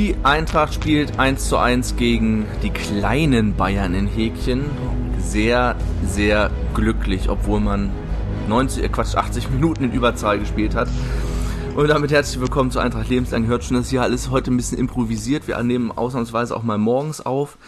Die 0.00 0.16
Eintracht 0.22 0.72
spielt 0.72 1.18
1 1.18 1.46
zu 1.50 1.58
1 1.58 1.96
gegen 1.96 2.46
die 2.62 2.70
kleinen 2.70 3.54
Bayern 3.54 3.92
in 3.92 4.06
Häkchen. 4.06 4.64
Sehr, 5.18 5.76
sehr 6.02 6.50
glücklich, 6.72 7.28
obwohl 7.28 7.60
man 7.60 7.90
90, 8.48 8.82
äh 8.82 8.88
Quatsch, 8.88 9.14
80 9.14 9.50
Minuten 9.50 9.84
in 9.84 9.92
Überzahl 9.92 10.38
gespielt 10.38 10.74
hat. 10.74 10.88
Und 11.76 11.88
damit 11.88 12.12
herzlich 12.12 12.40
willkommen 12.40 12.70
zu 12.70 12.78
Eintracht 12.78 13.10
Lebenslang. 13.10 13.46
Hört 13.46 13.62
schon, 13.62 13.76
das 13.76 13.90
hier 13.90 14.00
alles 14.00 14.30
heute 14.30 14.50
ein 14.50 14.56
bisschen 14.56 14.78
improvisiert. 14.78 15.46
Wir 15.46 15.62
nehmen 15.62 15.92
ausnahmsweise 15.92 16.56
auch 16.56 16.62
mal 16.62 16.78
morgens 16.78 17.20
auf, 17.20 17.58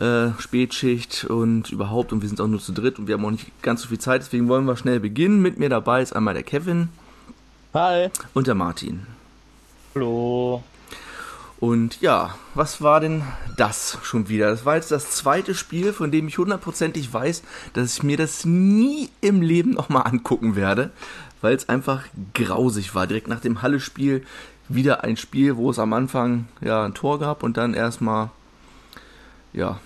äh, 0.00 0.32
Spätschicht 0.38 1.24
und 1.24 1.72
überhaupt. 1.72 2.12
Und 2.12 2.20
wir 2.20 2.28
sind 2.28 2.42
auch 2.42 2.46
nur 2.46 2.60
zu 2.60 2.72
dritt 2.72 2.98
und 2.98 3.06
wir 3.06 3.14
haben 3.14 3.24
auch 3.24 3.30
nicht 3.30 3.62
ganz 3.62 3.80
so 3.80 3.88
viel 3.88 3.98
Zeit. 3.98 4.20
Deswegen 4.20 4.48
wollen 4.48 4.66
wir 4.66 4.76
schnell 4.76 5.00
beginnen. 5.00 5.40
Mit 5.40 5.58
mir 5.58 5.70
dabei 5.70 6.02
ist 6.02 6.14
einmal 6.14 6.34
der 6.34 6.42
Kevin. 6.42 6.90
Hi. 7.72 8.10
Und 8.34 8.48
der 8.48 8.54
Martin. 8.54 9.06
Hallo. 9.94 10.62
Und 11.60 12.00
ja, 12.00 12.34
was 12.54 12.80
war 12.80 13.00
denn 13.00 13.22
das 13.58 13.98
schon 14.02 14.30
wieder? 14.30 14.48
Das 14.48 14.64
war 14.64 14.76
jetzt 14.76 14.90
das 14.90 15.10
zweite 15.10 15.54
Spiel, 15.54 15.92
von 15.92 16.10
dem 16.10 16.26
ich 16.26 16.38
hundertprozentig 16.38 17.12
weiß, 17.12 17.42
dass 17.74 17.94
ich 17.94 18.02
mir 18.02 18.16
das 18.16 18.46
nie 18.46 19.10
im 19.20 19.42
Leben 19.42 19.72
nochmal 19.72 20.06
angucken 20.06 20.56
werde, 20.56 20.90
weil 21.42 21.54
es 21.54 21.68
einfach 21.68 22.04
grausig 22.32 22.94
war. 22.94 23.06
Direkt 23.06 23.28
nach 23.28 23.40
dem 23.40 23.60
Halle-Spiel 23.60 24.24
wieder 24.68 25.04
ein 25.04 25.18
Spiel, 25.18 25.56
wo 25.56 25.70
es 25.70 25.78
am 25.78 25.92
Anfang 25.92 26.46
ja 26.62 26.84
ein 26.84 26.94
Tor 26.94 27.18
gab 27.18 27.42
und 27.42 27.58
dann 27.58 27.74
erstmal 27.74 28.30
ja 29.52 29.80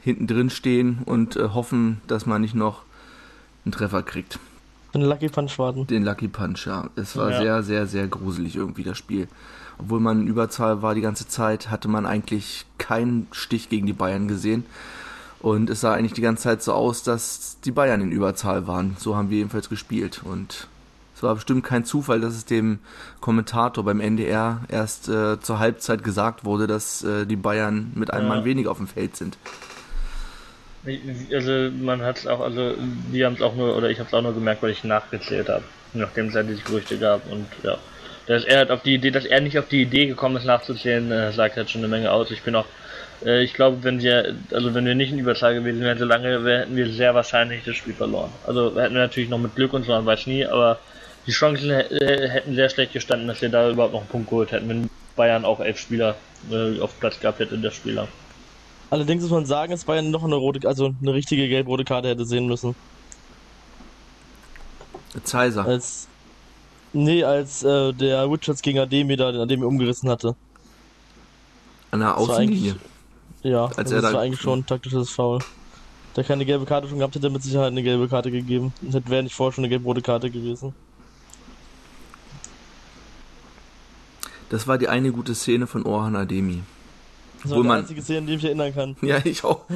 hinten 0.00 0.26
drin 0.26 0.48
stehen 0.48 1.00
und 1.04 1.36
äh, 1.36 1.50
hoffen, 1.50 2.00
dass 2.06 2.24
man 2.24 2.40
nicht 2.40 2.54
noch 2.54 2.82
einen 3.64 3.72
Treffer 3.72 4.02
kriegt. 4.02 4.38
Den 4.94 5.02
Lucky 5.02 5.28
Punch 5.28 5.58
warten. 5.58 5.86
Den 5.86 6.04
Lucky 6.04 6.28
Punch, 6.28 6.66
ja. 6.66 6.90
Es 6.96 7.16
war 7.16 7.30
ja. 7.30 7.40
sehr, 7.40 7.62
sehr, 7.62 7.86
sehr 7.86 8.08
gruselig 8.08 8.56
irgendwie 8.56 8.84
das 8.84 8.98
Spiel. 8.98 9.28
Obwohl 9.82 10.00
man 10.00 10.22
in 10.22 10.26
Überzahl 10.28 10.80
war 10.80 10.94
die 10.94 11.00
ganze 11.00 11.26
Zeit, 11.26 11.70
hatte 11.70 11.88
man 11.88 12.06
eigentlich 12.06 12.66
keinen 12.78 13.26
Stich 13.32 13.68
gegen 13.68 13.86
die 13.86 13.92
Bayern 13.92 14.28
gesehen. 14.28 14.64
Und 15.40 15.70
es 15.70 15.80
sah 15.80 15.92
eigentlich 15.92 16.12
die 16.12 16.20
ganze 16.20 16.44
Zeit 16.44 16.62
so 16.62 16.72
aus, 16.72 17.02
dass 17.02 17.58
die 17.64 17.72
Bayern 17.72 18.00
in 18.00 18.12
Überzahl 18.12 18.68
waren. 18.68 18.96
So 18.98 19.16
haben 19.16 19.28
wir 19.28 19.38
jedenfalls 19.38 19.68
gespielt. 19.68 20.22
Und 20.24 20.68
es 21.16 21.22
war 21.24 21.34
bestimmt 21.34 21.64
kein 21.64 21.84
Zufall, 21.84 22.20
dass 22.20 22.34
es 22.34 22.44
dem 22.44 22.78
Kommentator 23.20 23.84
beim 23.84 23.98
NDR 23.98 24.60
erst 24.68 25.08
äh, 25.08 25.40
zur 25.40 25.58
Halbzeit 25.58 26.04
gesagt 26.04 26.44
wurde, 26.44 26.68
dass 26.68 27.02
äh, 27.02 27.26
die 27.26 27.34
Bayern 27.34 27.90
mit 27.96 28.12
einem 28.12 28.28
ja. 28.28 28.34
Mann 28.36 28.44
weniger 28.44 28.70
auf 28.70 28.78
dem 28.78 28.86
Feld 28.86 29.16
sind. 29.16 29.36
Also 31.32 31.70
man 31.76 32.02
hat 32.02 32.18
es 32.18 32.26
auch, 32.28 32.40
also 32.40 32.74
wir 33.10 33.26
haben 33.26 33.34
es 33.34 33.42
auch 33.42 33.56
nur, 33.56 33.76
oder 33.76 33.90
ich 33.90 33.98
habe 33.98 34.08
es 34.08 34.14
auch 34.14 34.22
nur 34.22 34.34
gemerkt, 34.34 34.62
weil 34.62 34.70
ich 34.70 34.84
nachgezählt 34.84 35.48
habe, 35.48 35.64
nachdem 35.92 36.26
es 36.26 36.34
ja 36.34 36.42
diese 36.44 36.62
Gerüchte 36.62 36.98
gab 36.98 37.28
und 37.30 37.46
ja. 37.64 37.78
Dass 38.26 38.44
er 38.44 38.58
halt 38.58 38.70
auf 38.70 38.82
die 38.82 38.94
Idee, 38.94 39.10
dass 39.10 39.24
er 39.24 39.40
nicht 39.40 39.58
auf 39.58 39.68
die 39.68 39.82
Idee 39.82 40.06
gekommen 40.06 40.36
ist 40.36 40.44
nachzuzählen, 40.44 41.10
äh, 41.10 41.32
sagt 41.32 41.56
halt 41.56 41.70
schon 41.70 41.80
eine 41.80 41.88
Menge 41.88 42.12
aus. 42.12 42.30
Ich 42.30 42.42
bin 42.42 42.54
auch 42.54 42.66
äh, 43.24 43.42
ich 43.42 43.54
glaube, 43.54 43.82
wenn 43.82 44.00
wir, 44.00 44.34
also 44.52 44.74
wenn 44.74 44.84
wir 44.84 44.94
nicht 44.94 45.12
in 45.12 45.18
Überzahl 45.18 45.54
gewesen 45.54 45.80
wären, 45.80 45.98
so 45.98 46.04
lange 46.04 46.42
hätten 46.44 46.76
wir 46.76 46.90
sehr 46.92 47.14
wahrscheinlich 47.14 47.64
das 47.64 47.76
Spiel 47.76 47.94
verloren. 47.94 48.30
Also 48.46 48.68
hätten 48.78 48.94
wir 48.94 49.02
natürlich 49.02 49.30
noch 49.30 49.38
mit 49.38 49.54
Glück 49.54 49.72
und 49.72 49.84
so, 49.84 49.92
man 49.92 50.06
weiß 50.06 50.26
nie, 50.26 50.46
aber 50.46 50.78
die 51.26 51.32
Chancen 51.32 51.70
hätten 51.70 52.54
sehr 52.54 52.68
schlecht 52.68 52.92
gestanden, 52.92 53.28
dass 53.28 53.40
wir 53.40 53.48
da 53.48 53.70
überhaupt 53.70 53.92
noch 53.92 54.00
einen 54.00 54.08
Punkt 54.08 54.28
geholt 54.28 54.50
hätten, 54.52 54.68
wenn 54.68 54.90
Bayern 55.14 55.44
auch 55.44 55.60
elf 55.60 55.78
Spieler 55.78 56.16
äh, 56.50 56.80
auf 56.80 56.98
Platz 56.98 57.20
gehabt 57.20 57.38
hätte 57.38 57.54
in 57.54 57.62
der 57.62 57.70
Spieler. 57.70 58.08
Allerdings 58.90 59.22
muss 59.22 59.30
man 59.30 59.46
sagen, 59.46 59.70
dass 59.72 59.84
Bayern 59.84 60.10
noch 60.10 60.24
eine 60.24 60.34
rote, 60.34 60.66
also 60.66 60.94
eine 61.00 61.14
richtige 61.14 61.48
gelb-rote 61.48 61.84
Karte 61.84 62.08
hätte 62.08 62.24
sehen 62.24 62.46
müssen. 62.46 62.74
Zeiser. 65.24 65.64
Als, 65.64 66.08
nee, 66.92 67.24
als 67.24 67.62
äh, 67.62 67.92
der 67.92 68.30
Richards 68.30 68.62
gegen 68.62 68.78
Ademi 68.78 69.16
da 69.16 69.32
den 69.32 69.40
Ademi 69.40 69.64
umgerissen 69.64 70.08
hatte. 70.08 70.34
An 71.90 72.00
der 72.00 72.16
Außenlinie. 72.16 72.76
Ja, 73.42 73.64
Als 73.66 73.78
also 73.78 74.00
das 74.00 74.12
war 74.12 74.20
eigentlich 74.20 74.40
schon 74.40 74.60
ein 74.60 74.66
taktisches 74.66 75.10
Foul. 75.10 75.40
Da 76.14 76.22
keine 76.22 76.44
gelbe 76.44 76.64
Karte 76.64 76.88
schon 76.88 76.98
gehabt 76.98 77.14
hätte, 77.14 77.30
mit 77.30 77.42
Sicherheit 77.42 77.72
eine 77.72 77.82
gelbe 77.82 78.08
Karte 78.08 78.30
gegeben. 78.30 78.72
Das 78.82 79.02
wäre 79.08 79.22
nicht 79.22 79.34
vorher 79.34 79.52
schon 79.52 79.64
eine 79.64 79.70
gelb-rote 79.70 80.02
Karte 80.02 80.30
gewesen. 80.30 80.74
Das 84.50 84.66
war 84.66 84.76
die 84.76 84.88
eine 84.88 85.12
gute 85.12 85.34
Szene 85.34 85.66
von 85.66 85.84
Orhan 85.84 86.14
Ademi. 86.14 86.62
Das 87.42 87.52
war 87.52 87.62
die 87.62 87.68
einzige 87.70 88.02
Szene, 88.02 88.18
an 88.18 88.26
die 88.26 88.32
ich 88.34 88.36
mich 88.36 88.44
erinnern 88.44 88.74
kann. 88.74 88.96
Ja, 89.00 89.18
ich 89.24 89.42
auch. 89.42 89.64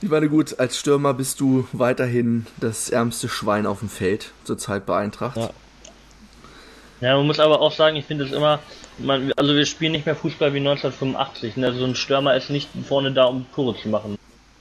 ich 0.00 0.08
meine, 0.08 0.28
gut, 0.28 0.58
als 0.58 0.78
Stürmer 0.78 1.14
bist 1.14 1.40
du 1.40 1.66
weiterhin 1.72 2.46
das 2.58 2.90
ärmste 2.90 3.28
Schwein 3.28 3.66
auf 3.66 3.80
dem 3.80 3.88
Feld, 3.88 4.32
zurzeit 4.44 4.86
bei 4.86 4.98
Eintracht. 4.98 5.36
Ja. 5.36 5.50
Ja, 7.00 7.16
man 7.16 7.26
muss 7.26 7.38
aber 7.38 7.60
auch 7.60 7.72
sagen, 7.72 7.96
ich 7.96 8.06
finde 8.06 8.24
es 8.24 8.32
immer, 8.32 8.58
man, 8.98 9.32
also 9.36 9.54
wir 9.54 9.66
spielen 9.66 9.92
nicht 9.92 10.06
mehr 10.06 10.16
Fußball 10.16 10.52
wie 10.52 10.58
1985. 10.58 11.56
Ne? 11.56 11.66
Also 11.66 11.80
so 11.80 11.84
ein 11.84 11.94
Stürmer 11.94 12.34
ist 12.34 12.50
nicht 12.50 12.68
vorne 12.86 13.12
da, 13.12 13.24
um 13.24 13.46
Tore 13.54 13.76
zu 13.76 13.88
machen. 13.88 14.18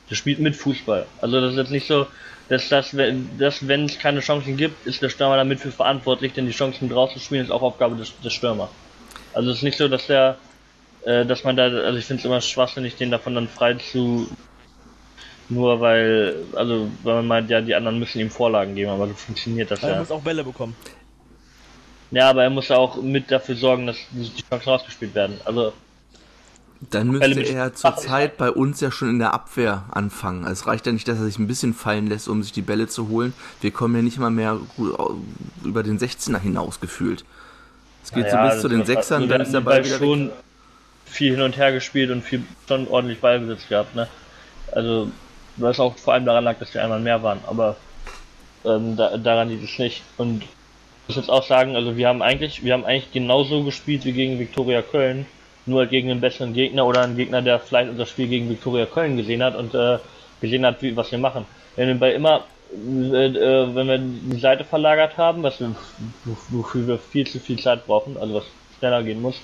Der 0.09 0.15
spielt 0.15 0.39
mit 0.39 0.55
Fußball. 0.55 1.05
Also 1.19 1.41
das 1.41 1.53
ist 1.53 1.57
jetzt 1.57 1.71
nicht 1.71 1.87
so, 1.87 2.05
dass 2.49 2.69
das, 2.69 2.95
dass, 3.37 3.67
wenn 3.67 3.85
es 3.85 3.99
keine 3.99 4.19
Chancen 4.19 4.55
gibt, 4.55 4.85
ist 4.85 5.01
der 5.01 5.09
Stürmer 5.09 5.35
damit 5.35 5.59
für 5.59 5.71
verantwortlich, 5.71 6.33
denn 6.33 6.45
die 6.45 6.51
Chancen 6.51 6.89
draußen 6.89 7.19
spielen 7.19 7.43
ist 7.43 7.51
auch 7.51 7.61
Aufgabe 7.61 7.95
des, 7.95 8.13
des 8.21 8.33
Stürmers. 8.33 8.69
Also 9.33 9.49
es 9.49 9.57
ist 9.57 9.63
nicht 9.63 9.77
so, 9.77 9.87
dass 9.87 10.07
der, 10.07 10.37
äh, 11.05 11.25
dass 11.25 11.43
man 11.43 11.57
da, 11.57 11.63
also 11.63 11.97
ich 11.97 12.05
finde 12.05 12.21
es 12.21 12.25
immer 12.25 12.39
schwachsinnig, 12.39 12.95
den 12.95 13.11
davon 13.11 13.35
dann 13.35 13.47
frei 13.47 13.73
zu, 13.73 14.29
nur 15.49 15.79
weil, 15.79 16.43
also 16.53 16.89
weil 17.03 17.15
man 17.15 17.27
meint, 17.27 17.49
ja, 17.49 17.61
die 17.61 17.75
anderen 17.75 17.99
müssen 17.99 18.19
ihm 18.19 18.29
Vorlagen 18.29 18.75
geben, 18.75 18.91
aber 18.91 19.07
so 19.07 19.13
funktioniert 19.13 19.71
das 19.71 19.81
ja. 19.81 19.89
Er 19.89 19.99
muss 19.99 20.11
auch 20.11 20.21
Bälle 20.21 20.43
bekommen. 20.43 20.75
Ja, 22.11 22.29
aber 22.29 22.43
er 22.43 22.49
muss 22.49 22.71
auch 22.71 23.01
mit 23.01 23.31
dafür 23.31 23.55
sorgen, 23.55 23.87
dass 23.87 23.97
die 24.11 24.43
Chancen 24.49 24.69
rausgespielt 24.69 25.15
werden. 25.15 25.39
Also 25.45 25.73
dann 26.89 27.07
müsste 27.07 27.41
er 27.41 27.73
zurzeit 27.73 28.37
bei 28.37 28.51
uns 28.51 28.81
ja 28.81 28.91
schon 28.91 29.09
in 29.09 29.19
der 29.19 29.33
Abwehr 29.33 29.85
anfangen. 29.91 30.43
Also 30.43 30.61
es 30.61 30.67
reicht 30.67 30.85
ja 30.85 30.91
nicht, 30.91 31.07
dass 31.07 31.17
er 31.17 31.25
sich 31.25 31.39
ein 31.39 31.47
bisschen 31.47 31.73
fallen 31.73 32.07
lässt, 32.07 32.27
um 32.27 32.43
sich 32.43 32.51
die 32.51 32.61
Bälle 32.61 32.87
zu 32.87 33.09
holen. 33.09 33.33
Wir 33.61 33.71
kommen 33.71 33.95
ja 33.95 34.01
nicht 34.01 34.19
mal 34.19 34.29
mehr 34.29 34.59
über 35.63 35.83
den 35.83 35.97
16er 35.97 36.39
hinaus 36.39 36.79
gefühlt. 36.79 37.25
Es 38.03 38.11
geht 38.11 38.27
ja, 38.27 38.45
so 38.45 38.51
bis 38.51 38.61
zu 38.61 38.67
den 38.69 38.85
Sechsern, 38.85 39.23
also 39.23 39.33
dann 39.33 39.41
ist 39.41 39.53
der 39.53 39.61
Ball 39.61 39.83
wieder 39.83 39.97
schon 39.97 40.27
weg. 40.27 40.33
viel 41.05 41.31
hin 41.33 41.41
und 41.41 41.57
her 41.57 41.71
gespielt 41.71 42.11
und 42.11 42.21
viel 42.21 42.43
schon 42.67 42.87
ordentlich 42.87 43.19
Ballbesitz 43.19 43.67
gehabt, 43.67 43.95
ne? 43.95 44.07
Also 44.71 45.11
was 45.57 45.79
auch 45.79 45.95
vor 45.97 46.13
allem 46.13 46.25
daran 46.25 46.43
lag, 46.43 46.57
dass 46.59 46.73
wir 46.73 46.83
einmal 46.83 46.99
mehr 46.99 47.21
waren, 47.23 47.39
aber 47.47 47.75
ähm, 48.65 48.95
da, 48.95 49.17
daran 49.17 49.49
liegt 49.49 49.63
es 49.63 49.79
nicht. 49.79 50.01
Und 50.17 50.43
muss 51.07 51.15
jetzt 51.15 51.29
auch 51.29 51.43
sagen, 51.43 51.75
also 51.75 51.95
wir 51.97 52.07
haben 52.07 52.21
eigentlich, 52.21 52.63
wir 52.63 52.73
haben 52.73 52.85
eigentlich 52.85 53.11
genauso 53.11 53.63
gespielt 53.63 54.05
wie 54.05 54.11
gegen 54.11 54.39
Viktoria 54.39 54.81
Köln, 54.81 55.25
nur 55.65 55.81
halt 55.81 55.89
gegen 55.89 56.11
einen 56.11 56.21
besseren 56.21 56.53
Gegner 56.53 56.85
oder 56.85 57.01
einen 57.01 57.17
Gegner, 57.17 57.41
der 57.41 57.59
vielleicht 57.59 57.89
unser 57.89 58.05
Spiel 58.05 58.27
gegen 58.27 58.49
Viktoria 58.49 58.85
Köln 58.85 59.17
gesehen 59.17 59.43
hat 59.43 59.55
und 59.55 59.73
äh, 59.73 59.99
gesehen 60.41 60.65
hat, 60.65 60.81
wie, 60.81 60.95
was 60.95 61.11
wir 61.11 61.19
machen. 61.19 61.45
Wenn 61.75 61.87
wir 61.87 61.95
bei 61.95 62.13
immer, 62.13 62.43
äh, 62.73 63.25
äh, 63.25 63.75
wenn 63.75 63.87
wir 63.87 63.97
die 63.97 64.39
Seite 64.39 64.63
verlagert 64.63 65.17
haben, 65.17 65.43
was 65.43 65.59
wir, 65.59 65.75
wofür 66.49 66.87
wir 66.87 66.99
viel 66.99 67.25
zu 67.25 67.39
viel 67.39 67.59
Zeit 67.59 67.85
brauchen, 67.85 68.17
also 68.17 68.35
was 68.35 68.43
schneller 68.79 69.03
gehen 69.03 69.21
muss, 69.21 69.39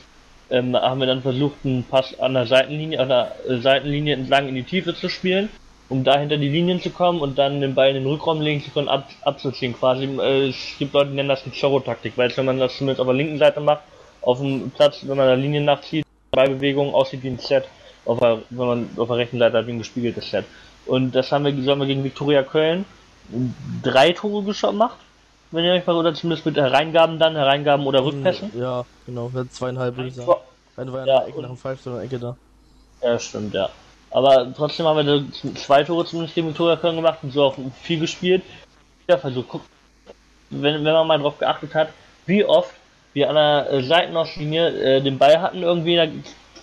ähm, 0.50 0.76
haben 0.76 1.00
wir 1.00 1.08
dann 1.08 1.22
versucht, 1.22 1.56
einen 1.64 1.84
Pass 1.84 2.20
an 2.20 2.34
der 2.34 2.46
Seitenlinie, 2.46 3.00
an 3.00 3.10
der 3.10 3.36
Seitenlinie 3.62 4.16
entlang 4.16 4.50
in 4.50 4.56
die 4.56 4.64
Tiefe 4.64 4.94
zu 4.94 5.10
spielen 5.10 5.50
um 5.94 6.04
da 6.04 6.18
hinter 6.18 6.38
die 6.38 6.50
Linien 6.50 6.82
zu 6.82 6.90
kommen 6.90 7.22
und 7.22 7.38
dann 7.38 7.62
den 7.62 7.76
Ball 7.76 7.90
in 7.90 7.94
den 7.94 8.08
Rückraum 8.08 8.42
legen 8.42 8.64
zu 8.64 8.72
können, 8.72 8.90
ab, 8.90 9.08
abzuziehen 9.22 9.76
quasi. 9.78 10.06
Äh, 10.06 10.48
es 10.50 10.76
gibt 10.80 10.92
Leute, 10.94 11.12
die 11.12 11.16
nennen 11.18 11.30
das 11.30 11.44
die 11.44 11.52
Zorro-Taktik, 11.52 12.14
weil 12.16 12.36
wenn 12.36 12.46
man 12.46 12.58
das 12.58 12.76
zumindest 12.76 13.00
auf 13.00 13.06
der 13.06 13.16
linken 13.16 13.38
Seite 13.38 13.60
macht, 13.60 13.82
auf 14.22 14.40
dem 14.40 14.72
Platz, 14.72 15.02
wenn 15.04 15.18
man 15.18 15.28
der 15.28 15.38
Linie 15.38 15.62
nachzieht, 15.62 16.04
Ballbewegung 16.32 16.96
aussieht 16.96 17.22
wie 17.22 17.28
ein 17.28 17.38
Set, 17.38 17.66
auf 18.06 18.18
der, 18.20 18.40
wenn 18.50 18.68
man 18.68 18.90
auf 18.98 19.08
der 19.08 19.18
rechten 19.18 19.38
Seite 19.38 19.56
hat 19.56 19.68
wie 19.68 19.74
ein 19.74 19.78
gespiegeltes 19.78 20.32
Set. 20.32 20.46
Und 20.88 21.14
das 21.14 21.32
haben 21.32 21.46
wir, 21.46 21.54
so 21.62 21.70
haben 21.70 21.80
wir 21.80 21.88
gegen 21.88 22.04
Viktoria 22.04 22.42
Köln 22.42 22.86
drei 23.84 24.14
Tore 24.14 24.44
gemacht, 24.44 24.98
wenn 25.52 25.64
ihr 25.64 25.74
euch 25.74 25.86
mal, 25.86 25.96
oder 25.96 26.16
zumindest 26.16 26.48
mit 26.48 26.58
Hereingaben 26.58 27.20
dann, 27.20 27.36
Hereingaben 27.36 27.86
oder 27.86 28.04
Rückpässen. 28.04 28.52
Ja, 28.60 28.84
genau, 29.06 29.32
zweieinhalb 29.52 29.96
würde 29.96 30.10
ich 30.10 30.16
sagen. 30.16 30.32
Eine 30.76 30.92
war 30.92 31.06
ja, 31.06 31.24
Ecke 31.24 31.40
nach 31.40 31.50
dem 31.50 31.58
Pfeif, 31.58 31.80
sondern 31.82 32.02
Ecke 32.02 32.18
da. 32.18 32.36
Ja, 33.04 33.20
stimmt, 33.20 33.54
ja. 33.54 33.70
Aber 34.14 34.54
trotzdem 34.56 34.86
haben 34.86 35.06
wir 35.06 35.56
zwei 35.56 35.84
Tore 35.84 36.06
zumindest 36.06 36.36
gegen 36.36 36.48
Victoria 36.48 36.76
Köln 36.76 36.96
gemacht 36.96 37.20
und 37.24 37.34
so 37.34 37.44
auch 37.46 37.56
viel 37.82 38.00
gespielt. 38.00 38.44
Ja, 39.10 39.20
also 39.22 39.42
guck, 39.42 39.62
wenn, 40.52 40.86
wenn 40.86 40.94
man 40.94 41.08
mal 41.08 41.20
drauf 41.20 41.40
geachtet 41.40 41.74
hat, 41.74 41.90
wie 42.28 42.46
oft 42.46 42.72
wir 43.14 43.30
an 43.30 43.36
der 43.36 43.72
äh, 43.72 43.84
Seitenauslinie 43.84 44.70
äh, 44.70 45.02
den 45.02 45.18
Ball 45.18 45.42
hatten, 45.42 45.64
irgendwie 45.64 45.96
in 45.96 45.98
der 45.98 46.10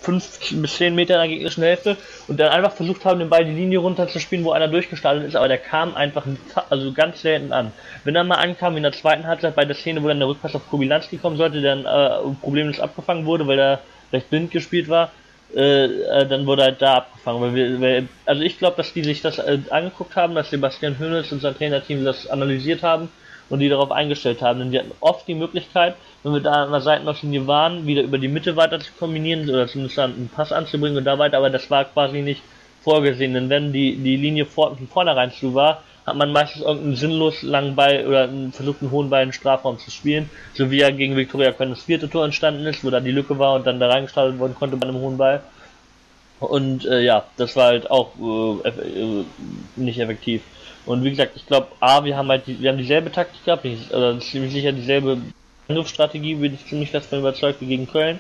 5 0.00 0.62
bis 0.62 0.76
10 0.76 0.94
Meter 0.94 1.14
in 1.14 1.20
der 1.20 1.29
gegnerischen 1.29 1.64
Hälfte 1.64 1.97
und 2.29 2.38
dann 2.38 2.52
einfach 2.52 2.73
versucht 2.73 3.05
haben, 3.05 3.19
den 3.19 3.29
Ball 3.29 3.44
die 3.44 3.52
Linie 3.52 3.81
runter 3.81 4.08
zu 4.08 4.20
spielen, 4.20 4.44
wo 4.44 4.52
einer 4.52 4.69
durchgestartet 4.69 5.25
ist, 5.25 5.37
aber 5.37 5.49
der 5.49 5.58
kam 5.58 5.94
einfach 5.94 6.25
also 6.70 6.93
ganz 6.93 7.20
selten 7.20 7.52
an. 7.52 7.73
Wenn 8.05 8.17
er 8.17 8.25
mal 8.25 8.37
ankam 8.37 8.76
in 8.76 8.85
der 8.85 8.93
zweiten 8.93 9.26
Halbzeit 9.26 9.56
bei 9.56 9.64
der 9.64 9.76
Szene, 9.76 10.02
wo 10.02 10.08
dann 10.08 10.20
der 10.20 10.29
Rückpass 10.29 10.55
auf 10.55 10.70
Kubilanski 10.70 11.19
kommen 11.19 11.37
sollte, 11.37 11.61
der 11.61 11.76
dann 11.76 11.85
äh, 11.85 12.35
problemlos 12.41 12.81
abgefangen 12.81 13.26
wurde, 13.26 13.47
weil 13.47 13.58
er 13.58 13.81
recht 14.12 14.31
blind 14.31 14.50
gespielt 14.50 14.88
war, 14.88 15.11
äh, 15.55 15.85
äh, 15.85 16.26
dann 16.26 16.47
wurde 16.47 16.64
halt 16.64 16.82
da 16.82 16.94
abgefangen. 16.94 17.43
Weil 17.43 17.55
wir, 17.55 17.81
weil, 17.81 18.08
also 18.26 18.43
ich 18.43 18.58
glaube, 18.58 18.76
dass 18.76 18.93
die 18.93 19.05
sich 19.05 19.23
das 19.23 19.38
äh, 19.38 19.58
angeguckt 19.70 20.17
haben, 20.17 20.35
dass 20.35 20.50
Sebastian 20.50 20.99
Hönes 20.99 21.32
und 21.32 21.41
sein 21.41 21.56
Trainerteam 21.56 22.05
das 22.05 22.29
analysiert 22.29 22.82
haben 22.82 23.08
und 23.49 23.58
die 23.58 23.69
darauf 23.69 23.91
eingestellt 23.91 24.43
haben. 24.43 24.61
Denn 24.61 24.73
wir 24.73 24.81
hatten 24.81 24.93
oft 25.00 25.26
die 25.26 25.35
Möglichkeit, 25.35 25.97
wenn 26.23 26.32
wir 26.32 26.41
da 26.41 26.64
an 26.64 26.70
der 26.70 26.81
Seitenauslinie 26.81 27.47
waren, 27.47 27.87
wieder 27.87 28.02
über 28.02 28.19
die 28.19 28.29
Mitte 28.29 28.56
weiter 28.56 28.79
zu 28.81 28.93
kombinieren 28.99 29.49
oder 29.49 29.67
zumindest 29.67 29.99
einen 29.99 30.31
Pass 30.35 30.52
anzubringen 30.52 30.99
und 30.99 31.05
da 31.05 31.19
weiter, 31.19 31.38
aber 31.38 31.50
das 31.50 31.70
war 31.70 31.85
quasi 31.85 32.23
nicht 32.23 32.43
vorgesehen, 32.82 33.35
denn 33.35 33.49
wenn 33.50 33.73
die, 33.73 33.97
die 33.97 34.17
Linie 34.17 34.47
vor, 34.47 34.76
von 34.76 34.88
vornherein 34.88 35.32
zu 35.32 35.55
war, 35.55 35.82
hat 36.11 36.17
man 36.17 36.33
meistens 36.33 36.62
irgendeinen 36.62 36.97
sinnlos 36.97 37.43
langen 37.43 37.75
Ball 37.77 38.07
oder 38.07 38.25
einen 38.25 38.53
versuchten 38.53 38.91
hohen 38.91 39.11
Ball 39.11 39.23
in 39.23 39.29
den 39.29 39.33
Strafraum 39.33 39.79
zu 39.79 39.91
spielen, 39.91 40.29
so 40.55 40.71
wie 40.71 40.79
ja 40.79 40.91
gegen 40.91 41.17
Viktoria 41.17 41.53
Köln 41.53 41.71
das 41.71 41.83
vierte 41.83 42.11
Tor 42.11 42.25
entstanden 42.25 42.67
ist, 42.67 42.85
wo 42.85 42.91
da 42.91 43.01
die 43.01 43.12
Lücke 43.12 43.39
war 43.39 43.55
und 43.55 43.67
dann 43.67 43.81
da 43.81 43.89
reingestartet 43.89 44.39
worden 44.39 44.55
konnte 44.55 44.77
bei 44.77 44.89
einem 44.89 45.01
hohen 45.01 45.17
Ball. 45.17 45.41
Und 46.41 46.87
äh, 46.87 47.03
ja, 47.03 47.25
das 47.37 47.55
war 47.57 47.67
halt 47.67 47.91
auch 47.91 48.11
äh, 48.65 48.69
äh, 48.69 49.25
nicht 49.77 49.99
effektiv. 49.99 50.43
Und 50.87 51.05
wie 51.05 51.11
gesagt, 51.11 51.33
ich 51.37 51.47
glaube, 51.47 51.69
A, 51.81 52.05
wir 52.05 52.17
haben 52.17 52.29
halt 52.29 52.47
die, 52.47 52.61
wir 52.61 52.71
haben 52.71 52.79
dieselbe 52.79 53.12
Taktik 53.12 53.45
gehabt, 53.45 53.65
ich, 53.65 53.95
also 53.95 54.19
ziemlich 54.19 54.53
sicher 54.53 54.73
dieselbe 54.73 55.19
Angriffsstrategie, 55.69 56.35
bin 56.37 56.55
ich 56.55 56.67
ziemlich 56.67 56.91
fest 56.91 57.11
von 57.11 57.21
überzeugt 57.21 57.61
wie 57.61 57.67
gegen 57.67 57.87
Köln. 57.87 58.19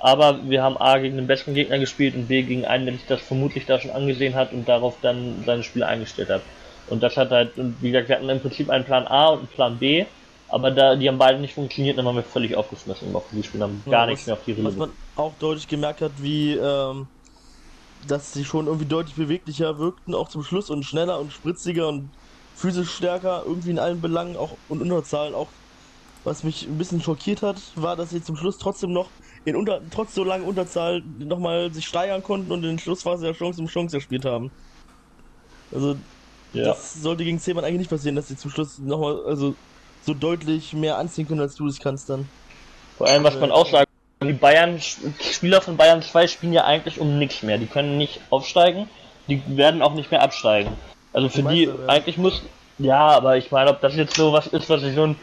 Aber 0.00 0.38
wir 0.48 0.62
haben 0.62 0.76
A 0.76 0.98
gegen 0.98 1.16
den 1.16 1.26
besseren 1.26 1.54
Gegner 1.54 1.78
gespielt 1.78 2.14
und 2.14 2.28
B 2.28 2.42
gegen 2.42 2.66
einen, 2.66 2.84
der 2.84 2.94
sich 2.94 3.06
das 3.06 3.22
vermutlich 3.22 3.64
da 3.64 3.80
schon 3.80 3.90
angesehen 3.90 4.34
hat 4.34 4.52
und 4.52 4.68
darauf 4.68 4.96
dann 5.00 5.42
seine 5.46 5.62
Spiele 5.62 5.86
eingestellt 5.86 6.28
hat. 6.28 6.42
Und 6.88 7.02
das 7.02 7.16
hat 7.16 7.30
halt, 7.30 7.56
und 7.58 7.76
wie 7.80 7.90
gesagt, 7.90 8.08
wir 8.08 8.16
hatten 8.16 8.28
im 8.28 8.40
Prinzip 8.40 8.68
einen 8.70 8.84
Plan 8.84 9.06
A 9.06 9.28
und 9.28 9.38
einen 9.38 9.48
Plan 9.48 9.78
B, 9.78 10.04
aber 10.48 10.70
da 10.70 10.96
die 10.96 11.08
haben 11.08 11.18
beide 11.18 11.40
nicht 11.40 11.54
funktioniert, 11.54 11.96
dann 11.96 12.04
waren 12.04 12.16
wir 12.16 12.22
völlig 12.22 12.54
aufgeschmissen 12.54 13.08
im 13.08 13.14
Offensivspiel, 13.14 13.62
haben 13.62 13.82
gar 13.86 14.02
ja, 14.02 14.06
nichts 14.06 14.26
mehr 14.26 14.36
auf 14.36 14.44
die 14.44 14.52
Rille. 14.52 14.68
Was 14.68 14.76
man 14.76 14.92
auch 15.16 15.32
deutlich 15.38 15.66
gemerkt 15.66 16.02
hat, 16.02 16.12
wie 16.22 16.52
ähm, 16.54 17.08
dass 18.06 18.32
sie 18.32 18.44
schon 18.44 18.66
irgendwie 18.66 18.86
deutlich 18.86 19.16
beweglicher 19.16 19.78
wirkten, 19.78 20.14
auch 20.14 20.28
zum 20.28 20.42
Schluss 20.42 20.70
und 20.70 20.84
schneller 20.84 21.18
und 21.20 21.32
spritziger 21.32 21.88
und 21.88 22.10
physisch 22.54 22.90
stärker, 22.90 23.42
irgendwie 23.46 23.70
in 23.70 23.78
allen 23.78 24.00
Belangen, 24.00 24.36
auch 24.36 24.56
und 24.68 24.82
Unterzahlen 24.82 25.34
auch. 25.34 25.48
Was 26.24 26.42
mich 26.42 26.66
ein 26.66 26.78
bisschen 26.78 27.02
schockiert 27.02 27.42
hat, 27.42 27.60
war, 27.76 27.96
dass 27.96 28.10
sie 28.10 28.22
zum 28.22 28.36
Schluss 28.36 28.56
trotzdem 28.58 28.92
noch 28.92 29.10
in 29.44 29.56
unter, 29.56 29.80
trotz 29.90 30.14
so 30.14 30.24
langer 30.24 30.46
Unterzahl 30.46 31.02
nochmal 31.18 31.72
sich 31.72 31.86
steigern 31.86 32.22
konnten 32.22 32.50
und 32.50 32.62
in 32.62 32.70
den 32.70 32.78
Schlussphase 32.78 33.26
der 33.26 33.34
Chance 33.34 33.60
um 33.60 33.66
Chance 33.66 33.96
gespielt 33.96 34.24
haben. 34.24 34.50
Also, 35.70 35.96
ja. 36.54 36.64
das 36.64 36.94
sollte 36.94 37.24
gegen 37.24 37.38
Zehmann 37.38 37.64
eigentlich 37.64 37.80
nicht 37.80 37.90
passieren, 37.90 38.16
dass 38.16 38.28
sie 38.28 38.36
zum 38.36 38.50
Schluss 38.50 38.78
nochmal, 38.78 39.20
also, 39.26 39.54
so 40.06 40.14
deutlich 40.14 40.72
mehr 40.72 40.98
anziehen 40.98 41.26
können, 41.26 41.40
als 41.40 41.54
du 41.54 41.66
es 41.66 41.80
kannst 41.80 42.10
dann. 42.10 42.28
Vor 42.98 43.08
allem, 43.08 43.24
was 43.24 43.38
man 43.38 43.50
auch 43.50 43.70
sagen 43.70 43.86
die 44.22 44.32
Bayern, 44.32 44.80
Spieler 44.80 45.60
von 45.60 45.76
Bayern 45.76 46.02
2 46.02 46.26
spielen 46.28 46.52
ja 46.52 46.64
eigentlich 46.64 47.00
um 47.00 47.18
nichts 47.18 47.42
mehr. 47.42 47.58
Die 47.58 47.66
können 47.66 47.98
nicht 47.98 48.20
aufsteigen, 48.30 48.88
die 49.28 49.42
werden 49.48 49.82
auch 49.82 49.94
nicht 49.94 50.10
mehr 50.10 50.22
absteigen. 50.22 50.72
Also 51.12 51.28
für 51.28 51.42
die, 51.42 51.70
eigentlich 51.86 52.16
muss, 52.16 52.42
ja, 52.78 53.08
aber 53.08 53.36
ich 53.36 53.50
meine, 53.50 53.70
ob 53.70 53.80
das 53.80 53.94
jetzt 53.96 54.16
so 54.16 54.32
was 54.32 54.46
ist, 54.48 54.68
was 54.68 54.82
ich 54.82 54.94
so 54.94 55.06
ein 55.06 55.16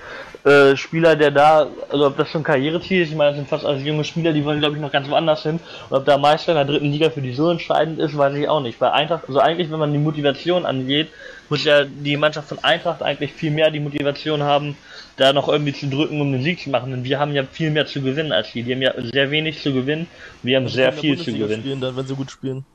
äh, 0.43 0.75
Spieler, 0.75 1.15
der 1.15 1.31
da, 1.31 1.67
also 1.89 2.07
ob 2.07 2.17
das 2.17 2.29
schon 2.29 2.43
Karriereziel 2.43 3.03
ist, 3.03 3.09
ich 3.09 3.15
meine, 3.15 3.31
das 3.31 3.37
sind 3.37 3.49
fast 3.49 3.65
alles 3.65 3.83
junge 3.83 4.03
Spieler, 4.03 4.33
die 4.33 4.43
wollen, 4.43 4.59
glaube 4.59 4.75
ich, 4.75 4.81
noch 4.81 4.91
ganz 4.91 5.09
woanders 5.09 5.43
hin. 5.43 5.59
Und 5.89 5.97
ob 5.97 6.05
der 6.05 6.17
Meister 6.17 6.53
in 6.53 6.55
der 6.55 6.65
dritten 6.65 6.91
Liga 6.91 7.09
für 7.09 7.21
die 7.21 7.33
so 7.33 7.51
entscheidend 7.51 7.99
ist, 7.99 8.17
weiß 8.17 8.35
ich 8.35 8.47
auch 8.47 8.61
nicht. 8.61 8.79
Bei 8.79 8.91
Eintracht, 8.91 9.25
also 9.27 9.39
eigentlich, 9.39 9.69
wenn 9.69 9.79
man 9.79 9.91
die 9.91 9.99
Motivation 9.99 10.65
angeht, 10.65 11.09
muss 11.49 11.63
ja 11.65 11.83
die 11.83 12.17
Mannschaft 12.17 12.47
von 12.47 12.63
Eintracht 12.63 13.03
eigentlich 13.03 13.33
viel 13.33 13.51
mehr 13.51 13.69
die 13.69 13.81
Motivation 13.81 14.41
haben, 14.41 14.77
da 15.17 15.33
noch 15.33 15.49
irgendwie 15.49 15.73
zu 15.73 15.87
drücken, 15.87 16.21
um 16.21 16.31
den 16.31 16.41
Sieg 16.41 16.59
zu 16.61 16.69
machen. 16.69 16.91
Denn 16.91 17.03
wir 17.03 17.19
haben 17.19 17.33
ja 17.33 17.43
viel 17.43 17.69
mehr 17.69 17.85
zu 17.85 18.01
gewinnen 18.01 18.31
als 18.31 18.51
die. 18.53 18.63
Die 18.63 18.73
haben 18.73 18.81
ja 18.81 18.93
sehr 19.11 19.29
wenig 19.29 19.61
zu 19.61 19.73
gewinnen. 19.73 20.07
Wir 20.41 20.57
haben 20.57 20.69
sehr 20.69 20.93
viel 20.93 21.17
zu 21.17 21.33
gewinnen. 21.33 21.61
Spielen 21.61 21.81
dann, 21.81 21.95
wenn 21.95 22.07
sie 22.07 22.15
gut 22.15 22.31
spielen. 22.31 22.65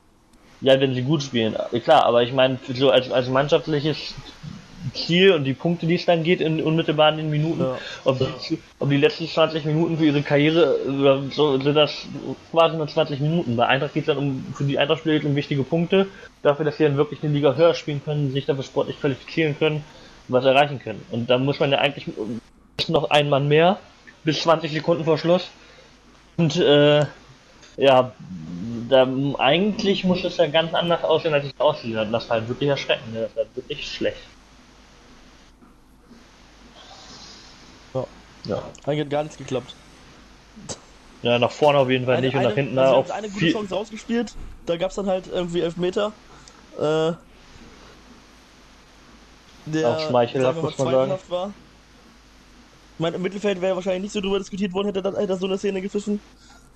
Ja, 0.61 0.79
wenn 0.79 0.95
sie 0.95 1.03
gut 1.03 1.21
spielen, 1.21 1.55
klar, 1.83 2.03
aber 2.05 2.23
ich 2.23 2.33
meine, 2.33 2.57
so 2.73 2.89
als, 2.89 3.11
als 3.11 3.29
mannschaftliches 3.29 4.15
Ziel 4.93 5.31
und 5.31 5.43
die 5.43 5.53
Punkte, 5.53 5.87
die 5.87 5.95
es 5.95 6.05
dann 6.05 6.23
geht 6.23 6.41
in 6.41 6.61
unmittelbar 6.61 7.11
in 7.11 7.17
den 7.17 7.29
Minuten, 7.29 7.61
ja. 7.61 7.77
ob, 8.03 8.19
die, 8.19 8.57
ob 8.79 8.89
die 8.89 8.97
letzten 8.97 9.27
20 9.27 9.65
Minuten 9.65 9.97
für 9.97 10.05
ihre 10.05 10.21
Karriere 10.21 10.77
oder 10.87 11.23
so 11.31 11.59
sind 11.59 11.75
das 11.75 12.07
quasi 12.51 12.77
nur 12.77 12.87
20 12.87 13.19
Minuten. 13.19 13.55
Bei 13.55 13.67
Eintracht 13.67 13.93
geht 13.93 14.03
es 14.03 14.07
dann 14.07 14.17
um 14.17 14.45
für 14.55 14.63
die 14.63 14.77
Eintracht-Spieler 14.77 15.25
um 15.25 15.35
wichtige 15.35 15.63
Punkte, 15.63 16.07
dafür, 16.41 16.65
dass 16.65 16.77
sie 16.77 16.83
dann 16.83 16.97
wirklich 16.97 17.23
eine 17.23 17.33
Liga 17.33 17.55
höher 17.55 17.73
spielen 17.73 18.01
können, 18.03 18.31
sich 18.31 18.45
dafür 18.45 18.63
sportlich 18.63 18.99
qualifizieren 18.99 19.57
können, 19.57 19.83
was 20.27 20.45
erreichen 20.45 20.79
können. 20.79 21.03
Und 21.11 21.29
da 21.29 21.37
muss 21.37 21.59
man 21.59 21.71
ja 21.71 21.79
eigentlich 21.79 22.07
noch 22.87 23.09
ein 23.09 23.29
Mann 23.29 23.47
mehr, 23.47 23.79
bis 24.23 24.41
20 24.41 24.71
Sekunden 24.71 25.03
vor 25.03 25.17
Schluss. 25.17 25.49
Und 26.37 26.55
äh, 26.57 27.05
ja, 27.77 28.11
da, 28.89 29.07
eigentlich 29.37 30.03
muss 30.03 30.23
es 30.23 30.37
ja 30.37 30.47
ganz 30.47 30.73
anders 30.73 31.03
aussehen, 31.03 31.33
als 31.33 31.45
es 31.45 31.59
aussieht. 31.59 31.95
Das 31.95 32.23
ist 32.23 32.29
halt 32.29 32.47
wirklich 32.47 32.69
erschreckend, 32.69 33.15
das 33.15 33.29
ist 33.29 33.37
halt 33.37 33.55
wirklich 33.55 33.87
schlecht. 33.87 34.17
Ja. 38.47 38.63
Eigentlich 38.85 39.01
hat 39.01 39.09
gar 39.09 39.23
nichts 39.23 39.37
geklappt. 39.37 39.75
Ja, 41.21 41.39
nach 41.39 41.51
vorne 41.51 41.79
auf 41.79 41.89
jeden 41.89 42.05
Fall 42.05 42.15
eine, 42.15 42.27
nicht 42.27 42.35
und 42.35 42.43
nach 42.43 42.53
hinten 42.53 42.77
also 42.77 42.95
auch. 42.95 43.09
eine 43.09 43.27
gute 43.27 43.39
viel... 43.39 43.53
Chance 43.53 43.73
rausgespielt, 43.73 44.33
da 44.65 44.77
gab 44.77 44.89
es 44.89 44.95
dann 44.95 45.07
halt 45.07 45.27
irgendwie 45.27 45.61
Elfmeter. 45.61 46.13
Äh, 46.79 47.13
der 49.65 49.89
auch 49.89 50.07
schmeichelhaft, 50.07 50.61
muss 50.61 50.77
man 50.77 50.91
sagen. 50.91 51.13
War. 51.29 51.53
Ich 52.93 52.99
meine, 52.99 53.15
im 53.17 53.21
Mittelfeld 53.21 53.61
wäre 53.61 53.75
wahrscheinlich 53.75 54.03
nicht 54.03 54.11
so 54.13 54.21
drüber 54.21 54.39
diskutiert 54.39 54.73
worden, 54.73 54.87
hätte 54.87 55.01
das, 55.01 55.39
so 55.39 55.45
eine 55.45 55.57
Szene 55.57 55.81
gepfiffen. 55.81 56.19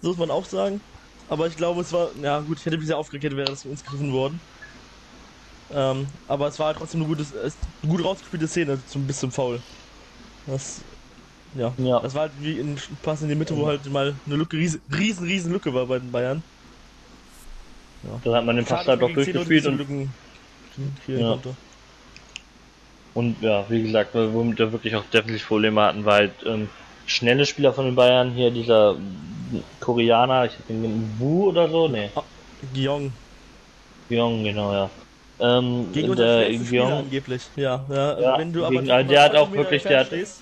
So 0.02 0.10
muss 0.10 0.18
man 0.18 0.32
auch 0.32 0.46
sagen. 0.46 0.82
Aber 1.30 1.48
ich 1.48 1.56
glaube, 1.56 1.82
es 1.82 1.94
war, 1.94 2.10
ja 2.22 2.40
gut, 2.42 2.58
ich 2.60 2.66
hätte 2.66 2.78
mich 2.78 2.88
sehr 2.88 2.98
aufgeregt, 2.98 3.36
wäre 3.36 3.50
das 3.50 3.66
uns 3.66 3.84
gegriffen 3.84 4.12
worden. 4.12 4.42
Ähm, 5.74 6.08
aber 6.28 6.48
es 6.48 6.60
war 6.60 6.68
halt 6.68 6.78
trotzdem 6.78 7.04
eine, 7.04 7.16
eine 7.16 7.90
gut 7.90 8.04
rausgespielte 8.04 8.48
Szene, 8.48 8.80
zum, 8.88 9.08
bis 9.08 9.20
zum 9.20 9.32
Foul. 9.32 9.62
Das 10.48 10.82
ja. 11.56 11.74
ja. 11.78 12.00
Das 12.00 12.14
war 12.14 12.22
halt 12.24 12.32
wie 12.40 12.60
ein 12.60 12.78
Pass 13.04 13.22
in 13.22 13.30
die 13.30 13.36
Mitte, 13.36 13.56
wo 13.56 13.68
halt 13.68 13.90
mal 13.92 14.16
eine 14.26 14.36
Lücke, 14.36 14.58
riesen, 14.58 14.82
riesen, 14.96 15.26
riesen 15.26 15.52
Lücke 15.52 15.74
war 15.74 15.86
bei 15.86 16.00
den 16.00 16.12
Bayern. 16.12 16.44
Ja. 18.04 18.20
Da 18.24 18.38
hat 18.38 18.46
man 18.46 18.56
den 18.56 18.66
Pass 18.66 18.88
halt 18.88 19.02
doch 19.02 19.12
durchgespielt 19.12 19.66
und. 19.68 19.78
Lücken 19.78 20.14
ja. 21.08 21.38
Und 23.14 23.42
ja, 23.42 23.66
wie 23.70 23.84
gesagt, 23.84 24.12
womit 24.14 24.60
wir 24.60 24.72
wirklich 24.72 24.96
auch 24.96 25.04
definitiv 25.06 25.48
Probleme 25.48 25.82
hatten, 25.82 26.06
war 26.06 26.16
halt 26.16 26.32
ähm, 26.46 26.70
schnelle 27.06 27.46
Spieler 27.46 27.74
von 27.74 27.86
den 27.86 27.96
Bayern, 27.96 28.32
hier 28.32 28.52
dieser 28.52 28.96
Koreaner, 29.80 30.46
ich 30.46 30.54
hab 30.54 30.68
den 30.68 31.14
Wu 31.20 31.50
oder 31.50 31.68
so, 31.70 31.88
ne. 31.90 32.10
Ah, 32.16 32.24
Gyong. 32.74 33.12
Gyong, 34.08 34.44
genau, 34.44 34.72
ja. 34.72 34.90
Ähm, 35.40 35.88
Gegen 35.92 36.16
der 36.16 36.50
Gyong 36.52 36.92
angeblich, 36.92 37.42
ja. 37.58 37.84
ja, 37.90 38.20
ja 38.20 38.38
wenn 38.38 38.54
du 38.54 38.64
aber 38.64 38.82
gegen, 38.82 39.08
der 39.08 39.24
hat 39.24 39.36
auch 39.36 39.52
wirklich, 39.52 39.84
der 39.84 40.02
hat, 40.02 40.08
stehst, 40.08 40.42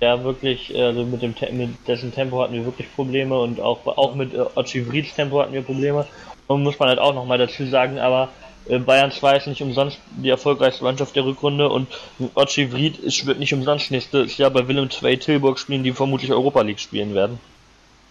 der 0.00 0.24
wirklich, 0.24 0.74
also 0.76 1.04
mit 1.04 1.22
dem 1.22 1.34
mit 1.52 1.70
dessen 1.86 2.12
Tempo 2.12 2.42
hatten 2.42 2.54
wir 2.54 2.64
wirklich 2.64 2.92
Probleme 2.94 3.38
und 3.38 3.60
auch 3.60 3.86
auch 3.86 4.14
mit 4.14 4.34
äh, 4.34 4.44
Ochivrids 4.54 5.14
Tempo 5.14 5.40
hatten 5.40 5.52
wir 5.52 5.62
Probleme. 5.62 6.06
Und 6.46 6.62
muss 6.62 6.78
man 6.78 6.90
halt 6.90 6.98
auch 6.98 7.14
nochmal 7.14 7.38
dazu 7.38 7.64
sagen, 7.64 7.98
aber 7.98 8.28
äh, 8.68 8.78
Bayern 8.78 9.10
2 9.10 9.36
ist 9.36 9.46
nicht 9.46 9.62
umsonst 9.62 9.98
die 10.16 10.28
erfolgreichste 10.30 10.84
Mannschaft 10.84 11.16
der 11.16 11.24
Rückrunde 11.24 11.68
und 11.68 11.88
Ochivrid 12.34 12.98
wird 13.26 13.38
nicht 13.38 13.54
umsonst 13.54 13.90
nächstes 13.90 14.36
Jahr 14.36 14.50
bei 14.50 14.66
Willem 14.68 14.88
II 15.02 15.16
Tilburg 15.16 15.58
spielen, 15.58 15.82
die 15.82 15.92
vermutlich 15.92 16.30
Europa 16.30 16.62
League 16.62 16.80
spielen 16.80 17.14
werden. 17.14 17.38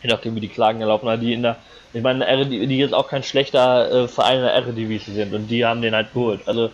Je 0.01 0.09
nachdem 0.09 0.35
wie 0.35 0.41
die 0.41 0.49
Klagen 0.49 0.81
erlaufen, 0.81 1.07
aber 1.07 1.17
die 1.17 1.33
in 1.33 1.43
der, 1.43 1.57
ich 1.93 2.01
meine, 2.01 2.45
die 2.45 2.77
jetzt 2.77 2.93
auch 2.93 3.07
kein 3.07 3.23
schlechter 3.23 4.03
äh, 4.03 4.07
Verein 4.07 4.37
in 4.37 4.43
der 4.43 4.53
Eredivisie 4.53 5.13
sind 5.13 5.33
und 5.33 5.47
die 5.47 5.65
haben 5.65 5.81
den 5.81 5.95
halt 5.95 6.13
geholt. 6.13 6.41
Also 6.45 6.71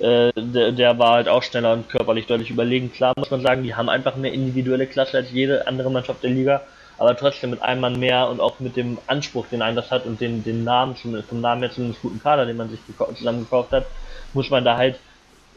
äh, 0.00 0.32
der, 0.36 0.72
der, 0.72 0.98
war 0.98 1.12
halt 1.12 1.28
auch 1.28 1.42
schneller 1.42 1.72
und 1.72 1.88
körperlich 1.88 2.26
deutlich 2.26 2.50
überlegen. 2.50 2.92
Klar 2.92 3.14
muss 3.16 3.30
man 3.30 3.40
sagen, 3.40 3.62
die 3.62 3.74
haben 3.74 3.88
einfach 3.88 4.16
mehr 4.16 4.32
individuelle 4.32 4.86
Klasse 4.86 5.18
als 5.18 5.30
jede 5.30 5.66
andere 5.66 5.90
Mannschaft 5.90 6.22
der 6.22 6.30
Liga, 6.30 6.62
aber 6.98 7.16
trotzdem 7.16 7.50
mit 7.50 7.62
einem 7.62 7.80
Mann 7.80 7.98
mehr 7.98 8.28
und 8.28 8.40
auch 8.40 8.60
mit 8.60 8.76
dem 8.76 8.98
Anspruch, 9.06 9.46
den 9.48 9.62
Eintracht 9.62 9.90
hat 9.90 10.06
und 10.06 10.20
den, 10.20 10.44
den 10.44 10.64
Namen, 10.64 10.96
vom 10.96 11.40
Namen 11.40 11.62
her 11.62 11.70
zumindest 11.70 12.02
guten 12.02 12.22
Kader, 12.22 12.46
den 12.46 12.56
man 12.56 12.70
sich 12.70 12.80
zusammengekauft 13.16 13.72
hat, 13.72 13.86
muss 14.34 14.50
man 14.50 14.64
da 14.64 14.76
halt 14.76 14.98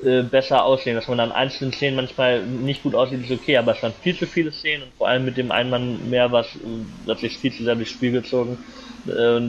äh, 0.04 0.24
besser 0.24 0.64
aussehen. 0.66 0.96
Dass 0.96 1.08
man 1.08 1.20
an 1.20 1.32
einzelnen 1.32 1.74
Szenen 1.74 1.96
manchmal 1.96 2.42
nicht 2.42 2.84
gut 2.84 2.96
aussieht, 2.96 3.24
ist 3.24 3.32
okay, 3.32 3.58
aber 3.58 3.76
es 3.76 3.84
waren 3.84 3.94
viel 4.02 4.18
zu 4.18 4.26
viele 4.26 4.52
Szenen 4.52 4.84
und 4.84 4.94
vor 4.98 5.08
allem 5.08 5.26
mit 5.26 5.38
dem 5.38 5.52
einen 5.52 5.70
Mann 5.70 6.10
mehr, 6.10 6.32
was, 6.32 6.48
das 7.06 7.22
sich 7.22 7.38
viel 7.38 7.54
zu 7.54 7.64
sehr 7.64 7.76
durchs 7.76 7.92
Spiel 7.92 8.12
gezogen. 8.12 8.58
Äh, 9.08 9.42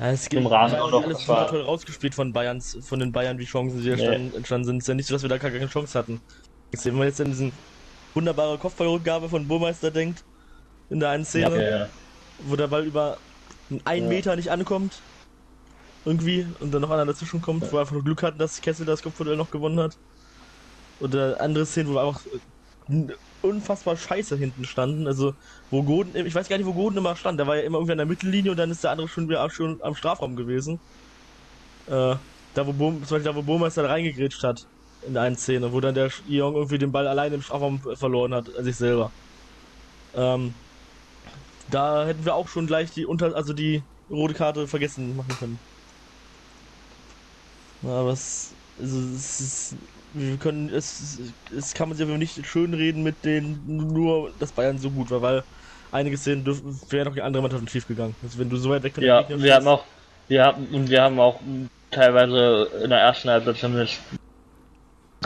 ja, 0.00 0.10
es 0.10 0.28
gibt 0.28 0.40
im 0.40 0.46
Rahmen 0.46 0.74
auch 0.76 0.90
noch. 0.90 1.04
Alles 1.04 1.28
war 1.28 1.48
toll 1.48 1.60
rausgespielt 1.60 2.14
von 2.14 2.32
Bayerns, 2.32 2.78
von 2.80 2.98
den 2.98 3.12
Bayern, 3.12 3.38
wie 3.38 3.44
Chancen 3.44 3.82
sie 3.82 3.90
nee. 3.90 4.30
entstanden 4.34 4.64
sind. 4.64 4.76
Es 4.78 4.84
ist 4.84 4.88
ja 4.88 4.94
nicht 4.94 5.06
so, 5.06 5.14
dass 5.14 5.22
wir 5.22 5.28
da 5.28 5.38
keine 5.38 5.66
Chance 5.68 5.98
hatten. 5.98 6.20
Wenn 6.72 6.94
man 6.96 7.06
jetzt 7.06 7.20
an 7.20 7.26
diesen 7.26 7.52
wunderbare 8.14 8.58
Kopfballrückgabe 8.58 9.28
von 9.28 9.46
Burmeister 9.46 9.90
denkt, 9.90 10.24
in 10.88 11.00
der 11.00 11.10
einen 11.10 11.24
Szene, 11.24 11.62
ja, 11.62 11.78
ja. 11.80 11.88
wo 12.46 12.56
der 12.56 12.68
Ball 12.68 12.84
über 12.84 13.18
einen 13.84 14.08
Meter 14.08 14.36
nicht 14.36 14.50
ankommt, 14.50 15.00
irgendwie, 16.04 16.46
und 16.60 16.72
dann 16.72 16.82
noch 16.82 16.90
einer 16.90 17.06
dazwischen 17.06 17.42
kommt, 17.42 17.62
wo 17.62 17.72
wir 17.72 17.80
einfach 17.80 17.92
nur 17.92 18.04
Glück 18.04 18.22
hatten, 18.22 18.38
dass 18.38 18.60
Kessel 18.60 18.86
das 18.86 19.02
Kopfball 19.02 19.36
noch 19.36 19.50
gewonnen 19.50 19.78
hat. 19.78 19.98
Oder 21.00 21.40
andere 21.40 21.66
Szenen, 21.66 21.90
wo 21.90 21.94
wir 21.94 22.02
einfach 22.02 22.22
unfassbar 23.42 23.96
scheiße 23.96 24.36
hinten 24.36 24.64
standen. 24.64 25.06
Also, 25.06 25.34
wo 25.70 25.84
Goden, 25.84 26.14
ich 26.26 26.34
weiß 26.34 26.48
gar 26.48 26.56
nicht, 26.58 26.66
wo 26.66 26.74
Goden 26.74 26.98
immer 26.98 27.16
stand. 27.16 27.38
Der 27.40 27.46
war 27.46 27.56
ja 27.56 27.62
immer 27.62 27.78
irgendwie 27.78 27.92
an 27.92 27.98
der 27.98 28.06
Mittellinie 28.06 28.50
und 28.52 28.56
dann 28.58 28.70
ist 28.70 28.84
der 28.84 28.90
andere 28.92 29.08
schon 29.08 29.28
wieder 29.28 29.48
schon 29.50 29.78
am 29.82 29.94
Strafraum 29.94 30.36
gewesen. 30.36 30.80
Äh, 31.86 32.16
da 32.52 32.66
wo 32.66 32.72
Bohm, 32.72 33.02
zum 33.04 33.16
Beispiel 33.16 33.32
da 33.32 33.36
wo 33.36 33.42
Burmeister 33.42 33.88
reingegrätscht 33.88 34.42
hat. 34.44 34.60
in 35.00 35.14
der 35.14 35.22
einen 35.22 35.36
Szene, 35.36 35.72
wo 35.72 35.80
dann 35.80 35.94
der 35.94 36.10
Young 36.26 36.54
irgendwie 36.56 36.78
den 36.78 36.92
Ball 36.92 37.06
alleine 37.08 37.36
im 37.36 37.42
Strafraum 37.42 37.80
verloren 37.96 38.34
hat, 38.34 38.54
an 38.54 38.64
sich 38.64 38.76
selber. 38.76 39.14
Ähm, 40.12 40.60
da 41.66 42.06
hätten 42.06 42.24
wir 42.24 42.34
auch 42.34 42.48
schon 42.48 42.66
gleich 42.66 42.90
die 42.92 43.06
unter, 43.06 43.34
also 43.34 43.52
die 43.54 43.84
rote 44.10 44.34
Karte 44.34 44.68
vergessen 44.68 45.14
machen 45.16 45.36
können. 45.36 45.62
Aber 47.82 48.12
es, 48.12 48.56
also 48.76 48.98
es 49.14 49.40
ist, 49.40 49.76
wir 50.12 50.36
können, 50.36 50.68
es, 50.68 51.18
es 51.56 51.74
kann 51.74 51.88
man 51.88 51.96
sich 51.96 52.06
aber 52.06 52.18
nicht 52.18 52.46
schön 52.46 52.74
reden 52.74 53.02
mit 53.02 53.24
den, 53.24 53.58
nur, 53.66 54.32
dass 54.38 54.52
Bayern 54.52 54.78
so 54.78 54.90
gut 54.90 55.10
war, 55.10 55.22
weil 55.22 55.44
einige 55.92 56.16
Szenen 56.16 56.46
wären 56.90 57.08
auch 57.08 57.14
die 57.14 57.22
andere 57.22 57.42
Mannschaft 57.42 57.70
schief 57.70 57.86
gegangen. 57.86 58.14
Also 58.22 58.38
wenn 58.38 58.50
du 58.50 58.56
so 58.56 58.70
weit 58.70 58.82
weg 58.82 58.94
von 58.94 59.04
ja, 59.04 59.24
wir 59.28 59.54
haben 59.54 59.68
auch, 59.68 59.84
wir 60.28 60.44
haben, 60.44 60.66
und 60.66 60.90
wir 60.90 61.02
haben 61.02 61.18
auch 61.20 61.40
teilweise 61.90 62.68
in 62.82 62.90
der 62.90 63.00
ersten 63.00 63.30
Halbzeit 63.30 63.56
zumindest 63.56 64.00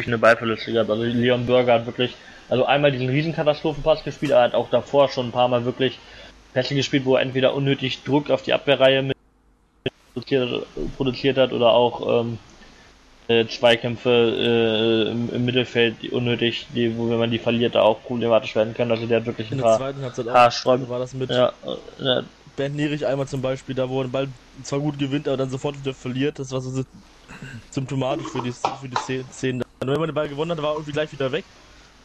eine 0.04 0.18
Ballverluste 0.18 0.72
gehabt. 0.72 0.90
Also 0.90 1.02
Leon 1.02 1.46
Burger 1.46 1.74
hat 1.74 1.86
wirklich, 1.86 2.14
also 2.48 2.64
einmal 2.66 2.92
diesen 2.92 3.08
Riesenkatastrophenpass 3.08 4.04
gespielt, 4.04 4.32
er 4.32 4.42
hat 4.42 4.54
auch 4.54 4.70
davor 4.70 5.08
schon 5.08 5.28
ein 5.28 5.32
paar 5.32 5.48
Mal 5.48 5.64
wirklich 5.64 5.98
Pässe 6.52 6.74
gespielt, 6.74 7.04
wo 7.04 7.16
er 7.16 7.22
entweder 7.22 7.54
unnötig 7.54 8.02
Druck 8.04 8.30
auf 8.30 8.42
die 8.42 8.52
Abwehrreihe 8.52 9.02
mit 9.02 9.16
produziert, 10.14 10.66
produziert 10.96 11.38
hat 11.38 11.52
oder 11.52 11.70
auch 11.70 12.20
ähm, 12.20 12.38
äh, 13.28 13.46
Zweikämpfe 13.46 14.10
äh, 14.10 15.10
im, 15.10 15.30
im, 15.30 15.44
Mittelfeld 15.44 15.96
die 16.02 16.10
unnötig, 16.10 16.66
die, 16.74 16.96
wo 16.96 17.08
wenn 17.08 17.18
man 17.18 17.30
die 17.30 17.38
verliert, 17.38 17.74
da 17.74 17.82
auch 17.82 18.02
problematisch 18.02 18.54
werden 18.54 18.74
können. 18.74 18.90
Also 18.90 19.06
der 19.06 19.20
hat 19.20 19.26
wirklich 19.26 19.50
ein 19.50 19.58
paar 19.58 19.78
Haarsträume. 19.78 20.88
war 20.88 20.98
das 20.98 21.14
mit 21.14 21.30
ja, 21.30 21.52
äh, 22.00 22.22
Bernd 22.56 22.76
Nierich 22.76 23.06
einmal 23.06 23.26
zum 23.26 23.40
Beispiel, 23.40 23.74
da 23.74 23.88
wo 23.88 24.02
er 24.02 24.08
Ball 24.08 24.28
zwar 24.62 24.80
gut 24.80 24.98
gewinnt, 24.98 25.26
aber 25.26 25.38
dann 25.38 25.50
sofort 25.50 25.78
wieder 25.78 25.94
verliert. 25.94 26.38
Das 26.38 26.52
war 26.52 26.60
so 26.60 26.84
symptomatisch 27.70 28.26
für 28.26 28.42
die, 28.42 28.52
für 28.52 28.88
die 28.88 29.22
Szenen. 29.32 29.62
Und 29.80 29.88
wenn 29.88 29.98
man 29.98 30.08
den 30.08 30.14
Ball 30.14 30.28
gewonnen 30.28 30.52
hat, 30.52 30.62
war 30.62 30.70
er 30.70 30.74
irgendwie 30.74 30.92
gleich 30.92 31.12
wieder 31.12 31.32
weg 31.32 31.44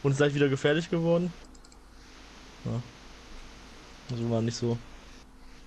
und 0.02 0.12
ist 0.12 0.18
gleich 0.18 0.34
wieder 0.34 0.48
gefährlich 0.48 0.90
geworden. 0.90 1.32
Ja. 2.64 2.72
Also 4.10 4.30
war 4.30 4.42
nicht 4.42 4.56
so 4.56 4.76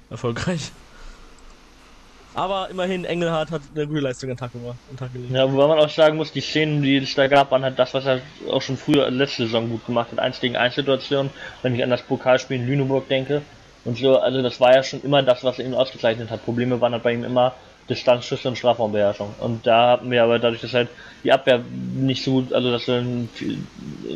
erfolgreich. 0.10 0.72
Aber 2.36 2.70
immerhin, 2.70 3.06
Engelhardt 3.06 3.52
hat 3.52 3.62
eine 3.75 3.86
gute 3.86 4.00
Leistung 4.00 4.32
an 4.32 4.38
Tag 4.38 4.52
gemacht. 4.52 4.78
Ja, 5.30 5.52
wobei 5.52 5.68
man 5.68 5.80
auch 5.80 5.90
sagen 5.90 6.18
muss, 6.18 6.32
die 6.32 6.42
Szenen, 6.42 6.82
die 6.82 6.98
es 6.98 7.13
da 7.13 7.28
gab, 7.28 7.52
waren 7.52 7.63
halt 7.63 7.78
das, 7.78 7.94
was 7.94 8.06
er 8.06 8.22
auch 8.50 8.62
schon 8.62 8.78
früher 8.78 9.10
letzte 9.12 9.44
Saison 9.44 9.70
gut 9.70 9.86
gemacht 9.86 10.12
hat. 10.12 10.20
Eins 10.20 10.40
gegen 10.40 10.56
eins 10.56 10.75
Situationen, 10.75 11.32
wenn 11.62 11.75
ich 11.75 11.84
an 11.84 11.92
das 11.92 12.02
Pokalspiel 12.02 12.58
in 12.58 12.68
Lüneburg 12.68 13.08
denke. 13.08 13.44
Und 13.86 13.98
so, 13.98 14.18
also 14.18 14.42
das 14.42 14.60
war 14.60 14.74
ja 14.74 14.82
schon 14.82 15.02
immer 15.04 15.22
das, 15.22 15.44
was 15.44 15.60
er 15.60 15.66
ihn 15.66 15.74
ausgezeichnet 15.74 16.32
hat. 16.32 16.44
Probleme 16.44 16.80
waren 16.82 16.94
halt 16.94 17.04
bei 17.04 17.13
ihm 17.13 17.24
immer 17.24 17.54
Distanzschüsse 17.90 18.48
und 18.48 18.58
Strafraumbeherrschung. 18.58 19.36
Und 19.40 19.68
da 19.68 19.92
hatten 19.92 20.10
wir 20.10 20.24
aber 20.24 20.40
dadurch, 20.40 20.62
dass 20.62 20.74
halt 20.74 20.90
die 21.24 21.34
Abwehr 21.34 21.62
nicht 21.94 22.24
so 22.24 22.32
gut, 22.32 22.54
also 22.54 22.72
dass 22.72 22.88
eine 22.88 23.28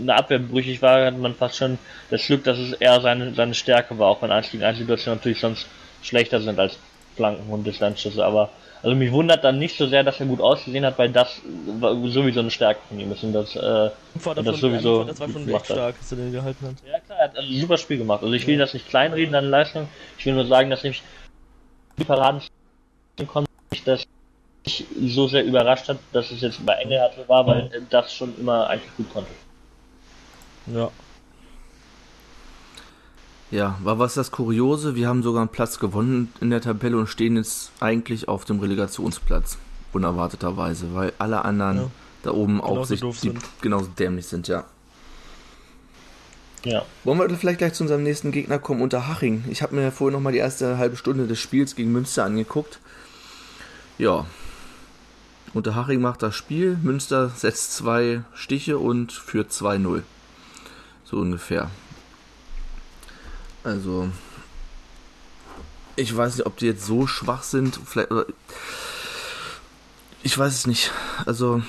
Abwehr 0.07 0.39
brüchig 0.39 0.81
war, 0.81 1.05
hat 1.05 1.17
man 1.17 1.35
fast 1.35 1.57
schon 1.57 1.77
das 2.09 2.25
Glück, 2.25 2.45
dass 2.45 2.57
es 2.57 2.73
eher 2.73 3.01
seine, 3.01 3.33
seine 3.33 3.53
Stärke 3.53 3.99
war, 3.99 4.07
auch 4.07 4.21
wenn 4.21 4.31
1 4.31 4.51
gegen 4.51 4.63
1 4.63 4.77
Situationen 4.77 5.19
natürlich 5.19 5.39
sonst 5.39 5.67
schlechter 6.01 6.39
sind 6.39 6.57
als 6.59 6.77
Flanken 7.17 7.51
und 7.51 7.65
Distanzschüsse. 7.65 8.23
Aber 8.23 8.49
also 8.83 8.95
mich 8.95 9.11
wundert 9.11 9.43
dann 9.43 9.59
nicht 9.59 9.75
so 9.75 9.87
sehr, 9.87 10.03
dass 10.03 10.19
er 10.19 10.27
gut 10.27 10.39
ausgesehen 10.39 10.85
hat, 10.85 10.97
weil 10.97 11.09
das 11.09 11.41
sowieso 11.81 12.39
eine 12.39 12.51
Stärke 12.51 12.79
von 12.87 12.99
ihm 12.99 13.11
ist 13.11 13.23
und 13.23 13.33
das, 13.33 13.55
äh, 13.55 13.89
und 14.23 14.47
das 14.47 14.59
sowieso 14.59 15.03
das 15.03 15.19
war 15.19 15.29
schon 15.29 15.49
echt 15.49 15.65
stark, 15.65 15.97
dass 15.99 16.11
er 16.11 16.17
den 16.17 16.31
gehalten 16.31 16.67
hat. 16.67 16.75
Ja 16.89 16.99
klar, 16.99 17.17
er 17.17 17.23
hat 17.25 17.37
ein 17.37 17.59
super 17.59 17.77
Spiel 17.77 17.97
gemacht. 17.97 18.23
Also 18.23 18.33
ich 18.33 18.45
will 18.45 18.55
ja. 18.55 18.61
das 18.61 18.73
nicht 18.73 18.87
kleinreden 18.87 19.35
an 19.35 19.49
Leistung. 19.49 19.87
Ich 20.17 20.25
will 20.25 20.35
nur 20.35 20.45
sagen, 20.45 20.69
dass 20.69 20.83
ich 20.83 21.01
die 21.97 22.03
Paraden 22.03 22.41
konnte 23.27 23.49
mich 23.71 23.83
das 23.83 24.05
nicht 24.65 24.85
so 25.07 25.27
sehr 25.27 25.43
überrascht 25.43 25.89
hat, 25.89 25.97
dass 26.13 26.29
es 26.29 26.41
jetzt 26.41 26.63
bei 26.65 26.73
Engelhardt 26.73 27.27
war, 27.27 27.47
weil 27.47 27.69
er 27.73 27.81
das 27.89 28.13
schon 28.13 28.37
immer 28.37 28.67
eigentlich 28.67 28.95
gut 28.95 29.11
konnte. 29.11 29.31
Ja. 30.67 30.91
Ja, 33.49 33.77
war 33.81 33.97
was 33.97 34.15
das 34.15 34.31
Kuriose, 34.31 34.95
wir 34.95 35.07
haben 35.07 35.23
sogar 35.23 35.41
einen 35.41 35.49
Platz 35.49 35.79
gewonnen 35.79 36.33
in 36.41 36.49
der 36.49 36.59
Tabelle 36.59 36.97
und 36.97 37.07
stehen 37.07 37.37
jetzt 37.37 37.71
eigentlich 37.79 38.27
auf 38.27 38.43
dem 38.43 38.59
Relegationsplatz, 38.59 39.57
unerwarteterweise, 39.93 40.93
weil 40.93 41.13
alle 41.17 41.45
anderen 41.45 41.77
ja. 41.77 41.91
da 42.23 42.31
oben 42.31 42.57
genauso 42.57 42.81
auch 42.81 42.85
sich 42.85 43.01
die, 43.21 43.33
genauso 43.61 43.87
dämlich 43.97 44.25
sind, 44.27 44.49
ja. 44.49 44.65
Ja. 46.65 46.83
Wollen 47.05 47.19
wir 47.19 47.29
vielleicht 47.37 47.59
gleich 47.59 47.73
zu 47.73 47.83
unserem 47.83 48.03
nächsten 48.03 48.31
Gegner 48.31 48.59
kommen, 48.59 48.81
unter 48.81 49.07
Haching. 49.07 49.45
Ich 49.49 49.61
habe 49.61 49.75
mir 49.75 49.91
vorher 49.91 50.17
nochmal 50.17 50.33
die 50.33 50.39
erste 50.39 50.77
halbe 50.77 50.97
Stunde 50.97 51.27
des 51.27 51.39
Spiels 51.39 51.75
gegen 51.75 51.93
Münster 51.93 52.25
angeguckt. 52.25 52.79
Ja. 53.97 54.25
Unterhaching 55.53 56.01
macht 56.01 56.21
das 56.21 56.35
Spiel, 56.35 56.77
Münster 56.81 57.29
setzt 57.29 57.75
zwei 57.75 58.23
Stiche 58.33 58.77
und 58.77 59.13
führt 59.13 59.51
2-0. 59.51 60.01
So 61.05 61.17
ungefähr. 61.17 61.69
Also, 63.67 64.07
ich 65.97 66.15
weiß 66.15 66.37
nicht, 66.37 66.45
ob 66.45 66.55
die 66.55 66.67
jetzt 66.67 66.85
so 66.85 67.05
schwach 67.05 67.43
sind. 67.43 67.77
Vielleicht, 67.85 68.07
ich 70.23 70.37
weiß 70.37 70.53
es 70.53 70.67
nicht. 70.67 70.93
Also, 71.25 71.61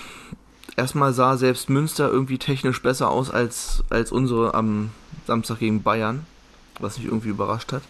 erstmal 0.77 1.13
sah 1.13 1.37
selbst 1.37 1.69
Münster 1.69 2.09
irgendwie 2.09 2.39
technisch 2.39 2.81
besser 2.83 3.11
aus 3.11 3.33
als, 3.33 3.83
als 3.91 4.13
unsere 4.13 4.55
am 4.55 4.91
Samstag 5.27 5.59
gegen 5.59 5.83
Bayern, 5.83 6.25
was 6.79 6.99
mich 6.99 7.09
irgendwie 7.09 7.31
überrascht 7.31 7.73
hat. 7.73 7.83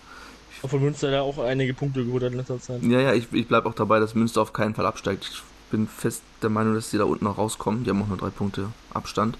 Obwohl 0.63 0.81
Münster 0.81 1.11
da 1.11 1.21
auch 1.21 1.37
einige 1.37 1.75
Punkte 1.75 2.03
geholt 2.03 2.23
hat 2.23 2.33
in 2.33 2.39
letzter 2.39 2.59
Zeit. 2.59 2.83
Ja, 2.83 3.01
ja, 3.01 3.13
ich, 3.13 3.31
ich 3.33 3.47
bleibe 3.47 3.69
auch 3.69 3.75
dabei, 3.75 4.01
dass 4.01 4.15
Münster 4.15 4.41
auf 4.41 4.55
keinen 4.55 4.75
Fall 4.75 4.87
absteigt. 4.87 5.29
Ich 5.31 5.43
bin 5.71 5.87
fest 5.87 6.23
der 6.41 6.49
Meinung, 6.49 6.75
dass 6.75 6.89
die 6.89 6.97
da 6.97 7.05
unten 7.05 7.27
noch 7.27 7.37
rauskommen. 7.37 7.85
Die 7.85 7.91
haben 7.91 8.03
auch 8.03 8.09
nur 8.09 8.17
drei 8.17 8.31
Punkte 8.31 8.71
Abstand. 8.95 9.37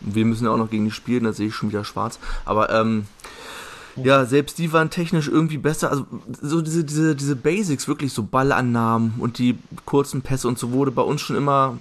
Wir 0.00 0.24
müssen 0.24 0.46
ja 0.46 0.52
auch 0.52 0.56
noch 0.56 0.70
gegen 0.70 0.86
die 0.86 0.90
spielen, 0.90 1.24
da 1.24 1.34
sehe 1.34 1.48
ich 1.48 1.54
schon 1.54 1.68
wieder 1.68 1.84
schwarz. 1.84 2.18
Aber 2.46 2.70
ähm, 2.70 3.06
ja, 3.96 4.24
selbst 4.24 4.58
die 4.58 4.72
waren 4.72 4.90
technisch 4.90 5.28
irgendwie 5.28 5.58
besser. 5.58 5.90
Also 5.90 6.06
so 6.40 6.60
diese, 6.62 6.84
diese, 6.84 7.16
diese 7.16 7.36
Basics, 7.36 7.88
wirklich 7.88 8.12
so 8.12 8.22
Ballannahmen 8.22 9.14
und 9.18 9.38
die 9.38 9.58
kurzen 9.84 10.22
Pässe 10.22 10.48
und 10.48 10.58
so 10.58 10.72
wurde 10.72 10.90
bei 10.90 11.02
uns 11.02 11.20
schon 11.20 11.36
immer 11.36 11.78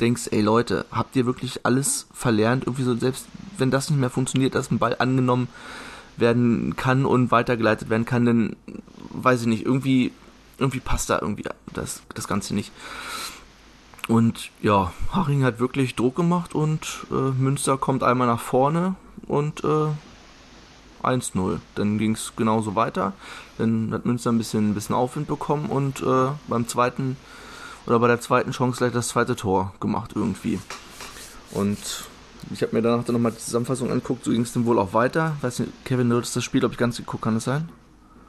denkst, 0.00 0.28
ey 0.30 0.40
Leute, 0.40 0.86
habt 0.90 1.16
ihr 1.16 1.26
wirklich 1.26 1.66
alles 1.66 2.06
verlernt? 2.12 2.64
Irgendwie 2.64 2.84
so, 2.84 2.94
selbst 2.96 3.26
wenn 3.56 3.70
das 3.70 3.90
nicht 3.90 3.98
mehr 3.98 4.10
funktioniert, 4.10 4.54
dass 4.54 4.70
ein 4.70 4.78
Ball 4.78 4.96
angenommen 4.98 5.48
werden 6.16 6.76
kann 6.76 7.04
und 7.04 7.30
weitergeleitet 7.30 7.90
werden 7.90 8.04
kann, 8.04 8.24
dann 8.24 8.56
weiß 9.10 9.42
ich 9.42 9.46
nicht, 9.46 9.64
irgendwie, 9.64 10.12
irgendwie 10.58 10.80
passt 10.80 11.10
da 11.10 11.18
irgendwie 11.20 11.44
das, 11.72 12.02
das 12.14 12.28
Ganze 12.28 12.54
nicht. 12.54 12.72
Und 14.08 14.50
ja, 14.62 14.92
Haring 15.12 15.44
hat 15.44 15.60
wirklich 15.60 15.94
Druck 15.94 16.16
gemacht 16.16 16.54
und 16.54 17.06
äh, 17.10 17.14
Münster 17.14 17.76
kommt 17.76 18.02
einmal 18.02 18.26
nach 18.26 18.40
vorne 18.40 18.94
und 19.26 19.62
äh, 19.64 19.88
1-0. 21.02 21.58
Dann 21.74 21.98
ging 21.98 22.12
es 22.12 22.32
genauso 22.36 22.74
weiter. 22.74 23.12
Dann 23.58 23.92
hat 23.92 24.06
Münster 24.06 24.30
ein 24.30 24.38
bisschen, 24.38 24.70
ein 24.70 24.74
bisschen 24.74 24.94
Aufwind 24.94 25.26
bekommen 25.26 25.66
und 25.66 26.02
äh, 26.02 26.28
beim 26.46 26.68
zweiten 26.68 27.16
oder 27.86 27.98
bei 27.98 28.08
der 28.08 28.20
zweiten 28.20 28.50
Chance 28.50 28.78
gleich 28.78 28.92
das 28.92 29.08
zweite 29.08 29.34
Tor 29.34 29.72
gemacht 29.80 30.12
irgendwie. 30.14 30.58
Und 31.52 31.78
ich 32.52 32.62
habe 32.62 32.76
mir 32.76 32.82
danach 32.82 33.04
dann 33.04 33.14
nochmal 33.14 33.32
die 33.32 33.38
Zusammenfassung 33.38 33.90
angeguckt, 33.90 34.24
so 34.24 34.30
ging 34.30 34.42
es 34.42 34.52
dann 34.52 34.66
wohl 34.66 34.78
auch 34.78 34.92
weiter. 34.92 35.36
Weiß 35.40 35.58
nicht, 35.60 35.72
Kevin, 35.84 36.10
du 36.10 36.20
hast 36.20 36.36
das 36.36 36.44
Spiel, 36.44 36.60
glaube 36.60 36.74
ich, 36.74 36.78
ganz 36.78 36.96
geguckt, 36.96 37.22
kann 37.22 37.34
das 37.34 37.44
sein? 37.44 37.68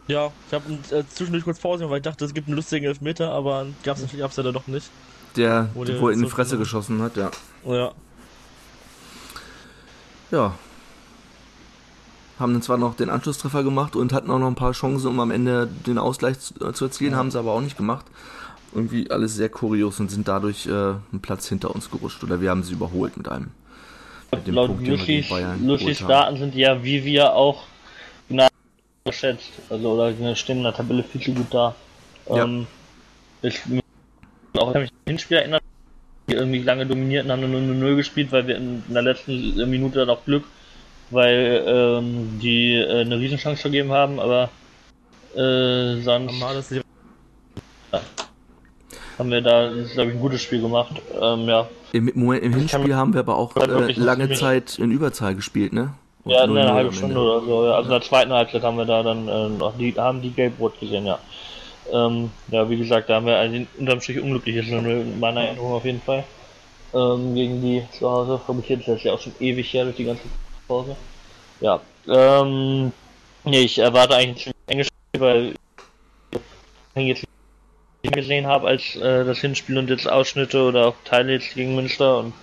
Ja, 0.08 0.32
ich 0.48 0.54
habe 0.54 0.74
äh, 0.92 1.04
zwischendurch 1.14 1.44
kurz 1.44 1.60
Pause, 1.60 1.90
weil 1.90 1.98
ich 1.98 2.04
dachte, 2.04 2.26
es 2.26 2.34
gibt 2.34 2.48
einen 2.48 2.56
lustigen 2.56 2.86
Elfmeter, 2.86 3.32
aber 3.32 3.68
gab 3.84 3.98
es 3.98 4.04
natürlich 4.04 4.36
ja 4.38 4.52
doch 4.52 4.68
nicht. 4.68 4.90
Der, 5.36 5.70
wo, 5.76 5.84
der, 5.84 6.02
wo 6.02 6.08
er 6.08 6.14
in 6.14 6.24
die 6.24 6.30
Fresse 6.30 6.52
so 6.52 6.58
geschossen 6.58 7.02
hat, 7.02 7.16
ja. 7.16 7.30
Ja. 7.66 7.92
Ja. 10.32 10.54
Haben 12.40 12.54
dann 12.54 12.62
zwar 12.62 12.78
noch 12.78 12.96
den 12.96 13.10
Anschlusstreffer 13.10 13.64
gemacht 13.64 13.96
und 13.96 14.14
hatten 14.14 14.32
auch 14.32 14.40
noch 14.40 14.48
ein 14.48 14.56
paar 14.56 14.72
Chancen, 14.72 15.08
um 15.08 15.20
am 15.20 15.32
Ende 15.32 15.68
den 15.86 15.98
Ausgleich 15.98 16.40
zu, 16.40 16.54
äh, 16.66 16.74
zu 16.74 16.86
erzielen, 16.86 17.12
ja. 17.12 17.18
haben 17.18 17.32
sie 17.32 17.40
aber 17.40 17.52
auch 17.52 17.62
nicht 17.62 17.78
gemacht. 17.78 18.06
Irgendwie 18.74 19.10
alles 19.12 19.36
sehr 19.36 19.50
kurios 19.50 20.00
und 20.00 20.10
sind 20.10 20.28
dadurch 20.28 20.68
äh, 20.68 20.72
einen 20.72 21.22
Platz 21.22 21.48
hinter 21.50 21.74
uns 21.74 21.90
gerutscht 21.90 22.24
oder 22.24 22.40
wir 22.40 22.50
haben 22.50 22.64
sie 22.64 22.74
überholt 22.74 23.18
mit 23.18 23.28
einem. 23.28 23.52
Mit 24.32 24.48
dem 24.48 24.56
Laut 24.56 24.80
Lucis, 24.80 26.00
Daten 26.00 26.38
sind 26.38 26.56
ja 26.56 26.84
wie 26.84 27.04
wir 27.04 27.34
auch 27.34 27.64
geschätzt. 29.10 29.52
Also 29.70 29.94
oder 29.94 30.36
stehen 30.36 30.58
in 30.58 30.64
der 30.64 30.74
Tabelle 30.74 31.04
viel 31.04 31.22
zu 31.22 31.34
gut 31.34 31.54
da. 31.54 31.76
Ja. 32.30 32.44
Ähm, 32.44 32.68
ich 33.42 33.60
auch 34.58 34.74
mich 34.74 34.92
Hinspiel 35.08 35.38
erinnert, 35.38 35.64
die 36.28 36.34
irgendwie 36.34 36.60
lange 36.60 36.86
dominierten, 36.86 37.32
haben 37.32 37.50
nur 37.50 37.62
0-0 37.62 37.96
gespielt, 37.96 38.32
weil 38.32 38.48
wir 38.48 38.58
in, 38.58 38.84
in 38.88 38.94
der 38.94 39.04
letzten 39.04 39.56
Minute 39.70 40.00
dann 40.00 40.10
auch 40.10 40.26
Glück, 40.26 40.44
weil 41.12 41.64
ähm, 41.68 42.40
die 42.42 42.76
äh, 42.76 43.02
eine 43.02 43.20
Riesenchance 43.20 43.62
vergeben 43.62 43.92
haben, 43.92 44.20
aber 44.20 44.50
äh, 45.36 46.02
sonst 46.02 46.42
ja, 46.72 48.02
haben 49.18 49.32
wir 49.32 49.42
da, 49.42 49.70
glaube 49.94 50.10
ich, 50.10 50.16
ein 50.16 50.20
gutes 50.20 50.42
Spiel 50.42 50.62
gemacht. 50.62 50.94
Ähm, 51.20 51.48
ja. 51.48 51.68
Im, 51.92 52.12
Moment, 52.16 52.44
im 52.44 52.54
Hinspiel 52.54 52.96
haben 52.96 53.14
wir 53.14 53.22
aber 53.22 53.38
auch 53.38 53.56
äh, 53.56 53.92
lange 53.94 54.32
Zeit 54.34 54.78
in 54.80 54.92
Überzahl 54.92 55.36
gespielt, 55.36 55.74
ne? 55.74 55.94
Und 56.24 56.32
ja, 56.32 56.44
eine 56.44 56.74
halbe 56.74 56.94
Stunde 56.94 57.20
oder 57.20 57.46
so. 57.46 57.66
Ja. 57.66 57.72
Also 57.74 57.86
in 57.86 57.92
der 57.92 58.02
zweiten 58.02 58.32
Halbzeit 58.32 58.62
haben 58.62 58.78
wir 58.78 58.86
da 58.86 59.04
dann 59.04 59.28
äh, 59.28 59.50
noch 59.50 59.78
die, 59.78 59.94
haben 59.98 60.22
die 60.22 60.32
Gelbrot 60.32 60.80
gesehen, 60.80 61.06
ja. 61.06 61.20
Ähm, 61.92 62.30
ja, 62.50 62.70
wie 62.70 62.78
gesagt, 62.78 63.10
da 63.10 63.16
haben 63.16 63.26
wir 63.26 63.38
also 63.38 63.66
unterm 63.80 64.00
Strich 64.02 64.22
unglückliches 64.22 64.68
in 64.68 65.20
meiner 65.20 65.42
Erinnerung 65.42 65.74
auf 65.74 65.86
jeden 65.86 66.02
Fall. 66.02 66.24
ähm, 66.94 67.36
gegen 67.36 67.62
die 67.62 67.84
zu 67.92 68.10
Hause. 68.10 68.40
Kommentiert 68.46 68.82
das 68.88 68.98
ist 68.98 69.04
ja 69.04 69.14
auch 69.14 69.20
schon 69.20 69.34
ewig 69.40 69.72
her 69.74 69.84
durch 69.86 69.96
die 69.96 70.06
ganze 70.06 70.24
Pause. 70.70 70.96
Ja, 71.60 71.82
ähm, 72.08 72.94
nee, 73.44 73.62
ich 73.62 73.80
erwarte 73.80 74.16
eigentlich 74.16 74.48
ein 74.48 74.54
enges 74.68 74.88
Spiel, 74.88 75.22
weil 75.22 75.56
ich 76.96 77.08
jetzt 77.08 77.26
gesehen 78.04 78.48
habe 78.48 78.68
als 78.68 78.96
äh, 78.96 79.26
das 79.26 79.40
Hinspiel 79.40 79.78
und 79.78 79.90
jetzt 79.90 80.08
Ausschnitte 80.08 80.64
oder 80.64 80.88
auch 80.88 80.96
Teile 81.04 81.34
jetzt 81.34 81.54
gegen 81.54 81.76
Münster 81.76 82.20
und 82.20 82.34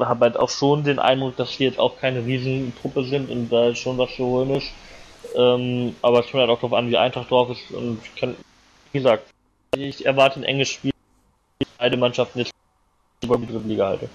habe 0.00 0.24
halt 0.24 0.36
auch 0.36 0.48
schon 0.48 0.82
den 0.82 0.98
Eindruck, 0.98 1.36
dass 1.36 1.56
die 1.56 1.64
jetzt 1.64 1.78
auch 1.78 1.98
keine 2.00 2.24
Riesentruppe 2.24 3.04
sind 3.04 3.30
und 3.30 3.50
da 3.50 3.74
schon 3.76 3.98
was 3.98 4.10
zu 4.16 4.24
holen 4.24 4.56
ist. 4.56 4.70
Ähm, 5.36 5.94
aber 6.02 6.20
es 6.20 6.30
kommt 6.30 6.40
halt 6.40 6.50
auch 6.50 6.60
darauf 6.60 6.72
an, 6.72 6.90
wie 6.90 6.96
Eintracht 6.96 7.30
drauf 7.30 7.50
ist 7.50 7.70
und 7.70 8.00
ich 8.02 8.18
kann, 8.18 8.34
wie 8.90 8.98
gesagt, 8.98 9.24
ich 9.76 10.04
erwarte 10.04 10.40
ein 10.40 10.44
enges 10.44 10.70
Spiel. 10.70 10.92
Beide 11.78 11.96
Mannschaften 11.96 12.40
jetzt 12.40 12.52
über 13.22 13.36
die 13.36 13.46
dritte 13.46 13.68
Liga 13.68 13.86
halte. 13.86 14.08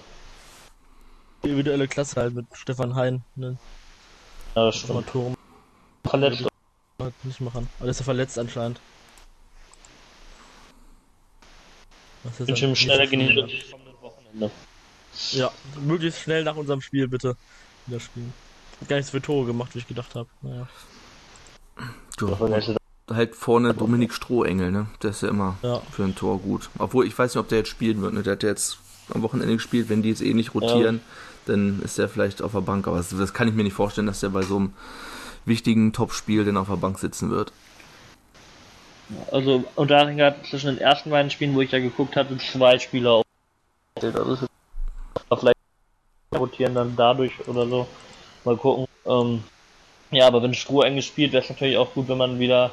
Individuelle 1.42 1.88
Klasse 1.88 2.20
halt 2.20 2.34
mit 2.34 2.46
Stefan 2.52 2.94
Hein. 2.94 3.22
Ne? 3.34 3.56
Ja, 4.54 4.66
das 4.66 4.76
stimmt. 4.76 5.06
Turm. 5.08 5.34
Verletzt. 6.04 6.46
Nicht 7.22 7.40
machen. 7.40 7.68
Aber 7.78 7.88
ist 7.88 8.00
er 8.00 8.04
verletzt 8.04 8.38
anscheinend. 8.38 8.80
Was 12.24 12.40
ist 12.40 12.46
Bin 12.46 12.76
schneller 12.76 13.06
genießen 13.06 13.48
Wochenende. 14.00 14.50
Ja, 15.30 15.50
möglichst 15.80 16.20
schnell 16.20 16.44
nach 16.44 16.56
unserem 16.56 16.80
Spiel 16.80 17.08
bitte 17.08 17.36
wieder 17.86 18.00
spielen. 18.00 18.32
Hat 18.80 18.88
gar 18.88 18.96
nichts 18.96 19.10
für 19.10 19.22
Tore 19.22 19.46
gemacht, 19.46 19.74
wie 19.74 19.78
ich 19.78 19.86
gedacht 19.86 20.14
habe. 20.14 20.28
Naja. 20.42 20.68
Du, 22.16 22.36
halt 23.14 23.36
vorne 23.36 23.74
Dominik 23.74 24.12
Strohengel, 24.12 24.70
ne? 24.70 24.86
Der 25.02 25.10
ist 25.10 25.22
ja 25.22 25.28
immer 25.28 25.56
ja. 25.62 25.80
für 25.90 26.04
ein 26.04 26.14
Tor 26.14 26.40
gut. 26.40 26.70
Obwohl 26.78 27.06
ich 27.06 27.16
weiß 27.16 27.34
nicht, 27.34 27.40
ob 27.40 27.48
der 27.48 27.58
jetzt 27.58 27.68
spielen 27.68 28.02
wird. 28.02 28.14
Ne? 28.14 28.22
Der 28.22 28.32
hat 28.32 28.42
jetzt 28.42 28.78
am 29.12 29.22
Wochenende 29.22 29.54
gespielt. 29.54 29.88
Wenn 29.88 30.02
die 30.02 30.10
jetzt 30.10 30.22
eh 30.22 30.34
nicht 30.34 30.54
rotieren, 30.54 30.96
ja. 30.96 31.52
dann 31.52 31.80
ist 31.82 31.98
der 31.98 32.08
vielleicht 32.08 32.42
auf 32.42 32.52
der 32.52 32.60
Bank. 32.60 32.86
Aber 32.86 32.96
das, 32.98 33.10
das, 33.10 33.34
kann 33.34 33.48
ich 33.48 33.54
mir 33.54 33.64
nicht 33.64 33.74
vorstellen, 33.74 34.06
dass 34.06 34.20
der 34.20 34.30
bei 34.30 34.42
so 34.42 34.56
einem 34.56 34.72
wichtigen 35.44 35.92
Topspiel 35.92 36.44
dann 36.44 36.56
auf 36.56 36.68
der 36.68 36.76
Bank 36.76 36.98
sitzen 36.98 37.30
wird. 37.30 37.52
Also 39.30 39.64
Unterhaching 39.76 40.20
hat 40.20 40.46
zwischen 40.46 40.66
den 40.66 40.78
ersten 40.78 41.10
beiden 41.10 41.30
Spielen, 41.30 41.54
wo 41.54 41.60
ich 41.60 41.70
ja 41.70 41.78
geguckt 41.78 42.16
hatte, 42.16 42.36
zwei 42.38 42.78
Spieler 42.78 43.12
auf. 43.12 43.24
Also 43.94 44.48
vielleicht 45.38 45.56
rotieren 46.34 46.74
dann 46.74 46.94
dadurch 46.96 47.32
oder 47.46 47.66
so. 47.66 47.86
Mal 48.44 48.56
gucken. 48.56 48.86
Ähm, 49.06 49.44
ja, 50.10 50.26
aber 50.26 50.42
wenn 50.42 50.54
Stroh 50.54 50.82
eng 50.82 50.96
gespielt, 50.96 51.32
wäre 51.32 51.42
es 51.42 51.48
natürlich 51.48 51.76
auch 51.76 51.94
gut, 51.94 52.08
wenn 52.08 52.18
man 52.18 52.38
wieder 52.38 52.72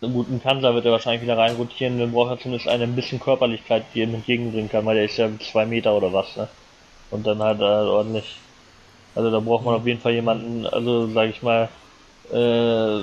einen 0.00 0.12
guten 0.12 0.40
Kanzler 0.40 0.74
wird 0.74 0.84
er 0.84 0.92
wahrscheinlich 0.92 1.22
wieder 1.22 1.36
reinrotieren, 1.36 1.98
dann 1.98 2.12
braucht 2.12 2.30
er 2.30 2.38
zumindest 2.38 2.68
eine 2.68 2.84
ein 2.84 2.94
bisschen 2.94 3.18
Körperlichkeit, 3.20 3.84
die 3.94 4.02
ihm 4.02 4.14
entgegenbringen 4.14 4.70
kann, 4.70 4.86
weil 4.86 4.94
der 4.96 5.04
ist 5.04 5.16
ja 5.16 5.28
zwei 5.40 5.66
Meter 5.66 5.96
oder 5.96 6.12
was, 6.12 6.36
ne? 6.36 6.48
Und 7.10 7.26
dann 7.26 7.42
halt 7.42 7.60
äh, 7.60 7.64
ordentlich. 7.64 8.36
Also 9.14 9.30
da 9.30 9.40
braucht 9.40 9.64
man 9.64 9.74
auf 9.74 9.86
jeden 9.86 10.00
Fall 10.00 10.12
jemanden, 10.12 10.66
also 10.66 11.08
sag 11.08 11.30
ich 11.30 11.42
mal, 11.42 11.68
äh, 12.32 13.00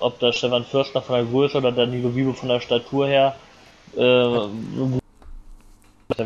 ob 0.00 0.18
da 0.20 0.32
Stefan 0.32 0.64
Fürstner 0.64 1.02
von 1.02 1.16
der 1.16 1.24
Größe 1.24 1.58
oder 1.58 1.72
Danilo 1.72 2.14
Vivo 2.14 2.32
von 2.32 2.50
der 2.50 2.60
Statur 2.60 3.08
her, 3.08 3.34
äh, 3.94 3.98
der 3.98 4.50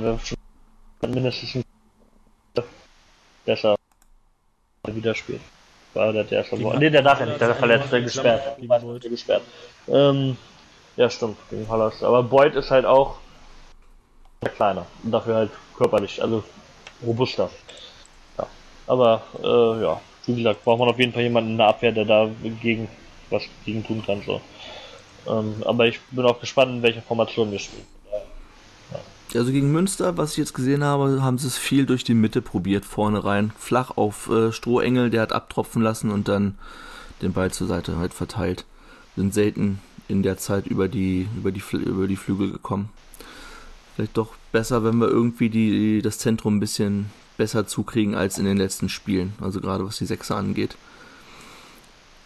wäre 0.02 0.18
schon 0.18 0.36
mindestens 1.14 1.64
besser 3.44 3.76
wieder 4.92 5.14
spielt. 5.14 5.40
War 5.94 6.12
der 6.12 6.30
erste 6.30 6.62
Woche. 6.62 6.78
Ne, 6.78 6.90
der 6.90 7.02
darf 7.02 7.20
ja 7.20 7.26
nicht, 7.26 7.40
der 7.40 7.50
ist 7.50 7.58
verletzt, 7.58 7.92
der 7.92 8.00
gesperrt. 8.02 8.42
Der 8.58 9.10
gesperrt. 9.10 9.42
Ähm, 9.88 10.36
ja, 10.96 11.10
stimmt, 11.10 11.36
gegen 11.50 11.68
Hallas. 11.68 12.02
Aber 12.02 12.22
Boyd 12.22 12.54
ist 12.54 12.70
halt 12.70 12.84
auch 12.84 13.16
kleiner 14.54 14.86
und 15.02 15.10
dafür 15.10 15.34
halt 15.34 15.50
körperlich, 15.76 16.22
also 16.22 16.44
robuster. 17.04 17.50
Ja. 18.38 18.46
Aber, 18.86 19.22
äh, 19.42 19.82
ja, 19.82 20.00
wie 20.26 20.36
gesagt, 20.36 20.64
braucht 20.64 20.78
man 20.78 20.88
auf 20.88 20.98
jeden 20.98 21.12
Fall 21.12 21.22
jemanden 21.22 21.52
in 21.52 21.58
der 21.58 21.68
Abwehr, 21.68 21.92
der 21.92 22.04
da 22.04 22.30
gegen 22.62 22.88
was 23.30 23.44
gegen 23.64 23.84
tun 23.84 24.02
kann, 24.04 24.22
so. 24.24 24.40
Ähm, 25.28 25.62
aber 25.64 25.86
ich 25.86 26.00
bin 26.10 26.24
auch 26.24 26.40
gespannt, 26.40 26.72
in 26.72 26.82
welcher 26.82 27.02
Formation 27.02 27.50
wir 27.50 27.58
spielen. 27.58 27.86
Also 29.34 29.52
gegen 29.52 29.70
Münster, 29.70 30.16
was 30.16 30.32
ich 30.32 30.38
jetzt 30.38 30.54
gesehen 30.54 30.82
habe, 30.82 31.22
haben 31.22 31.38
sie 31.38 31.46
es 31.46 31.56
viel 31.56 31.86
durch 31.86 32.02
die 32.02 32.14
Mitte 32.14 32.42
probiert, 32.42 32.84
vorne 32.84 33.24
rein. 33.24 33.52
Flach 33.56 33.96
auf 33.96 34.28
äh, 34.28 34.50
Strohengel, 34.50 35.10
der 35.10 35.22
hat 35.22 35.32
abtropfen 35.32 35.82
lassen 35.82 36.10
und 36.10 36.26
dann 36.26 36.56
den 37.22 37.32
Ball 37.32 37.52
zur 37.52 37.68
Seite 37.68 37.98
halt 37.98 38.12
verteilt. 38.12 38.64
Sind 39.16 39.32
selten 39.32 39.78
in 40.08 40.22
der 40.22 40.36
Zeit 40.36 40.66
über 40.66 40.88
die, 40.88 41.28
über 41.36 41.52
die, 41.52 41.62
über 41.72 42.08
die 42.08 42.16
Flügel 42.16 42.50
gekommen. 42.50 42.88
Vielleicht 43.94 44.16
doch 44.16 44.34
besser, 44.50 44.82
wenn 44.82 44.96
wir 44.96 45.08
irgendwie 45.08 45.48
die, 45.48 46.02
das 46.02 46.18
Zentrum 46.18 46.56
ein 46.56 46.60
bisschen 46.60 47.06
besser 47.36 47.66
zukriegen 47.66 48.14
als 48.14 48.38
in 48.38 48.44
den 48.44 48.56
letzten 48.56 48.88
Spielen. 48.88 49.34
Also 49.40 49.60
gerade 49.60 49.86
was 49.86 49.98
die 49.98 50.06
Sechser 50.06 50.36
angeht. 50.36 50.76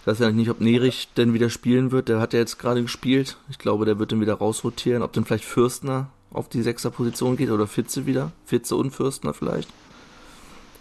Ich 0.00 0.06
weiß 0.06 0.18
ja 0.18 0.30
nicht, 0.30 0.50
ob 0.50 0.60
Nerich 0.60 1.08
denn 1.16 1.34
wieder 1.34 1.50
spielen 1.50 1.90
wird. 1.90 2.08
Der 2.08 2.20
hat 2.20 2.32
ja 2.32 2.38
jetzt 2.38 2.58
gerade 2.58 2.82
gespielt. 2.82 3.36
Ich 3.50 3.58
glaube, 3.58 3.84
der 3.84 3.98
wird 3.98 4.12
dann 4.12 4.20
wieder 4.20 4.34
rausrotieren. 4.34 5.02
Ob 5.02 5.12
dann 5.12 5.24
vielleicht 5.24 5.44
Fürstner 5.44 6.08
auf 6.34 6.48
die 6.48 6.62
Sechser-Position 6.62 7.36
geht 7.36 7.50
oder 7.50 7.66
Fitze 7.66 8.06
wieder. 8.06 8.32
Fitze 8.44 8.76
und 8.76 8.90
Fürstner 8.90 9.32
vielleicht. 9.32 9.70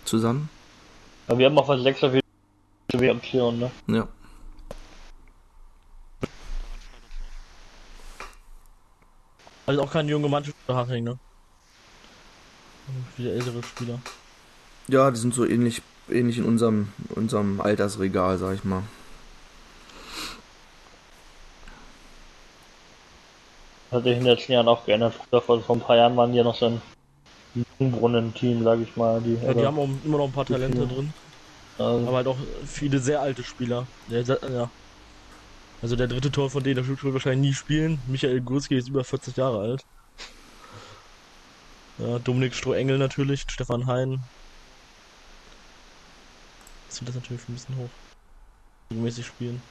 Zusammen. 0.04 0.50
Ja, 1.30 1.38
wir 1.38 1.46
haben 1.46 1.58
auch 1.58 1.68
was 1.68 1.82
Sechser 1.82 2.12
für 2.12 2.20
die 2.98 3.10
Option, 3.10 3.60
ne? 3.60 3.72
Ja. 3.88 4.08
Also 9.66 9.82
auch 9.82 9.92
kein 9.92 10.10
junger 10.10 10.28
Mann 10.28 10.44
für 10.44 10.76
Haching, 10.76 11.06
ne? 11.06 11.18
Wieder 13.16 13.32
ältere 13.32 13.64
Spieler. 13.64 14.00
Ja, 14.90 15.10
die 15.10 15.18
sind 15.18 15.34
so 15.34 15.46
ähnlich, 15.46 15.82
ähnlich 16.10 16.38
in 16.38 16.44
unserem, 16.44 16.90
unserem 17.16 17.62
Altersregal, 17.62 18.38
sag 18.38 18.56
ich 18.56 18.64
mal. 18.66 18.84
Hat 23.94 24.04
sich 24.04 24.14
in 24.14 24.20
den 24.20 24.28
letzten 24.28 24.52
Jahren 24.54 24.68
auch 24.68 24.86
geändert. 24.86 25.14
Vor, 25.30 25.62
vor 25.62 25.76
ein 25.76 25.82
paar 25.82 25.96
Jahren 25.96 26.16
waren 26.18 26.32
die 26.32 26.38
ja 26.38 26.44
noch 26.44 26.56
so 26.56 26.68
ein 26.68 26.82
Jungbrunnen-Team, 27.80 28.64
sag 28.64 28.80
ich 28.80 28.96
mal. 28.96 29.22
Die, 29.22 29.36
ja, 29.36 29.54
die 29.54 29.66
haben 29.66 29.80
auch 29.80 29.90
immer 30.04 30.18
noch 30.18 30.26
ein 30.26 30.32
paar 30.32 30.46
Talente 30.46 30.88
drin. 30.88 31.14
Also. 31.78 32.08
Aber 32.08 32.18
halt 32.18 32.28
auch 32.28 32.38
viele 32.66 33.00
sehr 33.00 33.22
alte 33.22 33.44
Spieler. 33.44 33.88
Der, 34.10 34.24
ja. 34.24 34.70
Also 35.82 35.96
der 35.96 36.08
dritte 36.08 36.32
Tor 36.32 36.50
von 36.50 36.64
denen, 36.64 36.76
der 36.76 36.88
wird 36.88 37.04
wahrscheinlich 37.14 37.50
nie 37.50 37.54
spielen. 37.54 38.00
Michael 38.08 38.42
Gurski 38.42 38.78
ist 38.78 38.88
über 38.88 39.04
40 39.04 39.36
Jahre 39.36 39.60
alt. 39.60 39.86
Ja, 41.98 42.20
Dominik 42.20 42.56
Strohengel 42.56 42.98
natürlich, 42.98 43.46
Stefan 43.48 43.86
Hein. 43.86 44.20
Das 46.88 47.02
wird 47.02 47.10
das 47.10 47.16
natürlich 47.16 47.42
ein 47.50 47.54
bisschen 47.54 47.76
hoch. 47.78 47.90
Regelmäßig 48.92 49.26
spielen. 49.26 49.62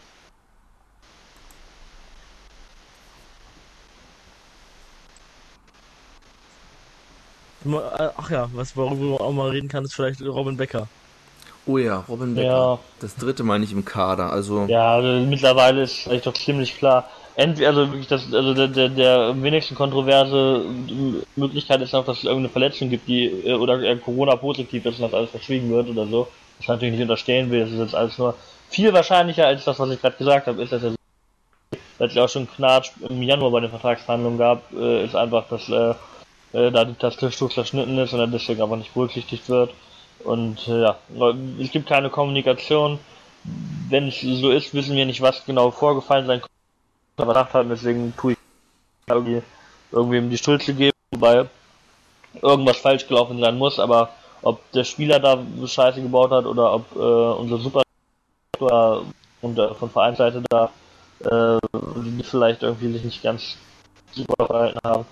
Ach 8.16 8.30
ja, 8.30 8.48
was 8.54 8.76
worüber 8.76 9.04
man 9.04 9.18
auch 9.18 9.32
mal 9.32 9.50
reden 9.50 9.68
kann, 9.68 9.84
ist 9.84 9.94
vielleicht 9.94 10.20
Robin 10.22 10.56
Becker. 10.56 10.88
Oh 11.66 11.78
ja, 11.78 12.04
Robin 12.08 12.34
Becker. 12.34 12.48
Ja. 12.48 12.78
Das 13.00 13.16
dritte 13.16 13.44
meine 13.44 13.64
ich 13.64 13.72
im 13.72 13.84
Kader. 13.84 14.32
Also 14.32 14.66
ja, 14.66 14.94
also 14.94 15.24
mittlerweile 15.26 15.82
ist 15.82 16.08
eigentlich 16.08 16.22
doch 16.22 16.34
ziemlich 16.34 16.76
klar. 16.76 17.08
Entweder, 17.34 17.68
also 17.68 17.86
wirklich 17.88 18.08
das, 18.08 18.32
also 18.32 18.52
der, 18.52 18.68
der, 18.68 18.88
der 18.90 19.42
wenigsten 19.42 19.74
kontroverse 19.74 20.64
Möglichkeit 21.36 21.80
ist 21.80 21.94
auch, 21.94 22.04
dass 22.04 22.18
es 22.18 22.24
irgendeine 22.24 22.50
Verletzung 22.50 22.90
gibt, 22.90 23.08
die 23.08 23.24
äh, 23.24 23.54
oder 23.54 23.96
Corona-positiv 23.96 24.84
ist 24.84 24.98
und 24.98 25.02
das 25.02 25.14
alles 25.14 25.30
verschwiegen 25.30 25.70
wird 25.70 25.88
oder 25.88 26.06
so. 26.06 26.28
Das 26.58 26.68
natürlich 26.68 26.92
nicht 26.92 27.02
unterstellen 27.02 27.50
will, 27.50 27.60
das 27.60 27.70
ist 27.70 27.78
jetzt 27.78 27.94
alles 27.94 28.18
nur 28.18 28.34
viel 28.68 28.92
wahrscheinlicher 28.92 29.46
als 29.46 29.64
das, 29.64 29.78
was 29.78 29.90
ich 29.90 30.00
gerade 30.00 30.16
gesagt 30.16 30.46
habe, 30.46 30.62
ist, 30.62 30.72
dass 30.72 30.82
er 30.82 30.92
weil 31.98 32.08
es 32.08 32.14
ja 32.14 32.24
auch 32.24 32.28
schon 32.28 32.50
Knatsch 32.50 32.90
im 33.08 33.22
Januar 33.22 33.52
bei 33.52 33.60
den 33.60 33.70
Vertragsverhandlungen 33.70 34.38
gab, 34.38 34.72
äh, 34.72 35.04
ist 35.04 35.14
einfach, 35.14 35.48
dass 35.48 35.68
äh, 36.52 36.70
da 36.70 36.84
die 36.84 36.94
Tastatur 36.94 37.50
zerschnitten 37.50 37.98
ist 37.98 38.12
und 38.12 38.20
er 38.20 38.26
deswegen 38.26 38.62
aber 38.62 38.76
nicht 38.76 38.94
berücksichtigt 38.94 39.48
wird. 39.48 39.72
Und 40.24 40.68
äh, 40.68 40.82
ja, 40.82 40.98
es 41.60 41.70
gibt 41.70 41.88
keine 41.88 42.10
Kommunikation. 42.10 42.98
Wenn 43.88 44.08
es 44.08 44.20
so 44.20 44.50
ist, 44.50 44.72
wissen 44.74 44.94
wir 44.94 45.06
nicht, 45.06 45.20
was 45.20 45.44
genau 45.44 45.70
vorgefallen 45.70 46.26
sein 46.26 46.40
könnte. 46.40 46.52
Aber 47.16 47.52
haben, 47.52 47.68
deswegen 47.68 48.14
tue 48.16 48.32
ich 48.32 48.38
irgendwie 49.08 49.42
irgendwem 49.90 50.30
die 50.30 50.38
Schuld 50.38 50.62
zu 50.62 50.74
geben, 50.74 50.96
wobei 51.10 51.46
irgendwas 52.40 52.78
falsch 52.78 53.06
gelaufen 53.06 53.40
sein 53.40 53.58
muss, 53.58 53.78
aber 53.78 54.10
ob 54.42 54.70
der 54.72 54.84
Spieler 54.84 55.20
da 55.20 55.38
Scheiße 55.66 56.00
gebaut 56.00 56.30
hat 56.30 56.46
oder 56.46 56.72
ob 56.74 56.96
äh, 56.96 56.98
unser 57.40 57.58
Super 57.58 57.82
oder 58.58 59.02
und, 59.40 59.58
äh, 59.58 59.74
von 59.74 59.90
Vereinsseite 59.90 60.42
da 60.48 60.70
äh, 61.20 61.58
vielleicht 62.22 62.62
irgendwie 62.62 62.92
sich 62.92 63.04
nicht 63.04 63.22
ganz 63.22 63.56
super 64.14 64.46
verhalten 64.46 64.78
haben 64.84 65.04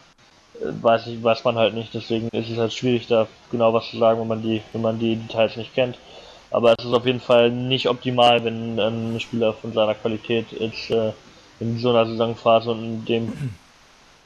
weiß 0.60 1.06
ich, 1.06 1.22
weiß 1.22 1.44
man 1.44 1.56
halt 1.56 1.74
nicht, 1.74 1.94
deswegen 1.94 2.28
ist 2.28 2.50
es 2.50 2.58
halt 2.58 2.72
schwierig, 2.72 3.06
da 3.06 3.26
genau 3.50 3.72
was 3.72 3.90
zu 3.90 3.98
sagen, 3.98 4.20
wenn 4.20 4.28
man 4.28 4.42
die, 4.42 4.62
wenn 4.72 4.82
man 4.82 4.98
die 4.98 5.16
Details 5.16 5.56
nicht 5.56 5.74
kennt. 5.74 5.98
Aber 6.50 6.74
es 6.76 6.84
ist 6.84 6.92
auf 6.92 7.06
jeden 7.06 7.20
Fall 7.20 7.50
nicht 7.50 7.88
optimal, 7.88 8.44
wenn 8.44 8.78
ein 8.78 9.20
Spieler 9.20 9.54
von 9.54 9.72
seiner 9.72 9.94
Qualität 9.94 10.46
jetzt 10.52 10.90
äh, 10.90 11.12
in 11.60 11.78
so 11.78 11.90
einer 11.90 12.06
Saisonphase 12.06 12.72
und 12.72 12.82
in 12.82 13.04
dem 13.04 13.32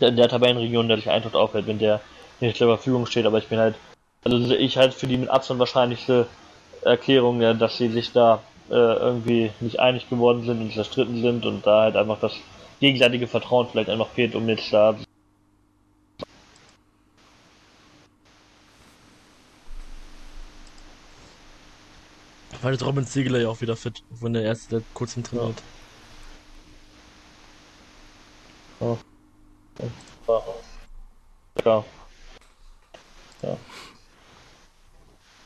in 0.01 0.17
der 0.17 0.29
Tabellenregion, 0.29 0.89
der 0.89 0.97
sich 0.97 1.09
Eintritt 1.09 1.35
aufhält, 1.35 1.67
wenn 1.67 1.79
der 1.79 2.01
nicht 2.41 2.57
zur 2.57 2.69
Verfügung 2.69 3.07
steht, 3.07 3.27
aber 3.27 3.39
ich 3.39 3.47
bin 3.47 3.59
halt, 3.59 3.77
also 4.25 4.55
ich 4.55 4.77
halt 4.77 4.93
für 4.93 5.07
die 5.07 5.17
mit 5.17 5.29
Abstand 5.29 5.61
wahrscheinlichste 5.61 6.27
Erklärung, 6.83 7.41
ja, 7.41 7.55
dass 7.55 7.79
sie 7.79 7.89
sich 7.89 8.13
da 8.13 8.41
äh, 8.71 8.75
irgendwie 8.75 9.51
nicht 9.61 9.79
einig 9.81 10.09
geworden 10.11 10.43
sind 10.45 10.61
und 10.61 10.73
zerstritten 10.73 11.23
sind 11.23 11.47
und 11.47 11.67
da 11.67 11.83
halt 11.83 11.97
einfach 11.97 12.19
das 12.21 12.35
gegenseitige 12.81 13.27
Vertrauen 13.27 13.69
vielleicht 13.71 13.89
einfach 13.89 14.09
fehlt, 14.09 14.35
um 14.35 14.49
jetzt 14.49 14.73
da 14.73 14.95
Weil 22.65 22.77
Robin 22.77 23.07
Ziegler 23.07 23.41
ja 23.41 23.49
auch 23.49 23.61
wieder 23.61 23.77
fit, 23.77 24.03
wenn 24.21 24.33
der 24.33 24.43
erste 24.43 24.77
der 24.77 24.83
kurz 24.95 25.13
trainiert. 25.13 25.63
Ja. 28.81 28.97
Ja. 30.27 30.43
ja. 31.63 31.85
ja. 33.43 33.57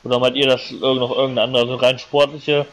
Oder 0.04 0.18
meint 0.20 0.36
ihr, 0.36 0.46
dass 0.46 0.70
noch 0.70 1.10
irgendeine 1.10 1.42
andere, 1.42 1.62
also 1.62 1.74
rein 1.74 1.98
sportliche 1.98 2.66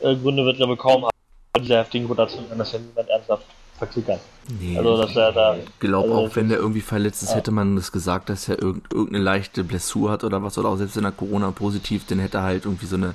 äh, 0.00 0.16
Gründe 0.16 0.44
wird 0.44 0.58
er 0.58 0.66
wohl 0.66 0.76
kaum 0.76 1.04
haben, 1.04 1.62
diese 1.62 1.76
heftigen 1.76 2.06
Rotationen, 2.06 2.50
wenn 2.50 2.58
das 2.58 2.72
ja 2.72 2.80
niemand 2.80 3.08
ernsthaft 3.08 3.46
verklickern. 3.78 4.18
Nee, 4.58 4.76
also, 4.76 4.96
dass 4.96 5.14
er 5.14 5.30
da. 5.30 5.56
Ich 5.56 5.78
glaube 5.78 6.08
also, 6.08 6.26
auch, 6.26 6.36
wenn 6.36 6.48
der 6.48 6.58
irgendwie 6.58 6.80
verletzt 6.80 7.22
ist, 7.22 7.30
ja. 7.30 7.36
hätte 7.36 7.52
man 7.52 7.76
das 7.76 7.92
gesagt, 7.92 8.28
dass 8.28 8.48
er 8.48 8.60
irgendeine 8.60 9.18
leichte 9.18 9.62
Blessur 9.62 10.10
hat 10.10 10.24
oder 10.24 10.42
was, 10.42 10.58
oder 10.58 10.70
auch 10.70 10.76
selbst 10.76 10.96
wenn 10.96 11.04
er 11.04 11.12
Corona 11.12 11.52
positiv, 11.52 12.04
dann 12.08 12.18
hätte 12.18 12.38
er 12.38 12.42
halt 12.42 12.64
irgendwie 12.64 12.86
so 12.86 12.96
eine 12.96 13.14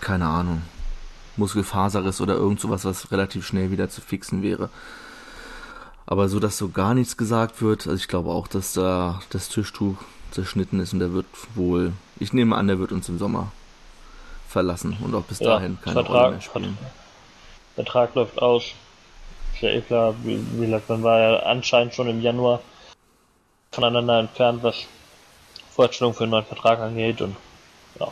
keine 0.00 0.26
Ahnung, 0.26 0.62
Muskelfaserriss 1.36 2.20
oder 2.20 2.34
irgend 2.34 2.60
sowas, 2.60 2.84
was 2.84 3.10
relativ 3.10 3.46
schnell 3.46 3.70
wieder 3.70 3.88
zu 3.88 4.00
fixen 4.00 4.42
wäre. 4.42 4.68
Aber 6.06 6.28
so, 6.28 6.40
dass 6.40 6.58
so 6.58 6.68
gar 6.68 6.94
nichts 6.94 7.16
gesagt 7.16 7.62
wird, 7.62 7.86
also 7.86 7.96
ich 7.96 8.08
glaube 8.08 8.30
auch, 8.30 8.48
dass 8.48 8.72
da 8.72 9.20
das 9.30 9.48
Tischtuch 9.48 9.96
zerschnitten 10.30 10.80
ist 10.80 10.92
und 10.92 10.98
der 10.98 11.12
wird 11.12 11.26
wohl, 11.54 11.92
ich 12.18 12.32
nehme 12.32 12.56
an, 12.56 12.66
der 12.66 12.78
wird 12.78 12.92
uns 12.92 13.08
im 13.08 13.18
Sommer 13.18 13.52
verlassen 14.48 14.96
und 15.00 15.14
auch 15.14 15.22
bis 15.22 15.38
ja, 15.38 15.50
dahin 15.50 15.78
keine 15.80 15.94
Vertrag, 15.94 16.14
Rolle 16.14 16.30
mehr 16.32 16.40
spielen. 16.40 16.78
Vertrag 17.76 18.14
läuft 18.14 18.42
aus. 18.42 18.64
Ist 19.54 19.62
ja 19.62 19.68
eh 19.70 19.80
klar, 19.80 20.14
wie, 20.24 20.44
wie 20.54 20.66
gesagt, 20.66 20.88
man 20.88 21.02
war 21.02 21.20
ja 21.20 21.36
anscheinend 21.44 21.94
schon 21.94 22.08
im 22.08 22.20
Januar 22.20 22.60
voneinander 23.70 24.18
entfernt, 24.18 24.62
was 24.62 24.86
Vorstellungen 25.70 26.16
für 26.16 26.24
einen 26.24 26.32
neuen 26.32 26.44
Vertrag 26.44 26.80
angeht 26.80 27.20
und 27.20 27.36
ja, 27.98 28.08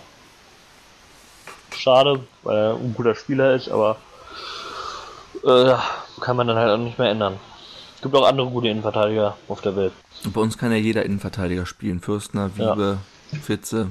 schade, 1.79 2.21
weil 2.43 2.57
er 2.57 2.75
ein 2.75 2.95
guter 2.95 3.15
Spieler 3.15 3.55
ist, 3.55 3.69
aber 3.69 3.97
äh, 5.45 5.75
kann 6.21 6.37
man 6.37 6.47
dann 6.47 6.57
halt 6.57 6.71
auch 6.71 6.83
nicht 6.83 6.99
mehr 6.99 7.11
ändern. 7.11 7.39
Es 7.97 8.03
gibt 8.03 8.15
auch 8.15 8.27
andere 8.27 8.49
gute 8.49 8.69
Innenverteidiger 8.69 9.37
auf 9.49 9.61
der 9.61 9.75
Welt. 9.75 9.93
Bei 10.33 10.41
uns 10.41 10.57
kann 10.57 10.71
ja 10.71 10.77
jeder 10.77 11.05
Innenverteidiger 11.05 11.67
spielen. 11.67 12.01
Fürstner, 12.01 12.51
Wiebe, 12.57 12.99
ja. 13.33 13.39
Fitze. 13.39 13.91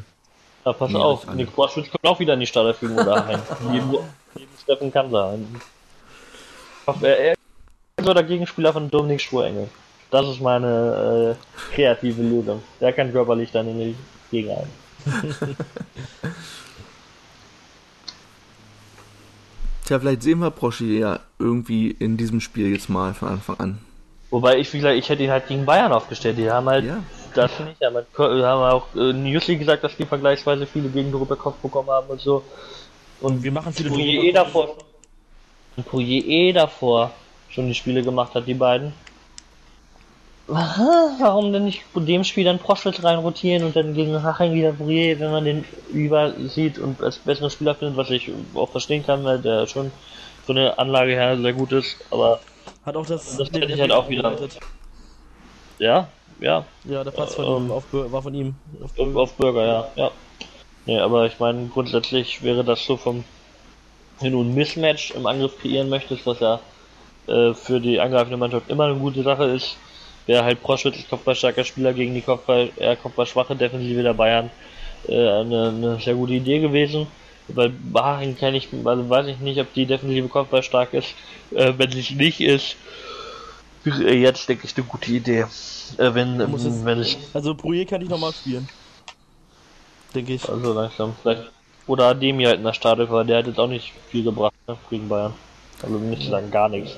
Ja, 0.66 0.74
pass 0.74 0.94
auf, 0.96 1.34
Nick 1.34 1.56
Boschwitz 1.56 1.90
kommt 1.90 2.06
auch 2.06 2.20
wieder 2.20 2.34
in 2.34 2.42
die 2.42 2.48
Starterführung 2.48 2.98
oder 2.98 3.26
rein. 3.26 3.42
neben, 3.70 3.90
neben 4.36 4.52
Steffen 4.62 4.92
Kanser. 4.92 5.38
Er 7.02 7.34
ist 7.34 8.08
der 8.08 8.24
Gegenspieler 8.24 8.74
von 8.74 8.90
Dominik 8.90 9.22
Sturengel. 9.22 9.70
Das 10.10 10.26
ist 10.26 10.42
meine 10.42 11.38
äh, 11.38 11.74
kreative 11.76 12.22
Lösung. 12.22 12.64
Der 12.80 12.94
kann 12.94 13.12
körperlich 13.12 13.52
dann 13.52 13.68
in 13.68 13.80
die 13.80 13.96
Gegen 14.32 14.52
ein. 14.52 14.70
Tja, 19.88 20.00
vielleicht 20.02 20.22
sehen 20.22 20.40
wir 20.40 20.52
Proschi 20.52 21.00
ja 21.00 21.22
irgendwie 21.40 21.92
in 21.92 22.18
diesem 22.18 22.42
Spiel 22.42 22.74
jetzt 22.74 22.90
mal 22.90 23.14
von 23.14 23.30
Anfang 23.30 23.58
an. 23.58 23.78
Wobei 24.30 24.58
ich, 24.58 24.74
wie 24.74 24.80
gesagt, 24.80 24.98
ich 24.98 25.08
hätte 25.08 25.24
ihn 25.24 25.32
halt 25.32 25.48
gegen 25.48 25.66
Bayern 25.66 25.94
aufgestellt. 25.94 26.38
Die 26.38 26.52
haben 26.52 26.68
halt 26.68 26.84
ja. 26.84 27.02
das 27.34 27.58
nicht. 27.62 27.80
Haben, 27.82 27.96
halt, 27.96 28.08
haben 28.18 28.64
auch 28.64 28.94
äh, 28.98 29.14
Newsly 29.14 29.56
gesagt, 29.56 29.86
dass 29.86 29.96
die 29.96 30.06
vergleichsweise 30.06 30.66
viele 30.66 30.90
Gegentore 30.90 31.26
per 31.26 31.38
Kopf 31.38 31.56
bekommen 31.60 31.90
haben 31.90 32.08
und 32.10 32.20
so. 32.20 32.44
Und 33.22 33.42
wir 33.42 33.52
machen 33.54 33.72
viele 33.72 33.88
Tore. 33.88 34.02
eh 34.02 34.32
davor. 34.34 34.76
Und 35.78 35.86
Poirier 35.86 36.26
eh 36.26 36.52
davor 36.52 37.12
schon 37.50 37.68
die 37.68 37.74
Spiele 37.74 38.02
gemacht 38.02 38.36
hat, 38.36 38.46
die 38.46 38.56
beiden. 38.56 38.92
Warum 40.48 41.52
denn 41.52 41.66
nicht 41.66 41.84
bei 41.94 42.00
dem 42.02 42.24
Spiel 42.24 42.46
dann 42.46 42.60
Proschwitz 42.60 43.04
reinrotieren 43.04 43.66
und 43.66 43.76
dann 43.76 43.94
gegen 43.94 44.24
Haching 44.24 44.54
wieder 44.54 44.72
Brouillet, 44.72 45.20
wenn 45.20 45.32
man 45.32 45.44
den 45.44 45.66
über 45.92 46.34
sieht 46.48 46.80
und 46.80 47.02
als 47.02 47.18
besseren 47.18 47.50
Spieler 47.50 47.76
findet, 47.76 47.98
was 47.98 48.10
ich 48.10 48.32
auch 48.56 48.70
verstehen 48.70 49.06
kann, 49.06 49.26
weil 49.26 49.40
der 49.40 49.68
schon 49.68 49.92
so 50.46 50.54
eine 50.54 50.80
Anlage 50.80 51.12
her 51.12 51.38
sehr 51.38 51.52
gut 51.52 51.74
ist, 51.74 51.98
aber 52.12 52.40
hat 52.86 52.96
auch 52.96 53.06
das, 53.06 53.36
das 53.36 53.52
hätte 53.52 53.74
ich 53.74 53.82
halt 53.82 53.92
auch 53.92 54.08
wieder. 54.08 54.38
Ja, 55.80 56.08
ja. 56.40 56.66
Ja, 56.86 57.04
der 57.04 57.12
Platz 57.12 57.36
von 57.36 57.46
ähm, 57.46 57.66
ihm 57.66 57.72
auf, 57.72 57.84
war 57.92 58.22
von 58.22 58.34
ihm. 58.34 58.56
Auf 58.82 58.94
Bürger, 58.94 59.20
auf 59.20 59.34
Bürger 59.34 59.66
ja, 59.66 59.92
ja. 59.96 60.12
Nee, 60.86 61.00
aber 61.00 61.26
ich 61.26 61.38
meine, 61.40 61.68
grundsätzlich 61.68 62.42
wäre 62.44 62.64
das 62.64 62.86
so 62.86 62.96
vom, 62.96 63.26
wenn 64.22 64.32
du 64.32 64.42
ein 64.42 64.56
Mismatch 64.56 65.12
im 65.12 65.26
Angriff 65.26 65.60
kreieren 65.60 65.90
möchtest, 65.90 66.26
was 66.26 66.40
ja 66.40 66.62
äh, 67.28 67.54
für 67.54 67.82
die 67.82 68.00
angreifende 68.00 68.38
Mannschaft 68.38 68.70
immer 68.70 68.86
eine 68.86 68.96
gute 68.96 69.24
Sache 69.24 69.44
ist, 69.44 69.76
wäre 70.28 70.44
halt 70.44 70.62
Proschwitz 70.62 70.98
als 70.98 71.10
kopfballstarker 71.10 71.64
Spieler 71.64 71.94
gegen 71.94 72.14
die 72.14 72.22
Kopfball, 72.22 72.70
eher 72.78 72.96
kopfballschwache 72.96 73.56
Defensive 73.56 74.04
der 74.04 74.14
Bayern 74.14 74.52
äh, 75.08 75.14
eine, 75.14 75.70
eine, 75.70 76.00
sehr 76.00 76.16
gute 76.16 76.34
Idee 76.34 76.60
gewesen. 76.60 77.08
Bei 77.48 77.70
Bahrain 77.70 78.38
kenne 78.38 78.58
ich, 78.58 78.68
also 78.84 79.10
weiß 79.10 79.28
ich 79.28 79.40
nicht, 79.40 79.60
ob 79.60 79.74
die 79.74 79.86
Defensive 79.86 80.28
Kopfball 80.28 80.64
stark 80.64 80.94
ist. 80.94 81.14
Äh, 81.56 81.74
wenn 81.78 81.92
sie 81.92 82.14
nicht 82.16 82.42
ist, 82.42 82.76
jetzt 83.86 84.50
denke 84.50 84.68
ich 84.68 84.76
eine 84.76 84.86
gute 84.86 85.12
Idee. 85.12 85.46
Äh, 85.98 86.14
wenn, 86.14 86.40
es, 86.42 86.86
wenn 86.86 87.02
ich, 87.02 87.18
also 87.34 87.56
Projekt 87.56 87.92
kann 87.92 88.02
ich 88.02 88.10
nochmal 88.10 88.34
spielen. 88.34 88.68
Denke 90.14 90.34
ich. 90.34 90.48
Also 90.48 90.74
langsam, 90.74 91.16
vielleicht. 91.22 91.44
Oder 91.86 92.08
Ademi 92.08 92.44
halt 92.44 92.58
in 92.58 92.66
der 92.66 92.74
Startelf, 92.74 93.10
weil 93.10 93.26
der 93.26 93.38
hat 93.38 93.48
jetzt 93.48 93.60
auch 93.60 93.68
nicht 93.68 93.94
viel 94.10 94.24
gebracht 94.24 94.54
ne, 94.68 94.78
gegen 94.90 95.08
Bayern. 95.08 95.34
Also 95.82 95.96
nicht 95.98 96.24
zu 96.24 96.30
sagen 96.30 96.52
gar 96.52 96.68
nichts. 96.68 96.98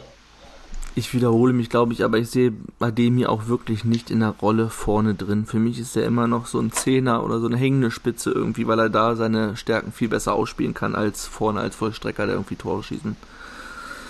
Ich 0.99 1.13
wiederhole 1.13 1.53
mich, 1.53 1.69
glaube 1.69 1.93
ich, 1.93 2.03
aber 2.03 2.17
ich 2.17 2.29
sehe 2.29 2.51
bei 2.77 2.91
dem 2.91 3.15
hier 3.15 3.31
auch 3.31 3.47
wirklich 3.47 3.85
nicht 3.85 4.11
in 4.11 4.19
der 4.19 4.35
Rolle 4.41 4.69
vorne 4.69 5.15
drin. 5.15 5.45
Für 5.45 5.57
mich 5.57 5.79
ist 5.79 5.95
er 5.95 6.03
immer 6.03 6.27
noch 6.27 6.45
so 6.45 6.59
ein 6.59 6.73
Zehner 6.73 7.23
oder 7.23 7.39
so 7.39 7.47
eine 7.47 7.55
hängende 7.55 7.89
Spitze 7.89 8.31
irgendwie, 8.31 8.67
weil 8.67 8.79
er 8.79 8.89
da 8.89 9.15
seine 9.15 9.55
Stärken 9.55 9.93
viel 9.93 10.09
besser 10.09 10.33
ausspielen 10.33 10.73
kann 10.73 10.95
als 10.95 11.25
vorne 11.25 11.61
als 11.61 11.77
Vollstrecker, 11.77 12.25
der 12.25 12.35
irgendwie 12.35 12.57
Tore 12.57 12.83
schießen. 12.83 13.15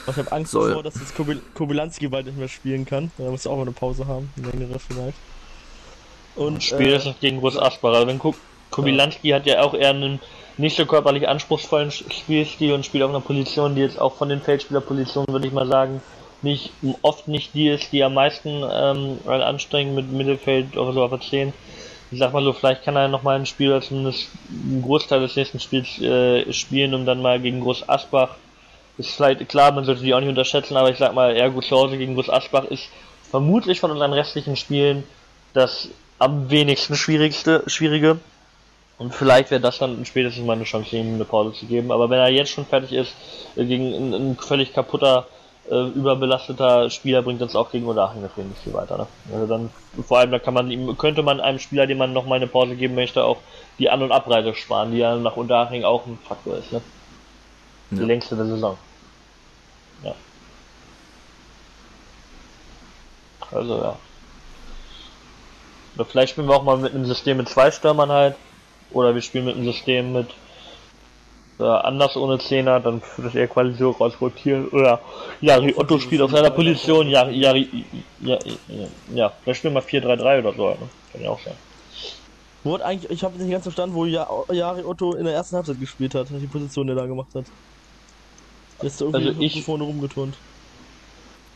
Ich 0.07 0.17
habe 0.17 0.31
Angst 0.31 0.51
soll. 0.51 0.69
davor, 0.69 0.81
dass 0.81 0.95
jetzt 0.95 1.13
Kobylanski 1.53 2.07
bald 2.07 2.25
nicht 2.25 2.39
mehr 2.39 2.47
spielen 2.47 2.87
kann. 2.87 3.11
Da 3.19 3.29
muss 3.29 3.45
er 3.45 3.51
auch 3.51 3.57
mal 3.57 3.61
eine 3.61 3.71
Pause 3.71 4.07
haben, 4.07 4.31
eine 4.35 4.49
längere 4.49 4.79
vielleicht. 4.79 5.17
Und 6.35 6.63
spielt 6.63 7.05
äh, 7.05 7.13
gegen 7.21 7.39
Groß 7.39 7.59
Asparer. 7.59 8.07
Wenn 8.07 8.19
Kobylanski 8.71 9.27
ja. 9.27 9.35
hat 9.35 9.45
ja 9.45 9.61
auch 9.61 9.75
eher 9.75 9.91
einen 9.91 10.19
nicht 10.57 10.75
so 10.75 10.87
körperlich 10.87 11.29
anspruchsvollen 11.29 11.91
Spielstil 11.91 12.73
und 12.73 12.83
spielt 12.83 13.03
auf 13.03 13.11
einer 13.11 13.21
Position, 13.21 13.75
die 13.75 13.81
jetzt 13.81 14.01
auch 14.01 14.15
von 14.15 14.29
den 14.29 14.41
Feldspielerpositionen, 14.41 15.31
würde 15.31 15.45
ich 15.45 15.53
mal 15.53 15.67
sagen, 15.67 16.01
nicht 16.43 16.71
oft 17.01 17.27
nicht 17.27 17.53
die 17.53 17.69
ist, 17.69 17.91
die 17.91 18.03
am 18.03 18.13
meisten 18.13 18.63
ähm, 18.71 19.19
anstrengen 19.25 19.95
mit 19.95 20.11
Mittelfeld 20.11 20.77
oder 20.77 20.93
so 20.93 21.03
auf 21.03 21.19
10. 21.19 21.53
Ich 22.11 22.19
sag 22.19 22.33
mal 22.33 22.43
so, 22.43 22.53
vielleicht 22.53 22.83
kann 22.83 22.95
er 22.95 23.07
noch 23.07 23.23
mal 23.23 23.35
ein 23.35 23.45
Spiel 23.45 23.79
zumindest 23.81 24.29
einen 24.49 24.81
Großteil 24.81 25.21
des 25.21 25.35
nächsten 25.35 25.59
Spiels 25.59 25.99
äh, 26.01 26.51
spielen, 26.53 26.93
um 26.93 27.05
dann 27.05 27.21
mal 27.21 27.39
gegen 27.39 27.59
Groß 27.59 27.87
Asbach. 27.87 28.35
Ist 28.97 29.11
vielleicht 29.11 29.47
klar, 29.47 29.71
man 29.71 29.85
sollte 29.85 30.03
die 30.03 30.13
auch 30.13 30.19
nicht 30.19 30.29
unterschätzen, 30.29 30.75
aber 30.75 30.89
ich 30.89 30.97
sag 30.97 31.13
mal, 31.13 31.35
eher 31.35 31.49
gut 31.49 31.65
zu 31.65 31.75
Hause 31.75 31.97
gegen 31.97 32.15
Groß 32.15 32.29
Asbach 32.29 32.65
ist 32.65 32.89
vermutlich 33.29 33.79
von 33.79 33.91
unseren 33.91 34.13
restlichen 34.13 34.55
Spielen 34.55 35.03
das 35.53 35.89
am 36.17 36.49
wenigsten 36.49 36.95
schwierigste, 36.95 37.63
schwierige. 37.67 38.19
Und 38.97 39.15
vielleicht 39.15 39.49
wäre 39.49 39.61
das 39.61 39.77
dann 39.77 40.05
spätestens 40.05 40.45
mal 40.45 40.53
eine 40.53 40.65
Chance, 40.65 40.97
ihm 40.97 41.15
eine 41.15 41.25
Pause 41.25 41.53
zu 41.57 41.65
geben. 41.65 41.91
Aber 41.91 42.09
wenn 42.09 42.19
er 42.19 42.29
jetzt 42.29 42.51
schon 42.51 42.65
fertig 42.65 42.91
ist, 42.91 43.13
äh, 43.55 43.63
gegen 43.65 43.93
ein, 43.93 44.13
ein 44.13 44.37
völlig 44.37 44.73
kaputter 44.73 45.25
äh, 45.69 45.87
überbelasteter 45.89 46.89
Spieler 46.89 47.21
bringt 47.21 47.41
uns 47.41 47.55
auch 47.55 47.71
gegen 47.71 47.85
Unterhaching 47.85 48.21
natürlich 48.21 48.49
nicht 48.49 48.63
viel 48.63 48.73
weiter. 48.73 48.97
Ne? 48.97 49.07
Also 49.33 49.47
dann, 49.47 49.69
vor 50.07 50.19
allem, 50.19 50.31
da 50.31 50.39
kann 50.39 50.53
man 50.53 50.71
ihm, 50.71 50.97
könnte 50.97 51.23
man 51.23 51.39
einem 51.39 51.59
Spieler, 51.59 51.87
dem 51.87 51.99
man 51.99 52.13
noch 52.13 52.25
mal 52.25 52.35
eine 52.35 52.47
Pause 52.47 52.75
geben 52.75 52.95
möchte, 52.95 53.23
auch 53.23 53.37
die 53.77 53.89
An- 53.89 54.01
und 54.01 54.11
Abreise 54.11 54.55
sparen, 54.55 54.91
die 54.91 54.97
ja 54.97 55.15
nach 55.15 55.37
Unterhaching 55.37 55.83
auch 55.83 56.05
ein 56.05 56.17
Faktor 56.27 56.57
ist. 56.57 56.71
Ne? 56.71 56.81
Die 57.91 57.97
ja. 57.97 58.05
längste 58.05 58.35
der 58.35 58.45
Saison. 58.45 58.77
Ja. 60.03 60.15
Also 63.51 63.77
ja. 63.77 63.95
Oder 65.95 66.05
vielleicht 66.05 66.31
spielen 66.31 66.47
wir 66.47 66.55
auch 66.55 66.63
mal 66.63 66.77
mit 66.77 66.93
einem 66.93 67.05
System 67.05 67.37
mit 67.37 67.49
zwei 67.49 67.71
Stürmern 67.71 68.09
halt. 68.09 68.35
Oder 68.91 69.13
wir 69.13 69.21
spielen 69.21 69.45
mit 69.45 69.55
einem 69.55 69.65
System 69.65 70.13
mit 70.13 70.29
äh, 71.59 71.63
anders 71.63 72.15
ohne 72.15 72.39
Zehner, 72.39 72.79
dann 72.79 73.01
wird 73.17 73.49
quasi 73.49 73.73
so 73.73 73.91
rausrotieren. 73.91 74.67
Oder 74.69 75.01
Jari 75.41 75.73
Otto 75.75 75.99
spielt 75.99 76.21
auf 76.21 76.31
seiner 76.31 76.49
Position, 76.49 77.07
Jari, 77.09 77.37
Jari, 77.37 77.85
ja, 78.21 78.37
ja, 78.67 78.87
ja, 79.13 79.33
vielleicht 79.43 79.59
spielen 79.59 79.73
wir 79.73 79.83
4-3-3 79.83 80.39
oder 80.39 80.53
so, 80.53 80.69
ne? 80.69 80.77
Kann 81.11 81.21
ja 81.21 81.29
auch 81.29 81.39
sein. 81.39 81.55
Wo 82.63 82.73
hat 82.73 82.81
eigentlich, 82.81 83.11
ich 83.11 83.23
habe 83.23 83.37
nicht 83.37 83.51
ganz 83.51 83.63
verstanden, 83.63 83.95
wo 83.95 84.05
Jari 84.05 84.83
Otto 84.83 85.13
in 85.13 85.25
der 85.25 85.33
ersten 85.33 85.55
Halbzeit 85.55 85.79
gespielt 85.79 86.15
hat, 86.15 86.27
die 86.29 86.47
Position, 86.47 86.87
die 86.87 86.93
er 86.93 86.97
da 86.97 87.05
gemacht 87.05 87.29
hat. 87.33 87.45
Ist 88.81 89.01
irgendwie 89.01 89.29
also 89.29 89.41
ich, 89.41 89.63
vorne 89.63 89.83
rumgeturnt. 89.83 90.35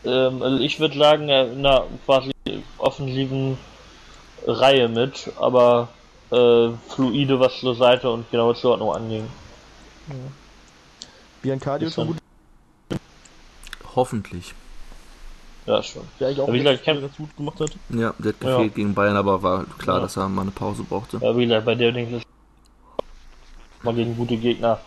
Ähm, 0.04 0.42
also 0.42 0.62
ich 0.62 0.80
würde 0.80 0.98
sagen, 0.98 1.26
na, 1.60 1.84
quasi 2.04 2.32
offensiven 2.78 3.56
Reihe 4.46 4.88
mit, 4.88 5.32
aber 5.40 5.88
äh, 6.30 6.68
fluide, 6.88 7.40
was 7.40 7.58
zur 7.60 7.74
Seite 7.74 8.10
und 8.10 8.30
genaue 8.30 8.54
Zuordnung 8.54 8.92
anging. 8.92 9.26
Ja. 10.08 10.14
Biancardi 11.42 11.86
ist 11.86 11.94
schon 11.94 12.08
gut. 12.08 12.16
Hoffentlich. 13.94 14.54
Ja, 15.66 15.82
schon. 15.82 16.02
Der 16.20 16.28
eigentlich 16.28 16.40
auch 16.40 16.52
wie 16.52 16.58
gesagt, 16.58 16.84
ganz 16.84 17.16
gut 17.16 17.36
gemacht 17.36 17.60
hat. 17.60 17.70
Ja, 17.88 18.14
der 18.18 18.32
hat 18.32 18.40
gefehlt 18.40 18.58
ja. 18.58 18.68
gegen 18.68 18.94
Bayern, 18.94 19.16
aber 19.16 19.42
war 19.42 19.64
klar, 19.78 19.96
ja. 19.96 20.02
dass 20.02 20.16
er 20.16 20.28
mal 20.28 20.42
eine 20.42 20.50
Pause 20.50 20.82
brauchte. 20.82 21.18
Ja, 21.22 21.36
wie 21.36 21.44
gesagt, 21.44 21.64
bei 21.64 21.74
der 21.74 21.92
Ding 21.92 22.16
ist 22.16 22.26
mal 23.82 23.94
gegen 23.94 24.16
gute 24.16 24.36
Gegner 24.36 24.80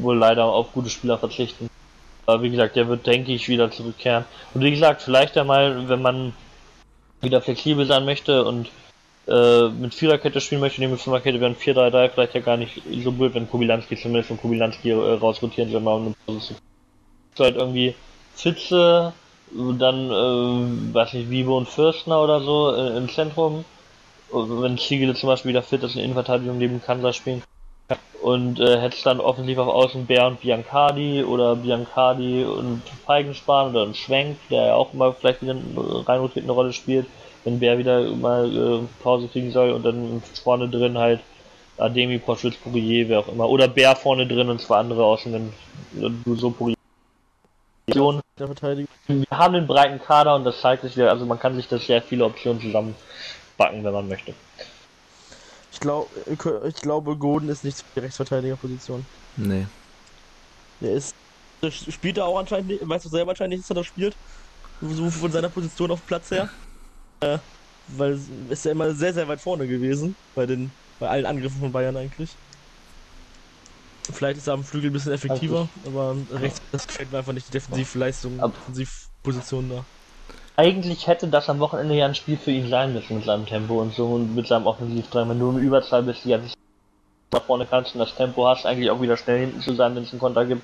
wohl 0.00 0.16
leider 0.16 0.44
auf 0.44 0.72
gute 0.72 0.90
Spieler 0.90 1.18
verzichten. 1.18 1.68
Aber 2.26 2.42
wie 2.42 2.50
gesagt, 2.50 2.76
der 2.76 2.88
wird, 2.88 3.06
denke 3.06 3.32
ich, 3.32 3.48
wieder 3.48 3.70
zurückkehren. 3.70 4.24
Und 4.54 4.62
wie 4.62 4.70
gesagt, 4.70 5.02
vielleicht 5.02 5.36
einmal, 5.36 5.88
wenn 5.88 6.00
man 6.00 6.32
wieder 7.20 7.40
flexibel 7.40 7.86
sein 7.86 8.04
möchte 8.04 8.44
und 8.44 8.70
äh, 9.26 9.68
mit 9.68 9.94
Viererkette 9.94 10.40
spielen 10.40 10.60
möchte, 10.60 10.80
neben 10.80 10.98
Fünferkette 10.98 11.40
wären 11.40 11.56
4-3-3 11.56 12.10
vielleicht 12.10 12.34
ja 12.34 12.40
gar 12.40 12.56
nicht 12.56 12.82
so 13.02 13.10
blöd, 13.10 13.34
wenn 13.34 13.48
Kubilanski 13.48 13.96
zumindest 13.96 14.30
und 14.30 14.40
Kubilanski 14.40 14.90
äh, 14.90 14.94
rausrotieren 14.94 15.70
soll, 15.70 15.80
mal 15.80 15.94
um 15.94 16.14
eine 16.26 16.40
zu 16.40 16.54
halt 17.38 17.56
irgendwie 17.56 17.94
Fitze, 18.34 19.12
dann, 19.52 20.10
äh, 20.10 20.94
weiß 20.94 21.14
nicht, 21.14 21.30
Wiebe 21.30 21.52
und 21.52 21.68
Fürstner 21.68 22.22
oder 22.22 22.40
so 22.40 22.74
äh, 22.74 22.96
im 22.96 23.08
Zentrum. 23.08 23.64
Wenn 24.32 24.78
Ziegele 24.78 25.14
zum 25.14 25.28
Beispiel 25.28 25.50
wieder 25.50 25.62
fit 25.62 25.82
ist 25.84 25.94
in 25.94 26.02
Innenverteidigung 26.02 26.58
neben 26.58 26.82
Kanzler 26.82 27.12
spielen 27.12 27.42
kann. 27.88 27.98
Und 28.20 28.58
äh, 28.58 28.80
hätte 28.80 28.96
es 28.96 29.02
dann 29.02 29.20
offensiv 29.20 29.58
auf 29.58 29.68
Außen 29.68 30.06
Bär 30.06 30.26
und 30.26 30.40
Biancardi 30.40 31.22
oder 31.22 31.54
Biancardi 31.56 32.44
und 32.44 32.82
Feigenspan 33.06 33.70
oder 33.70 33.84
ein 33.84 33.94
Schwenk, 33.94 34.38
der 34.50 34.66
ja 34.66 34.74
auch 34.74 34.92
mal 34.92 35.12
vielleicht 35.12 35.42
wieder 35.42 35.56
reinrotiert 36.06 36.44
eine 36.44 36.52
Rolle 36.52 36.72
spielt, 36.72 37.06
wenn 37.44 37.60
Bär 37.60 37.78
wieder 37.78 38.10
mal 38.14 38.56
äh, 38.56 39.02
Pause 39.02 39.28
kriegen 39.28 39.52
soll 39.52 39.70
und 39.72 39.84
dann 39.84 40.22
vorne 40.42 40.68
drin 40.68 40.98
halt 40.98 41.20
Ademi, 41.76 42.18
Porschwitz, 42.18 42.56
Pourier, 42.56 43.08
wer 43.08 43.20
auch 43.20 43.28
immer. 43.28 43.48
Oder 43.48 43.68
Bär 43.68 43.96
vorne 43.96 44.26
drin 44.26 44.48
und 44.48 44.60
zwei 44.60 44.78
andere 44.78 45.04
außen, 45.04 45.32
wenn 45.32 45.52
du 46.24 46.36
so 46.36 46.50
Pourier 46.50 46.74
Optionen 47.86 48.22
der 48.38 48.46
Verteidigung. 48.46 48.88
Wir 49.06 49.26
haben 49.30 49.54
einen 49.54 49.66
breiten 49.66 50.00
Kader 50.00 50.34
und 50.34 50.44
das 50.44 50.60
zeigt 50.60 50.82
sich 50.82 50.96
ja, 50.96 51.08
also 51.08 51.26
man 51.26 51.38
kann 51.38 51.54
sich 51.54 51.68
das 51.68 51.86
sehr 51.86 52.00
viele 52.02 52.24
Optionen 52.24 52.60
zusammenbacken, 52.60 53.84
wenn 53.84 53.92
man 53.92 54.08
möchte. 54.08 54.34
Ich, 55.70 55.80
glaub, 55.80 56.08
ich 56.26 56.76
glaube, 56.76 57.16
Goden 57.16 57.48
ist 57.48 57.64
nicht 57.64 57.84
die 57.94 58.00
Rechtsverteidigerposition. 58.00 59.04
Nee. 59.36 59.66
Der 60.80 60.92
ist. 60.92 61.14
Der 61.62 61.70
spielt 61.70 62.18
er 62.18 62.26
auch 62.26 62.38
anscheinend 62.38 62.68
nicht, 62.68 62.88
weißt 62.88 63.04
du 63.04 63.08
selber 63.08 63.30
anscheinend 63.30 63.56
nicht, 63.56 63.62
dass 63.62 63.70
er 63.70 63.76
da 63.76 63.84
spielt. 63.84 64.16
So 64.80 65.10
von 65.10 65.32
seiner 65.32 65.48
Position 65.48 65.90
auf 65.90 66.06
Platz 66.06 66.30
her. 66.30 66.48
Äh, 67.24 67.38
weil 67.88 68.18
ist 68.48 68.64
ja 68.64 68.72
immer 68.72 68.92
sehr, 68.94 69.12
sehr 69.12 69.28
weit 69.28 69.40
vorne 69.40 69.66
gewesen 69.66 70.16
bei 70.34 70.46
den 70.46 70.70
bei 71.00 71.08
allen 71.08 71.26
Angriffen 71.26 71.60
von 71.60 71.72
Bayern 71.72 71.96
eigentlich. 71.96 72.30
Vielleicht 74.12 74.38
ist 74.38 74.46
er 74.46 74.54
am 74.54 74.64
Flügel 74.64 74.90
ein 74.90 74.92
bisschen 74.92 75.12
effektiver, 75.12 75.68
also, 75.84 75.98
aber 75.98 76.16
rechts 76.40 76.60
das 76.72 76.86
gefällt 76.86 77.10
mir 77.10 77.18
einfach 77.18 77.32
nicht 77.32 77.48
die 77.48 77.52
Defensivleistung, 77.52 78.38
Ab 78.40 78.52
Defensivposition 78.68 79.70
da. 79.70 79.84
Eigentlich 80.56 81.06
hätte 81.06 81.26
das 81.26 81.48
am 81.48 81.58
Wochenende 81.58 81.94
ja 81.94 82.06
ein 82.06 82.14
Spiel 82.14 82.36
für 82.36 82.52
ihn 82.52 82.68
sein 82.68 82.92
müssen 82.92 83.16
mit 83.16 83.24
seinem 83.24 83.46
Tempo 83.46 83.80
und 83.80 83.94
so 83.94 84.06
und 84.06 84.34
mit 84.34 84.46
seinem 84.46 84.66
Offensivdrang. 84.66 85.28
Wenn 85.28 85.38
du 85.38 85.50
im 85.50 85.58
Überzahl 85.58 86.02
bist, 86.02 86.24
ja 86.24 86.38
nach 87.32 87.42
vorne 87.42 87.66
kannst 87.66 87.94
und 87.94 87.98
das 87.98 88.14
Tempo 88.14 88.46
hast, 88.46 88.64
eigentlich 88.64 88.90
auch 88.90 89.00
wieder 89.00 89.16
schnell 89.16 89.40
hinten 89.40 89.60
zu 89.60 89.74
sein, 89.74 89.96
wenn 89.96 90.04
es 90.04 90.12
einen 90.12 90.20
Konter 90.20 90.44
gibt. 90.44 90.62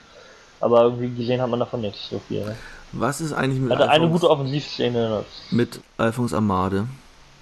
Aber 0.61 0.83
irgendwie 0.85 1.11
gesehen 1.11 1.41
hat 1.41 1.49
man 1.49 1.61
davon 1.61 1.81
nicht 1.81 1.97
so 1.97 2.21
viel. 2.29 2.45
Ne? 2.45 2.57
Was 2.93 3.21
ist 3.21 3.33
eigentlich 3.33 3.61
mit 3.61 3.73
Hatte 3.73 3.89
Alphons, 3.89 4.03
eine 4.03 4.11
gute 4.11 4.31
Offensivszene. 4.31 5.25
Mit 5.51 5.81
Alphons 5.97 6.35
Amade. 6.35 6.87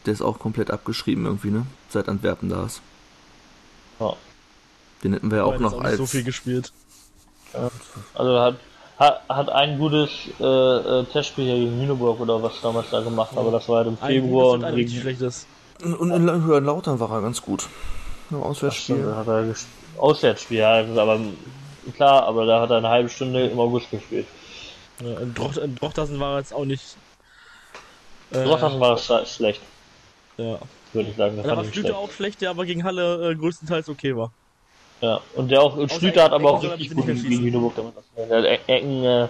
Der 0.07 0.13
ist 0.13 0.23
auch 0.23 0.39
komplett 0.39 0.71
abgeschrieben 0.71 1.27
irgendwie, 1.27 1.51
ne? 1.51 1.67
Seit 1.89 2.09
Antwerpen 2.09 2.49
da 2.49 2.67
ist. 2.67 2.81
Ja. 3.99 4.15
Den 5.03 5.13
hätten 5.13 5.31
wir 5.31 5.39
ja 5.39 5.45
auch 5.45 5.59
noch 5.59 5.75
auch 5.75 5.83
als. 5.83 5.99
so 5.99 6.07
viel 6.07 6.23
gespielt. 6.23 6.73
Also 8.15 8.39
hat, 8.41 8.57
hat, 8.99 9.23
hat 9.29 9.49
ein 9.49 9.79
gutes 9.79 10.11
äh, 10.39 10.45
äh, 10.45 11.05
Testspiel 11.05 11.45
hier 11.45 11.55
gegen 11.55 11.81
Lüneburg 11.81 12.21
oder 12.21 12.43
was 12.43 12.61
damals 12.61 12.91
da 12.91 13.01
gemacht, 13.01 13.31
aber 13.37 13.51
das 13.51 13.69
war 13.69 13.79
halt 13.79 13.89
im 13.89 13.97
Februar 13.97 14.53
und 14.53 14.75
gegen. 14.75 14.91
Schlechtes. 14.91 15.47
Und 15.83 16.11
in 16.11 16.27
Lautern 16.27 16.99
war 17.01 17.11
er 17.11 17.23
ganz 17.23 17.41
gut. 17.41 17.69
Ja, 18.31 18.39
Auswärtsspiel. 18.39 19.15
Auswärtsspiel, 19.97 20.59
ja, 20.59 20.85
aber 20.97 21.21
klar, 21.93 22.25
aber 22.25 22.47
da 22.47 22.61
hat 22.61 22.71
er 22.71 22.79
eine 22.79 22.89
halbe 22.89 23.09
Stunde 23.09 23.47
im 23.47 23.59
August 23.59 23.91
gespielt. 23.91 24.27
Ja, 25.01 25.19
in, 25.21 25.35
Droch, 25.35 25.57
in 25.57 25.75
Drochtassen 25.77 26.19
war 26.19 26.39
jetzt 26.39 26.53
auch 26.53 26.65
nicht. 26.65 26.97
Äh, 28.31 28.45
Drochtassen 28.45 28.81
war 28.81 28.95
es 28.95 29.35
schlecht. 29.35 29.61
Ja. 30.37 30.59
Würde 30.93 31.11
ich 31.11 31.17
sagen. 31.17 31.37
Das 31.37 31.47
war 31.47 31.65
Flüte 31.65 31.97
auch 31.97 32.11
schlecht, 32.11 32.41
der 32.41 32.51
aber 32.51 32.65
gegen 32.65 32.85
Halle 32.85 33.31
äh, 33.31 33.35
größtenteils 33.35 33.89
okay 33.89 34.17
war. 34.17 34.33
Ja, 35.01 35.21
und 35.35 35.51
der 35.51 35.63
auch, 35.63 35.77
und 35.77 35.93
Schlüter 35.93 36.25
hat 36.25 36.33
aber 36.33 36.51
auch 36.51 36.63
richtig 36.63 36.95
gut 36.95 37.07
gegen 37.07 37.45
Lüneburg 37.45 37.77
gemacht. 37.77 37.95
Der 38.17 38.69
Ecken, 38.69 39.05
äh, 39.05 39.29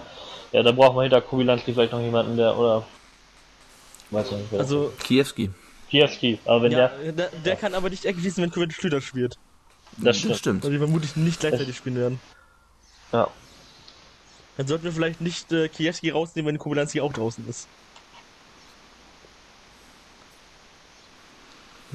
ja, 0.51 0.63
da 0.63 0.71
braucht 0.71 0.95
man 0.95 1.03
hinter 1.03 1.21
Kubilanski 1.21 1.73
vielleicht 1.73 1.91
noch 1.91 2.01
jemanden, 2.01 2.37
der, 2.37 2.57
oder, 2.57 2.85
weiß 4.09 4.31
nicht, 4.31 4.45
wer 4.49 4.61
Also, 4.61 4.91
Kiewski. 4.99 5.51
Kiewski, 5.91 6.39
aber 6.45 6.63
wenn 6.63 6.71
ja, 6.71 6.87
der, 6.87 7.11
der, 7.11 7.29
der 7.45 7.55
kann 7.55 7.75
aber 7.75 7.91
nicht 7.91 8.05
Ecken 8.05 8.21
schießen, 8.21 8.41
wenn 8.41 8.49
Kubilanski 8.49 8.81
Schlüter 8.81 9.01
spielt. 9.01 9.37
Das 9.97 10.17
stimmt. 10.17 10.31
Das 10.31 10.39
stimmt. 10.39 10.63
Also, 10.63 10.71
die 10.71 10.79
vermutlich 10.79 11.15
nicht 11.15 11.39
gleichzeitig 11.39 11.75
spielen 11.77 11.97
werden. 11.97 12.19
Ja. 13.11 13.27
Dann 14.57 14.67
sollten 14.67 14.83
wir 14.83 14.91
vielleicht 14.91 15.21
nicht 15.21 15.51
äh, 15.51 15.69
Kiewski 15.69 16.09
rausnehmen, 16.09 16.49
wenn 16.49 16.57
Kubilanski 16.59 17.01
auch 17.01 17.13
draußen 17.13 17.47
ist. 17.47 17.67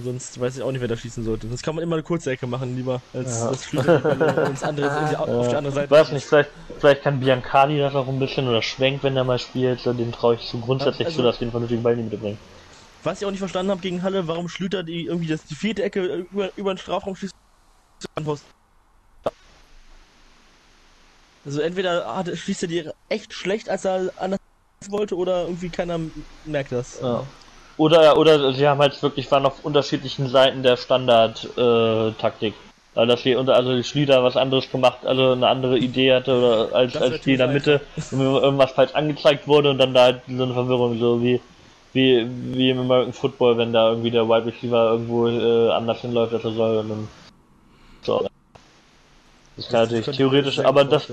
Sonst 0.03 0.41
weiß 0.41 0.57
ich 0.57 0.63
auch 0.63 0.73
nicht, 0.73 0.81
wer 0.81 0.89
da 0.89 0.97
schießen 0.97 1.23
sollte. 1.23 1.47
Sonst 1.47 1.63
kann 1.63 1.77
man 1.77 1.85
immer 1.85 1.95
eine 1.95 2.03
kurze 2.03 2.33
Ecke 2.33 2.49
machen, 2.49 2.75
lieber, 2.75 3.01
als 3.13 3.41
ja. 3.41 3.51
das 3.51 3.73
ins 4.49 4.63
andere, 4.65 4.99
in 4.99 5.09
die, 5.09 5.17
auf 5.17 5.49
die 5.49 5.55
andere 5.55 5.73
Seite. 5.73 5.85
Ich 5.85 5.91
weiß 6.01 6.13
nicht, 6.13 6.27
vielleicht, 6.27 6.51
vielleicht 6.81 7.03
kann 7.03 7.21
Biancardi 7.21 7.79
das 7.79 7.95
auch 7.95 8.09
ein 8.09 8.19
bisschen 8.19 8.49
oder 8.49 8.61
Schwenk, 8.61 9.05
wenn 9.05 9.17
er 9.17 9.23
mal 9.23 9.39
spielt. 9.39 9.85
Den 9.87 10.11
traue 10.11 10.35
ich 10.35 10.41
so 10.41 10.59
grundsätzlich 10.59 11.07
also, 11.07 11.19
zu, 11.19 11.23
dass 11.23 11.39
den 11.39 11.53
vernünftigen 11.53 11.83
Ball 11.85 11.95
nicht 11.97 12.11
mitbringt. 12.11 12.39
Was 13.05 13.21
ich 13.21 13.27
auch 13.27 13.31
nicht 13.31 13.39
verstanden 13.39 13.71
habe 13.71 13.83
gegen 13.83 14.03
Halle, 14.03 14.27
warum 14.27 14.49
Schlüter 14.49 14.83
die 14.83 15.07
irgendwie 15.07 15.29
das, 15.29 15.45
die 15.45 15.55
vierte 15.55 15.85
Ecke 15.85 16.27
über, 16.33 16.51
über 16.57 16.75
den 16.75 16.79
Strafraum 16.79 17.15
schießt. 17.15 17.35
Also 21.45 21.61
entweder 21.61 22.17
hat, 22.17 22.29
schließt 22.29 22.63
er 22.63 22.69
die 22.69 22.89
echt 23.09 23.33
schlecht, 23.33 23.69
als 23.69 23.85
er 23.85 24.11
anders 24.17 24.39
wollte, 24.89 25.17
oder 25.17 25.43
irgendwie 25.43 25.69
keiner 25.69 26.01
merkt 26.45 26.73
das. 26.73 27.01
Ja. 27.03 27.25
Oder, 27.77 28.17
oder 28.19 28.53
sie 28.53 28.69
haben 28.69 28.81
halt 28.81 29.03
wirklich, 29.03 29.31
waren 29.31 29.47
auf 29.47 29.65
unterschiedlichen 29.65 30.29
Seiten 30.29 30.63
der 30.63 30.77
Standard-Taktik. 30.77 32.55
Äh, 32.55 33.07
dass 33.07 33.23
sie 33.25 33.35
unter, 33.35 33.57
also 33.57 33.83
Schlieder 33.83 34.23
was 34.23 34.37
anderes 34.37 34.71
gemacht, 34.71 35.05
also 35.05 35.33
eine 35.33 35.49
andere 35.49 35.77
Idee 35.79 36.13
hatte 36.15 36.39
oder 36.39 36.77
als, 36.77 36.97
als 36.97 37.21
die 37.23 37.33
in 37.33 37.39
der 37.39 37.49
Mitte 37.49 37.81
irgendwas 38.13 38.71
falsch 38.71 38.95
angezeigt 38.95 39.49
wurde 39.49 39.71
und 39.71 39.79
dann 39.79 39.93
da 39.93 40.05
halt 40.05 40.21
so 40.29 40.45
eine 40.45 40.55
Verwirrung, 40.55 40.97
so 41.01 41.21
wie, 41.21 41.41
wie, 41.93 42.25
wie 42.53 42.71
im 42.71 42.79
American 42.79 43.13
Football, 43.13 43.59
wenn 43.59 43.73
da 43.73 43.89
irgendwie 43.91 44.13
der 44.13 44.29
Wide 44.29 44.47
Receiver 44.47 44.93
irgendwo 44.93 45.27
äh, 45.27 45.73
anders 45.73 46.03
hinläuft, 46.03 46.35
als 46.35 46.45
er 46.45 46.53
soll 46.53 46.77
und 46.79 46.89
dann, 46.89 47.09
so. 47.09 47.24
Das 49.57 49.69
kann 49.69 49.83
natürlich 49.83 50.17
theoretisch, 50.17 50.59
aber 50.59 50.85
das, 50.85 51.09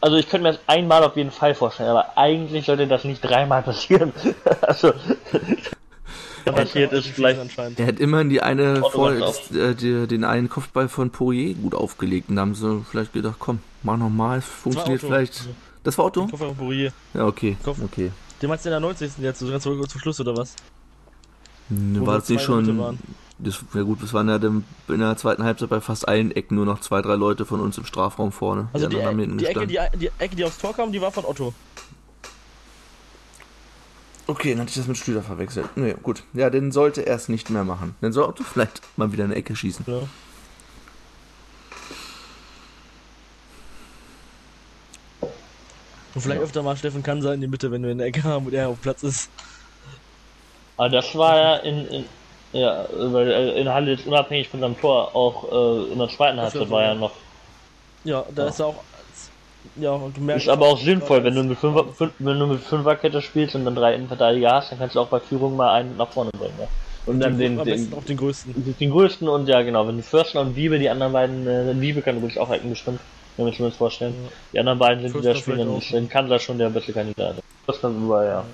also 0.00 0.16
ich 0.16 0.28
könnte 0.28 0.44
mir 0.44 0.52
das 0.52 0.60
einmal 0.66 1.04
auf 1.04 1.16
jeden 1.16 1.30
Fall 1.30 1.54
vorstellen, 1.54 1.90
aber 1.90 2.16
eigentlich 2.16 2.66
sollte 2.66 2.86
das 2.86 3.04
nicht 3.04 3.22
dreimal 3.22 3.62
passieren. 3.62 4.12
also, 4.62 4.92
passiert 6.52 6.92
ist, 6.92 7.08
vielleicht 7.08 7.40
anscheinend. 7.40 7.80
Er 7.80 7.86
hat 7.86 7.98
immerhin 7.98 8.28
die 8.28 8.40
eine 8.40 8.80
voll, 8.80 9.22
äh, 9.54 9.74
die, 9.74 10.06
den 10.06 10.24
einen 10.24 10.48
Kopfball 10.48 10.88
von 10.88 11.10
Poirier 11.10 11.54
gut 11.54 11.74
aufgelegt 11.74 12.28
und 12.28 12.36
da 12.36 12.42
haben 12.42 12.54
sie 12.54 12.84
vielleicht 12.90 13.12
gedacht, 13.12 13.36
komm, 13.38 13.60
mach 13.82 13.96
nochmal, 13.96 14.40
funktioniert 14.40 15.00
vielleicht. 15.00 15.48
Das 15.82 15.98
war 15.98 16.06
Otto? 16.06 16.22
Kopfball 16.26 16.48
von 16.48 16.56
Poirier. 16.56 16.92
Ja, 17.14 17.26
okay. 17.26 17.56
Kopf 17.62 17.78
okay. 17.82 18.10
Den 18.40 18.48
meinst 18.48 18.64
du 18.64 18.68
in 18.68 18.72
der 18.72 18.80
90. 18.80 19.12
jetzt, 19.18 19.38
so 19.38 19.50
ganz 19.50 19.62
zum 19.62 20.00
Schluss 20.00 20.20
oder 20.20 20.36
was? 20.36 20.54
Ne, 21.68 22.06
war 22.06 22.18
es 22.18 22.28
nicht 22.28 22.42
schon. 22.42 22.98
Das, 23.38 23.62
ja 23.74 23.82
gut, 23.82 24.02
das 24.02 24.14
waren 24.14 24.28
ja 24.28 24.36
in 24.36 24.64
der 24.88 25.16
zweiten 25.18 25.44
Halbzeit 25.44 25.68
bei 25.68 25.80
fast 25.80 26.08
allen 26.08 26.30
Ecken 26.30 26.54
nur 26.54 26.64
noch 26.64 26.80
zwei, 26.80 27.02
drei 27.02 27.16
Leute 27.16 27.44
von 27.44 27.60
uns 27.60 27.76
im 27.76 27.84
Strafraum 27.84 28.32
vorne. 28.32 28.68
Also 28.72 28.88
die, 28.88 28.96
die, 28.96 29.36
die 29.36 29.44
Ecke, 29.44 29.66
die, 29.66 29.78
die 29.98 30.10
Ecke, 30.18 30.36
die 30.36 30.44
aufs 30.44 30.56
Tor 30.56 30.74
kam, 30.74 30.90
die 30.90 31.00
war 31.00 31.12
von 31.12 31.26
Otto. 31.26 31.52
Okay, 34.26 34.52
dann 34.52 34.62
hatte 34.62 34.70
ich 34.70 34.76
das 34.76 34.88
mit 34.88 34.96
Schlüter 34.96 35.22
verwechselt. 35.22 35.68
Nee, 35.76 35.94
gut. 36.02 36.24
Ja, 36.32 36.50
den 36.50 36.72
sollte 36.72 37.06
er 37.06 37.14
es 37.14 37.28
nicht 37.28 37.50
mehr 37.50 37.62
machen. 37.62 37.94
Dann 38.00 38.12
sollte 38.12 38.42
vielleicht 38.52 38.80
mal 38.96 39.12
wieder 39.12 39.24
eine 39.24 39.34
Ecke 39.34 39.54
schießen. 39.54 39.84
Ja. 39.86 40.00
Und 46.14 46.22
vielleicht 46.22 46.40
ja. 46.40 46.44
öfter 46.46 46.62
mal 46.62 46.76
Steffen 46.76 47.02
Kanser 47.02 47.34
in 47.34 47.42
die 47.42 47.46
Mitte, 47.46 47.70
wenn 47.70 47.82
wir 47.82 47.90
in 47.90 47.98
der 47.98 48.06
Ecke 48.06 48.24
haben 48.24 48.46
und 48.46 48.54
er 48.54 48.70
auf 48.70 48.80
Platz 48.80 49.02
ist. 49.02 49.28
Aber 50.78 50.88
das 50.88 51.14
war 51.14 51.36
ja 51.36 51.56
in, 51.56 51.86
in 51.88 52.04
ja, 52.52 52.86
weil 52.96 53.28
in 53.56 53.68
Halle 53.68 53.92
jetzt 53.92 54.06
unabhängig 54.06 54.48
von 54.48 54.60
seinem 54.60 54.78
Tor 54.80 55.14
auch 55.14 55.52
äh, 55.52 55.92
in 55.92 55.98
der 55.98 56.08
zweiten 56.08 56.40
Halbzeit 56.40 56.70
war 56.70 56.82
ja 56.82 56.94
noch. 56.94 57.12
Ja, 58.04 58.24
da 58.34 58.44
ja. 58.44 58.48
ist 58.48 58.60
er 58.60 58.66
auch 58.66 58.76
ja, 59.74 59.90
und 59.90 60.16
du 60.16 60.20
merkst. 60.20 60.46
Ist 60.46 60.52
aber 60.52 60.66
auch 60.66 60.78
sinnvoll, 60.78 61.24
wenn 61.24 61.34
du 61.34 61.42
mit 61.42 61.58
Fünfer, 61.58 61.84
fünf, 61.92 62.12
wenn 62.18 62.38
du 62.38 62.46
mit 62.46 62.60
Fünferkette 62.60 63.20
spielst 63.20 63.54
und 63.54 63.64
dann 63.64 63.74
drei 63.74 63.94
Innenverteidiger 63.94 64.52
hast, 64.52 64.70
dann 64.70 64.78
kannst 64.78 64.94
du 64.94 65.00
auch 65.00 65.08
bei 65.08 65.20
Führung 65.20 65.56
mal 65.56 65.72
einen 65.74 65.96
nach 65.96 66.08
vorne 66.08 66.30
bringen. 66.30 66.54
Ja? 66.58 66.68
Und 67.06 67.20
dann 67.20 67.38
den, 67.38 67.56
den, 67.58 67.64
den, 67.64 67.92
auch 67.94 68.04
den 68.04 68.16
größten. 68.16 68.76
Den 68.78 68.90
größten 68.90 69.28
und 69.28 69.48
ja 69.48 69.62
genau, 69.62 69.86
wenn 69.86 69.96
die 69.96 70.02
Fürsten 70.02 70.38
und 70.38 70.56
Wiebe, 70.56 70.78
die 70.78 70.88
anderen 70.88 71.12
beiden, 71.12 71.46
äh, 71.46 71.80
Wiebe 71.80 72.02
kann 72.02 72.16
übrigens 72.16 72.38
auch 72.38 72.50
Ecken 72.50 72.70
bestimmt, 72.70 73.00
wenn 73.36 73.46
wir 73.46 73.50
uns 73.50 73.58
das 73.58 73.76
vorstellen. 73.76 74.14
Ja. 74.24 74.30
Die 74.52 74.58
anderen 74.60 74.78
beiden 74.78 75.02
sind, 75.02 75.14
die 75.14 75.26
da 75.26 75.34
spielen, 75.34 75.58
dann 75.58 75.76
ist 75.76 76.10
Kanzler 76.10 76.38
schon 76.38 76.58
der 76.58 76.70
beste 76.70 76.92
Kandidat. 76.92 77.36
Kann 77.80 77.96
überall, 77.96 78.26
ja. 78.26 78.32
ja. 78.32 78.44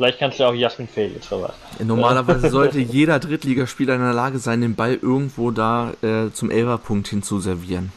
Vielleicht 0.00 0.18
kannst 0.18 0.40
du 0.40 0.44
auch 0.44 0.54
Jasmin 0.54 0.88
Fehl 0.88 1.12
jetzt 1.12 1.26
verweisen. 1.26 1.52
Ja, 1.78 1.84
normalerweise 1.84 2.48
sollte 2.48 2.80
jeder 2.80 3.18
Drittligaspieler 3.18 3.96
in 3.96 4.00
der 4.00 4.14
Lage 4.14 4.38
sein, 4.38 4.62
den 4.62 4.74
Ball 4.74 4.94
irgendwo 4.94 5.50
da 5.50 5.92
äh, 6.00 6.30
zum 6.32 6.50
Elferpunkt 6.50 7.08
hinzuservieren. 7.08 7.92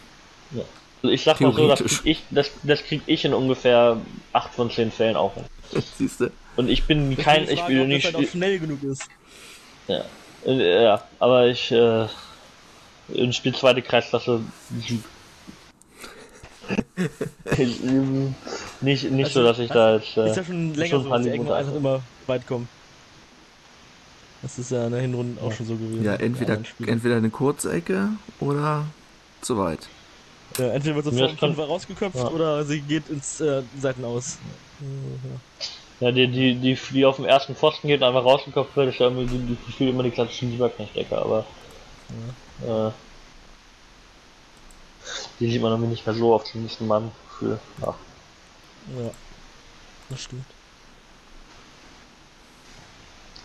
Ja. 0.51 0.63
Also 1.01 1.13
ich 1.13 1.23
sag 1.23 1.39
mal 1.39 1.53
so, 1.53 1.65
das 1.69 1.79
krieg 1.79 1.99
ich, 2.03 2.23
das, 2.29 2.51
das 2.63 2.83
krieg 2.83 3.03
ich 3.05 3.23
in 3.23 3.33
ungefähr 3.33 4.01
8 4.33 4.53
von 4.53 4.69
10 4.69 4.91
Fällen 4.91 5.15
auch 5.15 5.33
hin. 5.35 5.45
Siehst 5.97 6.19
du? 6.19 6.29
Und 6.57 6.69
ich 6.69 6.83
bin 6.83 7.15
das 7.15 7.23
kein, 7.23 7.47
ich 7.47 7.65
will 7.69 7.87
nicht. 7.87 8.13
Halt 8.13 8.27
schnell 8.27 8.59
genug 8.59 8.83
ist. 8.83 9.07
Ja. 9.87 10.03
Ja, 10.45 11.01
aber 11.19 11.47
ich 11.47 11.71
äh, 11.71 12.07
in 13.13 13.31
Spiel 13.31 13.55
zweite 13.55 13.81
Kreisklasse 13.81 14.41
nicht, 18.81 19.11
nicht 19.11 19.25
also, 19.25 19.41
so, 19.41 19.43
dass 19.47 19.59
ich 19.59 19.69
da 19.69 19.95
jetzt. 19.95 20.17
Äh, 20.17 20.29
ist 20.29 20.37
ja 20.37 20.43
schon 20.43 20.73
länger 20.73 20.89
schon 20.89 21.03
so, 21.03 21.09
dass 21.09 21.23
die 21.23 21.29
Ecken 21.29 21.51
einfach 21.51 21.75
immer 21.75 22.01
weit 22.27 22.47
kommen. 22.47 22.67
Das 24.41 24.59
ist 24.59 24.71
ja 24.71 24.85
in 24.85 24.91
der 24.91 25.01
Hinrunde 25.01 25.41
auch 25.41 25.51
schon 25.51 25.65
so 25.65 25.75
gewesen. 25.75 26.03
Ja, 26.03 26.15
entweder, 26.15 26.59
entweder 26.85 27.15
eine 27.15 27.29
Kurzecke 27.29 28.09
oder 28.39 28.85
zu 29.41 29.57
weit. 29.57 29.87
Ja, 30.57 30.67
entweder 30.67 30.95
wird 30.95 31.05
sofort 31.05 31.39
von 31.39 31.53
rausgeköpft 31.53 32.17
ja. 32.17 32.27
oder 32.27 32.63
sie 32.63 32.81
geht 32.81 33.09
ins 33.09 33.41
äh, 33.41 33.63
Seitenaus. 33.79 34.37
Ja, 35.99 36.11
die, 36.11 36.27
die, 36.27 36.55
die, 36.55 36.77
die 36.91 37.05
auf 37.05 37.15
dem 37.15 37.25
ersten 37.25 37.55
Pfosten 37.55 37.87
geht 37.87 38.01
und 38.01 38.07
einfach 38.07 38.25
rausgeköpft 38.25 38.75
wird, 38.75 38.89
ist 38.89 38.99
ja 38.99 39.07
irgendwie, 39.07 39.37
die, 39.37 39.55
die 39.55 39.71
spielt 39.71 39.91
immer 39.91 40.03
die 40.03 40.11
klassischen 40.11 40.51
Sieberknecht-Ecke, 40.51 41.17
aber. 41.17 41.45
Ja. 42.67 42.89
Äh, 42.89 42.91
die 45.39 45.51
sieht 45.51 45.61
man 45.61 45.71
irgendwie 45.71 45.91
nicht 45.91 46.05
mehr 46.05 46.15
so 46.15 46.33
auf 46.33 46.49
den 46.51 46.63
nächsten 46.63 46.87
Mann 46.87 47.11
für. 47.37 47.59
Ja. 47.81 47.95
ja, 48.97 49.11
das 50.09 50.21
stimmt. 50.21 50.45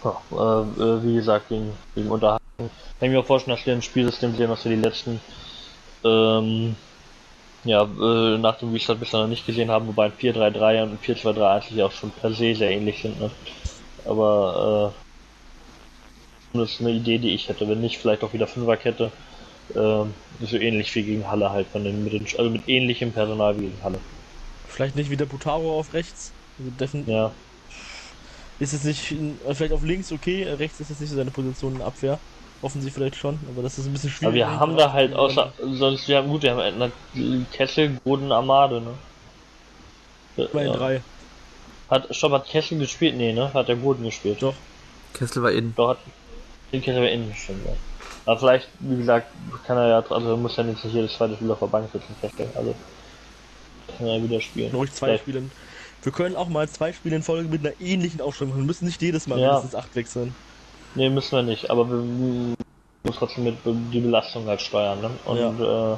Ja, 0.05 0.21
äh, 0.31 0.83
äh, 0.83 1.05
wie 1.05 1.15
gesagt, 1.15 1.49
gegen, 1.49 1.73
gegen 1.95 2.11
Unterhaltung. 2.11 2.45
Kann 2.57 2.69
ich 3.01 3.11
mir 3.11 3.21
auch 3.21 3.27
vorstellen, 3.27 3.57
dass 3.57 3.67
wir 3.67 3.75
ein 3.75 3.83
Spielsystem 3.83 4.37
sehen, 4.37 4.51
was 4.51 4.65
wir 4.65 4.75
die 4.75 4.83
letzten 4.83 5.21
ähm, 6.05 6.77
ja, 7.65 7.83
äh, 7.83 8.39
nach 8.39 8.59
dem 8.59 8.73
Restart 8.73 9.01
bisher 9.01 9.21
noch 9.21 9.29
nicht 9.29 9.47
gesehen 9.47 9.71
haben, 9.71 9.89
wobei 9.89 10.07
ein 10.07 10.13
4-3-3 10.13 10.83
und 10.83 10.93
ein 10.93 10.99
4-2-3 11.05 11.43
eigentlich 11.43 11.83
auch 11.83 11.93
schon 11.93 12.11
per 12.11 12.33
se 12.33 12.55
sehr 12.55 12.71
ähnlich 12.71 13.03
sind. 13.03 13.21
Ne? 13.21 13.31
Aber 14.05 14.93
äh, 16.55 16.59
das 16.59 16.73
ist 16.73 16.81
eine 16.81 16.91
Idee, 16.91 17.19
die 17.19 17.35
ich 17.35 17.49
hätte. 17.49 17.69
Wenn 17.69 17.81
nicht, 17.81 17.99
vielleicht 17.99 18.23
auch 18.25 18.33
wieder 18.33 18.47
Fünferkette. 18.47 19.11
Äh, 19.75 20.05
so 20.47 20.57
ähnlich 20.57 20.95
wie 20.95 21.03
gegen 21.03 21.29
Halle 21.29 21.51
halt, 21.51 21.67
von 21.69 21.85
den, 21.85 22.05
mit 22.05 22.13
den, 22.13 22.27
also 22.39 22.51
mit 22.51 22.69
ähnlichem 22.69 23.13
Personal 23.13 23.57
wie 23.57 23.63
gegen 23.63 23.83
Halle. 23.83 23.99
Vielleicht 24.69 24.97
nicht 24.97 25.11
wieder 25.11 25.27
Putaro 25.27 25.79
auf 25.79 25.93
rechts. 25.93 26.33
Also 26.83 26.99
ja. 27.07 27.33
Ist 28.61 28.73
es 28.73 28.85
nicht, 28.85 29.15
vielleicht 29.53 29.73
auf 29.73 29.85
links 29.85 30.11
okay, 30.11 30.45
rechts 30.45 30.81
ist 30.81 30.91
es 30.91 31.01
nicht 31.01 31.11
so 31.11 31.17
seine 31.17 31.31
Position 31.31 31.77
in 31.77 31.83
Abwehr. 31.83 32.19
Offensiv 32.61 32.95
vielleicht 32.95 33.15
schon, 33.15 33.39
aber 33.49 33.63
das 33.63 33.79
ist 33.79 33.87
ein 33.87 33.93
bisschen 33.93 34.11
schwierig. 34.11 34.27
Aber 34.27 34.53
wir 34.53 34.61
haben 34.61 34.77
da 34.77 34.93
halt 34.93 35.15
außer, 35.15 35.53
sonst, 35.75 36.09
wir 36.09 36.17
haben, 36.17 36.29
gut, 36.29 36.43
wir 36.43 36.57
haben 36.57 36.61
eine 36.61 37.47
Kessel, 37.53 37.91
Boden, 38.03 38.33
Armade, 38.33 38.81
ne? 38.81 38.95
Bei 40.53 40.65
ja. 40.65 40.73
drei. 40.73 41.03
Hat, 41.89 42.15
Stopp, 42.15 42.33
hat 42.33 42.49
Kessel 42.49 42.79
gespielt? 42.79 43.17
Nee, 43.17 43.33
ne? 43.33 43.53
Hat 43.55 43.69
der 43.69 43.77
Boden 43.77 44.03
gespielt. 44.03 44.43
Doch. 44.43 44.55
Kessel 45.15 45.43
war 45.43 45.53
innen. 45.53 45.73
Doch, 45.77 45.91
hat, 45.91 45.99
den 46.73 46.83
Kessel 46.83 47.01
war 47.01 47.09
innen, 47.09 47.33
stimmt, 47.35 47.65
ja. 47.65 47.73
Aber 48.29 48.39
vielleicht, 48.41 48.69
wie 48.81 48.99
gesagt, 48.99 49.29
kann 49.67 49.79
er 49.79 49.89
ja, 49.89 50.05
also 50.11 50.37
muss 50.37 50.55
ja 50.57 50.63
nicht 50.63 50.85
jedes 50.85 51.15
zweite 51.15 51.35
Spiel 51.35 51.51
auf 51.51 51.61
der 51.61 51.67
Bank 51.69 51.89
sitzen, 51.91 52.15
Kessel, 52.21 52.47
also. 52.55 52.75
Kann 53.97 54.07
er 54.07 54.23
wieder 54.23 54.39
spielen. 54.39 54.71
Ruhig 54.75 54.93
zwei 54.93 55.17
vielleicht. 55.17 55.51
Wir 56.03 56.13
können 56.13 56.37
auch 56.37 56.49
mal 56.51 56.69
zwei 56.69 56.93
Spiele 56.93 57.17
in 57.17 57.23
Folge 57.23 57.49
mit 57.49 57.65
einer 57.65 57.81
ähnlichen 57.81 58.21
Aufstellung 58.21 58.51
machen. 58.51 58.65
Wir 58.65 58.67
müssen 58.67 58.85
nicht 58.85 59.01
jedes 59.01 59.29
Mal 59.29 59.39
ja. 59.39 59.47
mindestens 59.47 59.75
acht 59.75 59.97
wechseln. 59.97 60.35
Ne, 60.95 61.09
müssen 61.09 61.37
wir 61.37 61.43
nicht, 61.43 61.71
aber 61.71 61.89
wir 61.89 61.97
müssen 61.97 62.57
trotzdem 63.15 63.45
mit 63.45 63.57
die 63.65 64.01
Belastung 64.01 64.47
halt 64.47 64.61
steuern. 64.61 65.01
Ne? 65.01 65.11
Und 65.25 65.39
ja. 65.39 65.95
Äh, 65.95 65.97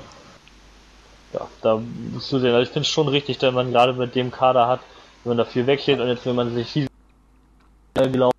ja, 1.33 1.49
da 1.63 1.83
musst 2.13 2.31
du 2.31 2.39
sehen. 2.39 2.55
Also 2.55 2.63
ich 2.63 2.69
finde 2.69 2.87
es 2.87 2.93
schon 2.93 3.09
richtig, 3.09 3.43
wenn 3.43 3.55
man 3.55 3.73
gerade 3.73 3.93
mit 3.93 4.15
dem 4.15 4.31
Kader 4.31 4.69
hat, 4.69 4.81
wenn 5.25 5.31
man 5.31 5.39
da 5.39 5.45
viel 5.45 5.67
wegsteht 5.67 5.99
und 5.99 6.07
jetzt 6.07 6.25
wenn 6.25 6.37
man 6.37 6.55
sich 6.55 6.87
glaubt, 7.95 8.37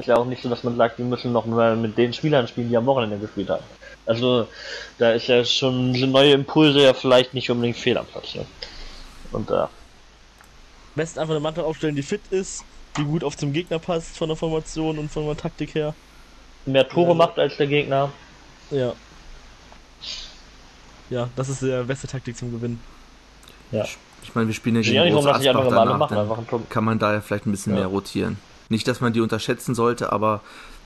ist 0.00 0.06
ja 0.06 0.16
auch 0.16 0.26
nicht 0.26 0.42
so, 0.42 0.48
dass 0.48 0.62
man 0.62 0.76
sagt, 0.76 0.98
wir 0.98 1.04
müssen 1.04 1.32
noch 1.32 1.46
mal 1.46 1.76
mit 1.76 1.98
den 1.98 2.12
Spielern 2.12 2.46
spielen, 2.46 2.68
die 2.68 2.76
am 2.76 2.86
Wochenende 2.86 3.18
gespielt 3.18 3.50
haben. 3.50 3.64
Also 4.06 4.46
da 4.98 5.12
ist 5.12 5.26
ja 5.26 5.44
schon 5.44 5.94
sind 5.94 6.12
neue 6.12 6.32
Impulse 6.32 6.82
ja 6.82 6.94
vielleicht 6.94 7.34
nicht 7.34 7.50
unbedingt 7.50 7.76
fehl 7.76 7.98
am 7.98 8.06
Platz. 8.06 8.34
Ne? 8.34 8.46
Und 9.32 9.50
da. 9.50 9.64
Äh, 9.64 9.68
Best 10.94 11.18
einfach 11.18 11.34
eine 11.34 11.40
Mannschaft 11.40 11.66
aufstellen, 11.66 11.94
die 11.94 12.02
fit 12.02 12.22
ist, 12.30 12.64
die 12.96 13.04
gut 13.04 13.22
auf 13.22 13.36
zum 13.36 13.52
Gegner 13.52 13.78
passt 13.78 14.16
von 14.16 14.28
der 14.28 14.36
Formation 14.36 14.98
und 14.98 15.10
von 15.10 15.26
der 15.26 15.36
Taktik 15.36 15.74
her. 15.74 15.94
Mehr 16.64 16.88
Tore 16.88 17.10
ja. 17.10 17.14
macht 17.14 17.38
als 17.38 17.56
der 17.56 17.66
Gegner. 17.66 18.10
Ja. 18.70 18.94
Ja, 21.10 21.28
das 21.36 21.48
ist 21.48 21.62
die 21.62 21.84
beste 21.86 22.06
Taktik 22.06 22.36
zum 22.36 22.52
Gewinnen. 22.52 22.80
Ja. 23.72 23.84
Ich 24.22 24.34
meine, 24.34 24.46
wir 24.46 24.54
spielen 24.54 24.76
ja 24.76 24.82
gegen 24.82 24.94
ja, 24.94 25.10
Groß 25.10 25.26
Asbach 25.26 25.68
danach, 25.68 25.98
machen, 25.98 26.66
kann 26.68 26.84
man 26.84 26.98
daher 26.98 27.22
vielleicht 27.22 27.46
ein 27.46 27.50
bisschen 27.50 27.74
ja. 27.74 27.80
mehr 27.80 27.88
rotieren. 27.88 28.38
Nicht, 28.68 28.86
dass 28.86 29.00
man 29.00 29.12
die 29.12 29.20
unterschätzen 29.20 29.74
sollte, 29.74 30.12
aber 30.12 30.42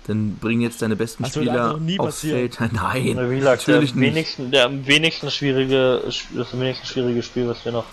dann 0.06 0.36
bringen 0.36 0.62
jetzt 0.62 0.82
deine 0.82 0.96
besten 0.96 1.24
das 1.24 1.32
Spieler 1.32 1.78
aufs 1.98 2.20
Feld. 2.20 2.58
Nein, 2.72 3.30
wie 3.30 3.38
gesagt, 3.38 3.66
natürlich 3.68 3.92
der 3.92 4.00
nicht. 4.00 4.14
Wenigsten, 4.14 4.50
der 4.50 4.66
am 4.66 4.86
wenigsten 4.86 5.30
schwierige, 5.30 6.02
das 6.04 6.58
wenigsten 6.58 6.86
schwierige 6.86 7.22
Spiel, 7.22 7.48
was 7.48 7.64
wir 7.64 7.72
noch. 7.72 7.86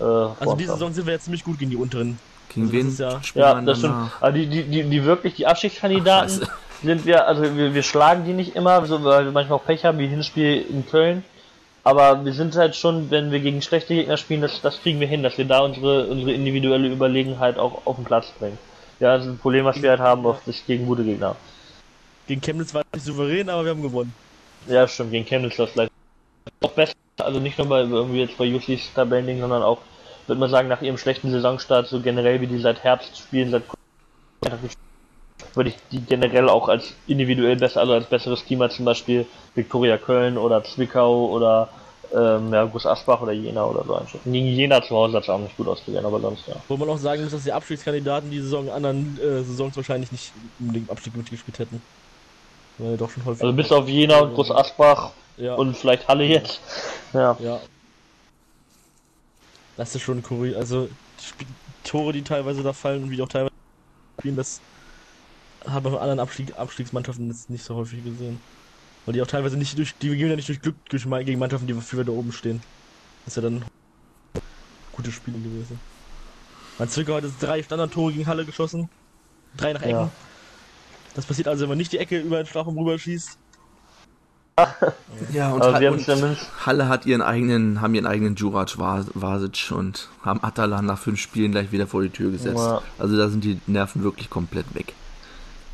Äh, 0.00 0.04
also 0.04 0.56
diese 0.56 0.72
Saison 0.72 0.92
sind 0.92 1.06
wir 1.06 1.14
jetzt 1.14 1.24
ziemlich 1.24 1.44
gut 1.44 1.58
gegen 1.58 1.70
die 1.70 1.76
unteren 1.76 2.18
gegen 2.56 2.72
wen 2.72 2.96
ja, 2.96 3.20
ja 3.34 3.60
das 3.60 3.78
stimmt. 3.78 3.94
Aber 4.20 4.32
die, 4.32 4.46
die, 4.46 4.62
die, 4.64 4.82
die 4.84 5.04
wirklich, 5.04 5.34
die 5.34 5.46
Abstiegskandidaten 5.46 6.40
Ach, 6.44 6.82
sind 6.82 7.06
wir, 7.06 7.26
also 7.26 7.56
wir, 7.56 7.74
wir 7.74 7.82
schlagen 7.82 8.24
die 8.24 8.32
nicht 8.32 8.56
immer, 8.56 8.84
so, 8.86 9.04
weil 9.04 9.24
wir 9.26 9.32
manchmal 9.32 9.58
auch 9.58 9.64
Pech 9.64 9.84
haben, 9.84 9.98
wie 9.98 10.06
Hinspiel 10.06 10.64
in 10.68 10.86
Köln. 10.86 11.24
Aber 11.84 12.24
wir 12.24 12.32
sind 12.32 12.56
halt 12.56 12.74
schon, 12.74 13.10
wenn 13.10 13.30
wir 13.30 13.38
gegen 13.38 13.62
schlechte 13.62 13.94
Gegner 13.94 14.16
spielen, 14.16 14.40
das, 14.40 14.60
das 14.60 14.80
kriegen 14.80 14.98
wir 14.98 15.06
hin, 15.06 15.22
dass 15.22 15.38
wir 15.38 15.44
da 15.44 15.60
unsere, 15.60 16.06
unsere 16.06 16.32
individuelle 16.32 16.88
Überlegenheit 16.88 17.58
auch 17.58 17.86
auf 17.86 17.96
den 17.96 18.04
Platz 18.04 18.32
bringen. 18.38 18.58
Ja, 19.00 19.16
das 19.16 19.26
ist 19.26 19.32
ein 19.32 19.38
Problem, 19.38 19.64
was 19.64 19.80
wir 19.80 19.90
halt 19.90 20.00
haben, 20.00 20.24
auf 20.26 20.40
das 20.46 20.64
gegen 20.66 20.86
gute 20.86 21.04
Gegner. 21.04 21.36
Gegen 22.26 22.40
Chemnitz 22.40 22.72
war 22.74 22.82
nicht 22.94 23.04
souverän, 23.04 23.48
aber 23.48 23.64
wir 23.64 23.70
haben 23.70 23.82
gewonnen. 23.82 24.12
Ja, 24.68 24.88
stimmt, 24.88 25.12
gegen 25.12 25.26
Chemnitz 25.26 25.58
war 25.58 25.66
es 25.66 25.72
vielleicht 25.72 25.92
auch 26.62 26.72
besser, 26.72 26.94
also 27.20 27.38
nicht 27.38 27.58
nur 27.58 27.68
bei 27.68 27.80
irgendwie 27.80 28.20
jetzt 28.20 28.36
bei 28.36 28.44
Jussis 28.44 28.92
Tabellending, 28.94 29.40
sondern 29.40 29.62
auch 29.62 29.78
würde 30.26 30.40
man 30.40 30.50
sagen, 30.50 30.68
nach 30.68 30.82
ihrem 30.82 30.98
schlechten 30.98 31.30
Saisonstart, 31.30 31.86
so 31.86 32.00
generell 32.00 32.40
wie 32.40 32.46
die 32.46 32.58
seit 32.58 32.82
Herbst 32.82 33.16
spielen, 33.18 33.50
seit 33.50 33.62
würde 35.54 35.70
ich 35.70 35.76
die 35.90 36.00
generell 36.00 36.48
auch 36.48 36.68
als 36.68 36.94
individuell 37.06 37.56
besser, 37.56 37.80
also 37.80 37.92
als 37.92 38.06
besseres 38.06 38.44
Team 38.44 38.60
als 38.62 38.76
zum 38.76 38.84
Beispiel 38.84 39.26
Viktoria 39.54 39.98
Köln 39.98 40.36
oder 40.36 40.64
Zwickau 40.64 41.28
oder 41.28 41.68
ähm, 42.14 42.52
ja, 42.52 42.64
Gus 42.64 42.86
Asbach 42.86 43.20
oder 43.20 43.32
Jena 43.32 43.64
oder 43.64 43.84
so 43.84 43.94
einschätzen. 43.94 44.32
Gegen 44.32 44.46
Jena 44.46 44.82
zu 44.82 44.94
Hause 44.94 45.16
hat 45.16 45.24
es 45.24 45.28
auch 45.28 45.38
nicht 45.38 45.56
gut 45.56 45.68
ausgesehen, 45.68 46.04
aber 46.04 46.20
sonst 46.20 46.46
ja. 46.46 46.56
Wo 46.68 46.76
man 46.76 46.88
auch 46.88 46.98
sagen 46.98 47.22
muss, 47.22 47.32
dass 47.32 47.44
die 47.44 47.52
Abstiegskandidaten 47.52 48.30
die 48.30 48.40
Saison 48.40 48.70
anderen 48.70 49.18
äh, 49.18 49.42
Saisons 49.42 49.76
wahrscheinlich 49.76 50.12
nicht 50.12 50.32
unbedingt 50.58 50.90
Abstieg 50.90 51.16
mitgespielt 51.16 51.58
hätten. 51.58 51.82
Weil 52.78 52.96
doch 52.96 53.10
schon 53.10 53.24
häufig 53.24 53.42
also 53.42 53.54
bis 53.54 53.72
auf 53.72 53.88
Jena 53.88 54.20
und 54.20 54.34
Gus 54.34 54.50
Asbach 54.50 55.12
ja. 55.36 55.54
und 55.54 55.76
vielleicht 55.76 56.08
Halle 56.08 56.24
jetzt. 56.24 56.60
Ja. 57.12 57.36
ja. 57.40 57.60
Das 59.76 59.94
ist 59.94 60.02
schon 60.02 60.22
kurios. 60.22 60.56
Also, 60.56 60.88
die 61.40 61.46
Tore, 61.84 62.12
die 62.12 62.22
teilweise 62.22 62.62
da 62.62 62.72
fallen 62.72 63.04
und 63.04 63.10
wie 63.10 63.22
auch 63.22 63.28
teilweise 63.28 63.52
spielen, 64.18 64.36
das 64.36 64.60
hat 65.66 65.82
man 65.82 65.92
von 65.92 66.00
anderen 66.00 66.20
Abstieg 66.20 66.56
Abstiegsmannschaften 66.56 67.28
jetzt 67.28 67.50
nicht 67.50 67.64
so 67.64 67.74
häufig 67.76 68.02
gesehen. 68.04 68.40
Weil 69.06 69.12
die 69.14 69.22
auch 69.22 69.26
teilweise 69.26 69.56
nicht 69.56 69.78
durch, 69.78 69.94
die 69.96 70.08
gehen 70.16 70.28
ja 70.28 70.36
nicht 70.36 70.48
durch 70.48 70.60
Glück 70.60 70.74
durch, 70.88 71.04
gegen 71.24 71.38
Mannschaften, 71.38 71.66
die 71.66 71.74
für 71.74 72.04
da 72.04 72.12
oben 72.12 72.32
stehen. 72.32 72.60
Das 73.24 73.36
ist 73.36 73.42
ja 73.42 73.48
dann 73.48 73.64
gute 74.92 75.12
Spiele 75.12 75.38
gewesen. 75.38 75.78
Mein 76.78 76.88
Zwickau 76.88 77.14
hat 77.14 77.24
jetzt 77.24 77.40
drei 77.40 77.62
Standardtore 77.62 78.12
gegen 78.12 78.26
Halle 78.26 78.44
geschossen. 78.44 78.88
Drei 79.56 79.72
nach 79.72 79.82
Ecken. 79.82 79.90
Ja. 79.92 80.10
Das 81.14 81.24
passiert 81.24 81.48
also, 81.48 81.62
wenn 81.62 81.70
man 81.70 81.78
nicht 81.78 81.92
die 81.92 81.98
Ecke 81.98 82.18
über 82.18 82.42
den 82.42 82.46
Strafraum 82.46 82.76
rüber 82.76 82.98
schießt. 82.98 83.38
ja, 85.32 85.52
und, 85.52 85.62
ha 85.62 85.90
und 85.90 86.36
Halle 86.64 86.88
hat 86.88 87.06
ihren 87.06 87.22
eigenen, 87.22 87.80
haben 87.80 87.94
ihren 87.94 88.06
eigenen 88.06 88.36
Jurac 88.36 88.78
Vasic 88.78 89.70
und 89.70 90.08
haben 90.22 90.42
Atalan 90.42 90.86
nach 90.86 90.98
fünf 90.98 91.20
Spielen 91.20 91.52
gleich 91.52 91.72
wieder 91.72 91.86
vor 91.86 92.02
die 92.02 92.10
Tür 92.10 92.30
gesetzt. 92.30 92.56
Ja. 92.56 92.82
Also 92.98 93.16
da 93.16 93.28
sind 93.28 93.44
die 93.44 93.60
Nerven 93.66 94.02
wirklich 94.02 94.30
komplett 94.30 94.74
weg. 94.74 94.94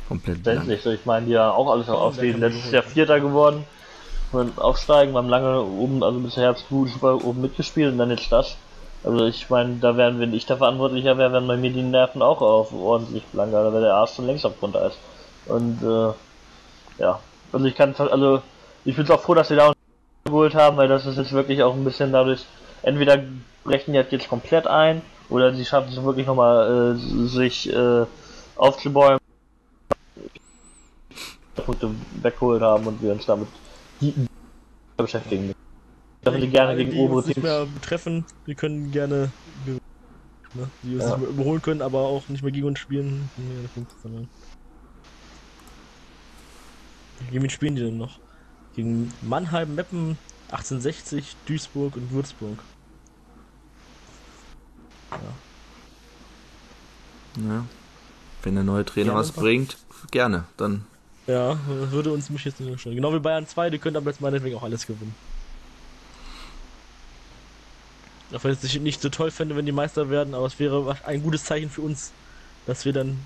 Komplett 0.07 0.45
Letztlich, 0.45 0.81
so, 0.81 0.91
ich 0.91 1.05
meine, 1.05 1.25
die 1.25 1.31
ja 1.33 1.51
auch 1.51 1.69
alles 1.71 1.87
noch 1.87 2.01
aufstehen. 2.01 2.39
Letztes 2.39 2.71
Jahr 2.71 2.83
Vierter 2.83 3.19
geworden. 3.19 3.65
Und 4.31 4.59
aufsteigen, 4.59 5.13
wir 5.13 5.19
haben 5.19 5.29
lange 5.29 5.61
oben, 5.61 6.03
also 6.03 6.19
bis 6.19 6.37
Herbst 6.37 6.67
gut 6.67 6.89
super 6.89 7.23
oben 7.23 7.41
mitgespielt 7.41 7.91
und 7.91 7.99
dann 7.99 8.09
jetzt 8.09 8.31
das. 8.31 8.57
Also 9.03 9.25
ich 9.25 9.49
meine, 9.49 9.75
da 9.75 9.95
wären, 9.95 10.19
wenn 10.19 10.33
ich 10.33 10.45
der 10.45 10.57
Verantwortlicher 10.57 11.17
wäre, 11.17 11.33
wären 11.33 11.47
bei 11.47 11.57
mir 11.57 11.71
die 11.71 11.83
Nerven 11.83 12.21
auch 12.21 12.41
auf 12.41 12.73
ordentlich 12.73 13.23
blank, 13.25 13.51
da 13.51 13.63
wäre 13.71 13.81
der 13.81 13.93
Arsch 13.95 14.15
schon 14.15 14.25
längst 14.25 14.45
auf 14.45 14.59
Grundeis. 14.59 14.93
Und 15.45 15.83
äh, 15.83 17.01
ja, 17.01 17.19
also 17.51 17.65
ich 17.65 17.75
kann, 17.75 17.93
also 17.97 18.41
ich 18.85 18.95
bin 18.95 19.09
auch 19.11 19.19
froh, 19.19 19.33
dass 19.33 19.49
sie 19.49 19.55
da 19.55 19.73
geholt 20.25 20.55
haben, 20.55 20.77
weil 20.77 20.87
das 20.87 21.05
ist 21.05 21.17
jetzt 21.17 21.33
wirklich 21.33 21.61
auch 21.61 21.73
ein 21.73 21.83
bisschen 21.83 22.11
dadurch, 22.11 22.45
entweder 22.81 23.19
brechen 23.63 23.93
die 23.93 23.99
jetzt 23.99 24.29
komplett 24.29 24.67
ein, 24.67 25.01
oder 25.29 25.53
sie 25.53 25.65
schaffen 25.65 25.89
es 25.89 26.01
wirklich 26.01 26.25
nochmal, 26.25 26.95
äh, 26.95 27.27
sich 27.27 27.71
äh, 27.73 28.05
aufzubäumen, 28.55 29.19
Punkte 31.61 31.89
weggeholt 32.21 32.61
haben 32.61 32.87
und 32.87 33.01
wir 33.01 33.11
uns 33.11 33.25
damit 33.25 33.47
beschäftigen. 34.97 35.53
Damit 36.21 36.41
wir 36.41 36.49
gerne 36.49 36.75
gegen 36.75 36.97
obere 36.97 37.23
Teams. 37.23 37.35
nicht 37.35 37.43
mehr 37.43 37.67
treffen, 37.81 38.25
wir 38.45 38.55
können 38.55 38.91
gerne 38.91 39.31
ne, 40.53 40.69
die 40.83 40.95
uns 40.95 41.03
ja. 41.03 41.09
nicht 41.09 41.19
mehr 41.19 41.29
überholen 41.29 41.61
können, 41.61 41.81
aber 41.81 41.99
auch 41.99 42.27
nicht 42.29 42.43
mehr 42.43 42.51
gegen 42.51 42.67
uns 42.67 42.79
spielen. 42.79 43.29
Gegen 47.29 47.43
wen 47.43 47.49
spielen 47.49 47.75
die 47.75 47.81
denn 47.81 47.97
noch? 47.97 48.19
Gegen 48.75 49.11
Mannheim, 49.21 49.75
Meppen, 49.75 50.17
1860, 50.51 51.35
Duisburg 51.45 51.95
und 51.95 52.11
Würzburg. 52.11 52.57
Ja. 55.11 55.17
ja. 57.43 57.65
Wenn 58.41 58.55
der 58.55 58.63
neue 58.63 58.83
Trainer 58.85 59.11
gerne 59.11 59.19
was 59.19 59.31
bringt, 59.31 59.77
gerne, 60.11 60.45
dann. 60.57 60.85
Ja, 61.27 61.57
würde 61.67 62.11
uns 62.11 62.29
mich 62.29 62.43
jetzt 62.43 62.59
nicht 62.59 62.79
stellen. 62.79 62.95
Genau 62.95 63.13
wie 63.13 63.19
Bayern 63.19 63.47
2, 63.47 63.69
die 63.69 63.79
können 63.79 63.95
aber 63.95 64.09
jetzt 64.09 64.19
meinetwegen 64.19 64.57
auch 64.57 64.63
alles 64.63 64.85
gewinnen. 64.85 65.15
Auch 68.33 68.43
wenn 68.43 68.51
ich 68.51 68.63
es 68.63 68.79
nicht 68.79 69.01
so 69.01 69.09
toll 69.09 69.31
fände, 69.31 69.55
wenn 69.55 69.65
die 69.65 69.71
Meister 69.71 70.09
werden, 70.09 70.33
aber 70.33 70.47
es 70.47 70.59
wäre 70.59 70.97
ein 71.05 71.21
gutes 71.21 71.45
Zeichen 71.45 71.69
für 71.69 71.81
uns, 71.81 72.13
dass 72.65 72.83
wir 72.83 72.91
dann, 72.91 73.19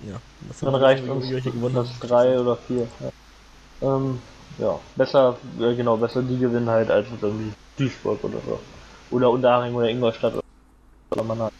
ja, 0.00 0.20
das 0.48 0.60
dann 0.60 0.74
reicht 0.74 1.08
uns 1.08 1.28
gewonnen 1.44 1.74
das 1.74 1.98
drei 2.00 2.38
oder 2.38 2.56
vier. 2.56 2.88
Ja. 3.00 3.10
Ähm, 3.80 4.20
ja, 4.58 4.80
besser, 4.96 5.36
äh, 5.60 5.74
genau, 5.74 5.96
besser 5.96 6.22
die 6.22 6.38
gewinnen 6.38 6.68
halt 6.68 6.90
als 6.90 7.06
irgendwie 7.20 7.52
Duisburg 7.76 8.22
oder 8.24 8.40
so. 8.44 8.58
Oder 9.10 9.30
Unterhaching 9.30 9.74
oder 9.74 9.88
Ingolstadt 9.88 10.34
oder 11.14 11.24
Mannheim. 11.24 11.50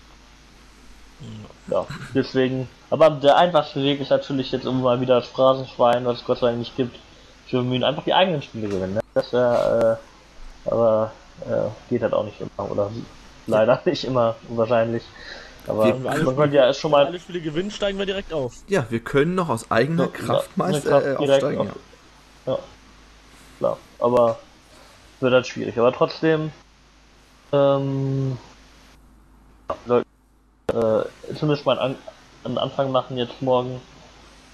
Ja, 1.68 1.86
deswegen, 2.14 2.68
aber 2.90 3.10
der 3.10 3.36
einfachste 3.36 3.82
Weg 3.82 4.00
ist 4.00 4.10
natürlich 4.10 4.52
jetzt 4.52 4.66
um 4.66 4.82
mal 4.82 5.00
wieder 5.00 5.20
das 5.20 5.28
Phrasenschwein, 5.28 6.04
was 6.04 6.18
es 6.18 6.24
Gott 6.24 6.38
sei 6.38 6.48
Dank 6.48 6.58
nicht 6.58 6.76
gibt, 6.76 6.96
zu 7.50 7.56
bemühen, 7.56 7.84
einfach 7.84 8.04
die 8.04 8.14
eigenen 8.14 8.42
Spiele 8.42 8.68
gewinnen. 8.68 8.94
Ne? 8.94 9.00
Das 9.14 9.32
wäre, 9.32 9.98
äh, 10.66 10.70
aber 10.70 11.12
äh, 11.42 11.68
geht 11.90 12.02
halt 12.02 12.14
auch 12.14 12.24
nicht 12.24 12.40
immer, 12.40 12.70
oder 12.70 12.90
leider 13.46 13.80
nicht 13.84 14.04
immer, 14.04 14.36
wahrscheinlich. 14.48 15.02
Aber 15.66 15.86
wir, 15.86 15.94
man 15.96 16.36
könnte 16.36 16.56
ja 16.56 16.72
schon 16.72 16.90
mal. 16.92 17.06
alle 17.06 17.18
Spiele 17.18 17.40
gewinnen, 17.40 17.70
steigen 17.70 17.98
wir 17.98 18.06
direkt 18.06 18.32
auf. 18.32 18.54
Ja, 18.68 18.86
wir 18.88 19.00
können 19.00 19.34
noch 19.34 19.48
aus 19.50 19.70
eigener 19.70 20.04
ja, 20.04 20.10
Kraft 20.10 20.56
Meister 20.56 20.88
Kraft 20.88 21.06
äh, 21.06 21.16
aufsteigen. 21.16 21.60
Auf, 21.60 21.76
ja. 22.46 22.52
ja. 22.52 22.58
Klar, 23.58 23.78
aber 23.98 24.38
wird 25.20 25.32
halt 25.32 25.46
schwierig. 25.46 25.76
Aber 25.78 25.92
trotzdem 25.92 26.52
ähm, 27.52 28.38
sollten 29.86 30.07
äh, 30.72 31.34
zumindest 31.34 31.66
mal 31.66 31.78
einen, 31.78 31.96
einen 32.44 32.58
Anfang 32.58 32.92
machen 32.92 33.16
jetzt 33.16 33.40
morgen 33.42 33.80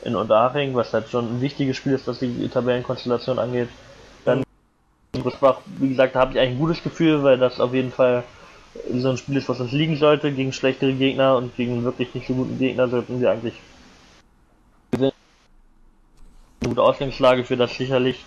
in 0.02 0.16
Unterhaching, 0.16 0.74
was 0.74 0.92
halt 0.92 1.08
schon 1.08 1.36
ein 1.36 1.40
wichtiges 1.40 1.76
Spiel 1.76 1.92
ist, 1.92 2.06
was 2.06 2.18
die 2.18 2.48
Tabellenkonstellation 2.48 3.38
angeht. 3.38 3.68
Gladbach, 5.44 5.60
wie 5.78 5.90
gesagt, 5.90 6.14
da 6.14 6.20
habe 6.20 6.32
ich 6.32 6.38
eigentlich 6.38 6.56
ein 6.56 6.58
gutes 6.58 6.82
Gefühl, 6.82 7.22
weil 7.22 7.38
das 7.38 7.60
auf 7.60 7.74
jeden 7.74 7.92
Fall 7.92 8.24
so 8.92 9.10
ein 9.10 9.16
Spiel 9.16 9.36
ist, 9.36 9.48
was 9.48 9.60
uns 9.60 9.72
liegen 9.72 9.96
sollte. 9.96 10.32
Gegen 10.32 10.52
schlechtere 10.52 10.92
Gegner 10.92 11.36
und 11.36 11.56
gegen 11.56 11.84
wirklich 11.84 12.14
nicht 12.14 12.26
so 12.26 12.34
guten 12.34 12.58
Gegner 12.58 12.88
sollten 12.88 13.20
wir 13.20 13.30
eigentlich 13.30 13.54
gewinnen. 14.90 15.12
Eine 16.60 16.68
gute 16.70 16.82
Ausgangslage 16.82 17.44
für 17.44 17.56
das 17.56 17.76
sicherlich 17.76 18.24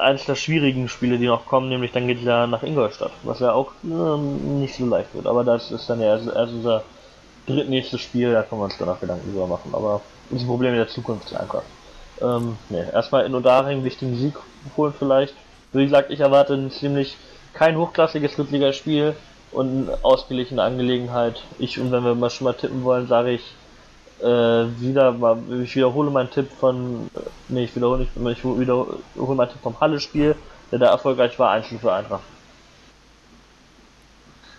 eines 0.00 0.24
der 0.24 0.34
schwierigen 0.34 0.88
Spiele, 0.88 1.18
die 1.18 1.26
noch 1.26 1.46
kommen, 1.46 1.68
nämlich 1.68 1.92
dann 1.92 2.06
geht 2.06 2.18
es 2.18 2.24
ja 2.24 2.46
nach 2.46 2.62
Ingolstadt, 2.62 3.12
was 3.22 3.40
ja 3.40 3.52
auch 3.52 3.72
ähm, 3.84 4.60
nicht 4.60 4.76
so 4.76 4.86
leicht 4.86 5.14
wird. 5.14 5.26
Aber 5.26 5.44
das 5.44 5.70
ist 5.70 5.88
dann 5.88 6.00
ja 6.00 6.16
erst, 6.16 6.26
erst 6.26 6.52
unser 6.52 6.84
drittnächstes 7.46 8.00
Spiel, 8.00 8.32
da 8.32 8.42
können 8.42 8.60
wir 8.60 8.66
uns 8.66 8.78
danach 8.78 9.00
Gedanken 9.00 9.32
drüber 9.32 9.46
machen. 9.46 9.70
Aber 9.72 10.00
das 10.30 10.42
ist 10.42 10.48
ein 10.48 10.60
der 10.60 10.88
Zukunft 10.88 11.34
einfach. 11.34 11.62
Ähm, 12.20 12.56
nee, 12.70 12.84
erstmal 12.92 13.26
in 13.26 13.34
Odaring 13.34 13.84
wichtigen 13.84 14.16
Sieg 14.16 14.34
holen 14.76 14.94
vielleicht 14.98 15.34
wie 15.76 15.84
gesagt, 15.84 16.10
ich 16.10 16.20
erwarte 16.20 16.54
ein 16.54 16.70
ziemlich 16.70 17.16
kein 17.52 17.76
hochklassiges 17.76 18.36
Drittligaspiel 18.36 19.14
und 19.52 19.88
eine 19.88 19.98
ausgeglichene 20.02 20.62
Angelegenheit. 20.62 21.42
Ich, 21.58 21.78
und 21.78 21.92
wenn 21.92 22.04
wir 22.04 22.14
mal 22.14 22.30
schon 22.30 22.46
mal 22.46 22.54
tippen 22.54 22.84
wollen, 22.84 23.06
sage 23.06 23.32
ich 23.32 23.42
äh, 24.20 24.80
wieder 24.80 25.12
mal, 25.12 25.38
ich 25.62 25.74
wiederhole 25.76 26.10
meinen 26.10 26.30
Tipp 26.30 26.48
von, 26.58 27.10
nee, 27.48 27.64
ich 27.64 27.76
wiederhole 27.76 28.00
nicht, 28.00 28.12
ich 28.16 28.44
wiederhole 28.44 29.34
meinen 29.34 29.50
Tipp 29.50 29.60
vom 29.62 29.78
Halle-Spiel, 29.80 30.34
der 30.70 30.78
da 30.78 30.86
erfolgreich 30.86 31.38
war, 31.38 31.50
Einzel 31.50 31.78
für 31.78 31.92
Eintracht. 31.92 32.22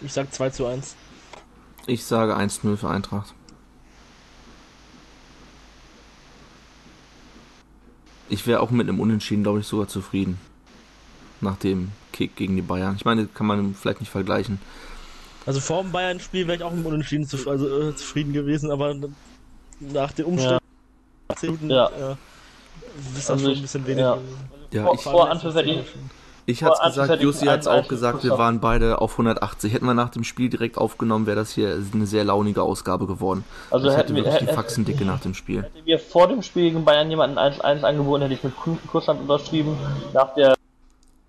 Ich 0.02 0.14
sag 0.14 0.32
2 0.32 0.50
zu 0.52 0.66
1. 0.68 0.96
Ich 1.88 2.06
sage 2.06 2.36
1-0 2.36 2.78
für 2.78 2.90
Eintracht. 2.90 3.34
Ich 8.30 8.46
wäre 8.46 8.60
auch 8.60 8.72
mit 8.72 8.88
einem 8.88 9.00
Unentschieden, 9.00 9.44
glaube 9.44 9.62
ich, 9.62 9.68
sogar 9.68 9.88
zufrieden 9.88 10.40
nach 11.40 11.56
dem 11.58 11.92
Kick 12.12 12.36
gegen 12.36 12.56
die 12.56 12.62
Bayern. 12.62 12.96
Ich 12.98 13.06
meine, 13.06 13.28
kann 13.28 13.48
man 13.48 13.74
vielleicht 13.74 14.02
nicht 14.02 14.10
vergleichen. 14.10 14.60
Also 15.46 15.62
vor 15.62 15.82
dem 15.82 15.94
Bayern-Spiel 15.94 16.46
wäre 16.46 16.58
ich 16.58 16.64
auch 16.64 16.74
im 16.74 16.86
Unentschieden 16.86 17.26
zu, 17.26 17.50
also, 17.50 17.90
äh, 17.90 17.96
zufrieden 17.96 18.34
gewesen, 18.34 18.70
aber 18.70 18.94
nach 19.80 20.12
den 20.12 20.26
Umständen 20.26 20.60
ja. 21.70 21.90
ja. 22.00 22.12
Äh, 22.12 22.16
ist 23.18 23.18
das 23.18 23.30
also 23.32 23.46
schon 23.46 23.56
ein 23.56 23.62
bisschen 23.62 23.88
wenig. 23.88 24.02
Ja, 24.02 24.18
ja 24.72 24.84
vor, 24.84 24.96
ich, 24.96 25.02
vor 25.02 25.30
Anpfiff 25.30 25.56
hätte 25.56 25.70
ich, 25.70 25.86
ich 26.50 26.64
hatte 26.64 26.82
gesagt, 26.88 27.22
Jussi 27.22 27.46
hat 27.48 27.60
es 27.60 27.68
auch 27.68 27.90
gesagt, 27.90 28.24
wir 28.24 28.38
waren 28.38 28.62
beide 28.62 29.02
auf 29.02 29.12
180. 29.12 29.74
Hätten 29.74 29.86
wir 29.86 29.94
nach 29.94 30.10
dem 30.10 30.24
Spiel 30.24 30.50
direkt 30.50 30.78
aufgenommen, 30.78 31.26
wäre 31.26 31.36
das 31.36 31.52
hier 31.52 31.78
eine 31.94 32.06
sehr 32.06 32.24
launige 32.24 32.64
Ausgabe 32.64 33.06
geworden. 33.06 33.44
Also 33.70 33.90
ich 33.90 33.98
hätte 33.98 34.16
wir, 34.16 34.24
wirklich 34.24 34.48
die 34.48 34.56
Faxendicke 34.56 35.04
nach 35.04 35.20
dem 35.20 35.34
Spiel. 35.34 35.64
Hätte 35.64 35.84
mir 35.84 36.00
vor 36.00 36.30
dem 36.30 36.42
Spiel 36.42 36.64
gegen 36.64 36.86
Bayern 36.86 37.10
jemanden 37.10 37.38
1-1 37.38 37.84
angeboten, 37.84 38.22
hätte 38.22 38.34
ich 38.34 38.44
mit 38.46 38.54
Kusshand 38.90 39.20
unterschrieben. 39.20 39.78
Nach 40.14 40.34
der 40.36 40.54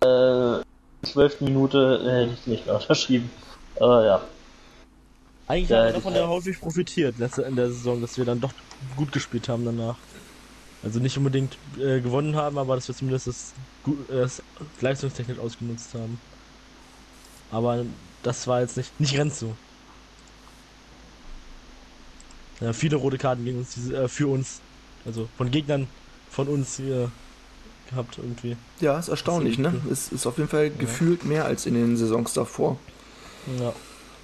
äh, 0.05 0.63
zwölften 1.05 1.43
Minute 1.43 2.01
äh, 2.01 2.21
hätte 2.21 2.33
ich 2.39 2.47
nicht 2.47 2.65
mehr 2.65 2.75
unterschrieben. 2.75 3.29
Aber 3.77 4.05
ja. 4.05 4.21
Eigentlich 5.49 5.71
haben 5.71 5.87
wir 5.87 5.93
davon 5.93 6.13
ja 6.13 6.27
häufig 6.27 6.61
profitiert 6.61 7.15
in 7.19 7.55
der 7.55 7.69
Saison, 7.69 7.99
dass 8.01 8.19
wir 8.19 8.23
dann 8.23 8.39
doch 8.39 8.53
gut 8.95 9.11
gespielt 9.11 9.49
haben 9.49 9.65
danach. 9.65 9.97
Also 10.83 10.99
nicht 10.99 11.17
unbedingt 11.17 11.57
äh, 11.79 12.01
gewonnen 12.01 12.35
haben, 12.35 12.59
aber 12.59 12.75
dass 12.75 12.87
wir 12.87 12.95
zumindest 12.95 13.25
das, 13.25 13.53
das 14.07 14.43
leistungstechnisch 14.79 15.39
ausgenutzt 15.39 15.95
haben. 15.95 16.21
Aber 17.51 17.83
das 18.21 18.45
war 18.45 18.61
jetzt 18.61 18.77
nicht, 18.77 18.99
nicht 18.99 19.15
ganz 19.15 19.39
so. 19.39 19.55
Ja, 22.61 22.71
viele 22.71 22.97
rote 22.97 23.17
Karten 23.17 23.43
gegen 23.43 23.57
uns, 23.57 23.73
diese, 23.73 24.03
äh, 24.03 24.07
für 24.07 24.27
uns. 24.27 24.61
Also 25.03 25.27
von 25.35 25.49
Gegnern 25.49 25.87
von 26.29 26.47
uns 26.47 26.77
hier 26.77 27.11
gehabt 27.89 28.19
irgendwie. 28.19 28.55
Ja, 28.81 28.99
ist 28.99 29.07
erstaunlich, 29.07 29.57
ne? 29.57 29.81
Es 29.91 30.11
ist 30.11 30.27
auf 30.27 30.37
jeden 30.37 30.49
Fall 30.49 30.65
ja. 30.65 30.73
gefühlt 30.77 31.25
mehr 31.25 31.45
als 31.45 31.65
in 31.65 31.73
den 31.73 31.97
Saisons 31.97 32.33
davor. 32.33 32.77
Ja. 33.59 33.73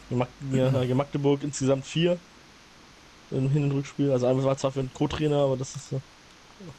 Mhm. 0.10 0.97
Magdeburg 0.97 1.43
insgesamt 1.43 1.86
vier 1.86 2.18
im 3.32 3.49
Hin- 3.49 3.66
und 3.66 3.72
Rückspiel. 3.72 4.12
Also 4.12 4.28
einmal 4.28 4.45
war 4.45 4.58
zwar 4.58 4.72
für 4.72 4.82
einen 4.82 4.93
Co-Trainer, 4.93 5.38
aber 5.38 5.58
das 5.58 5.76
ist 5.76 5.93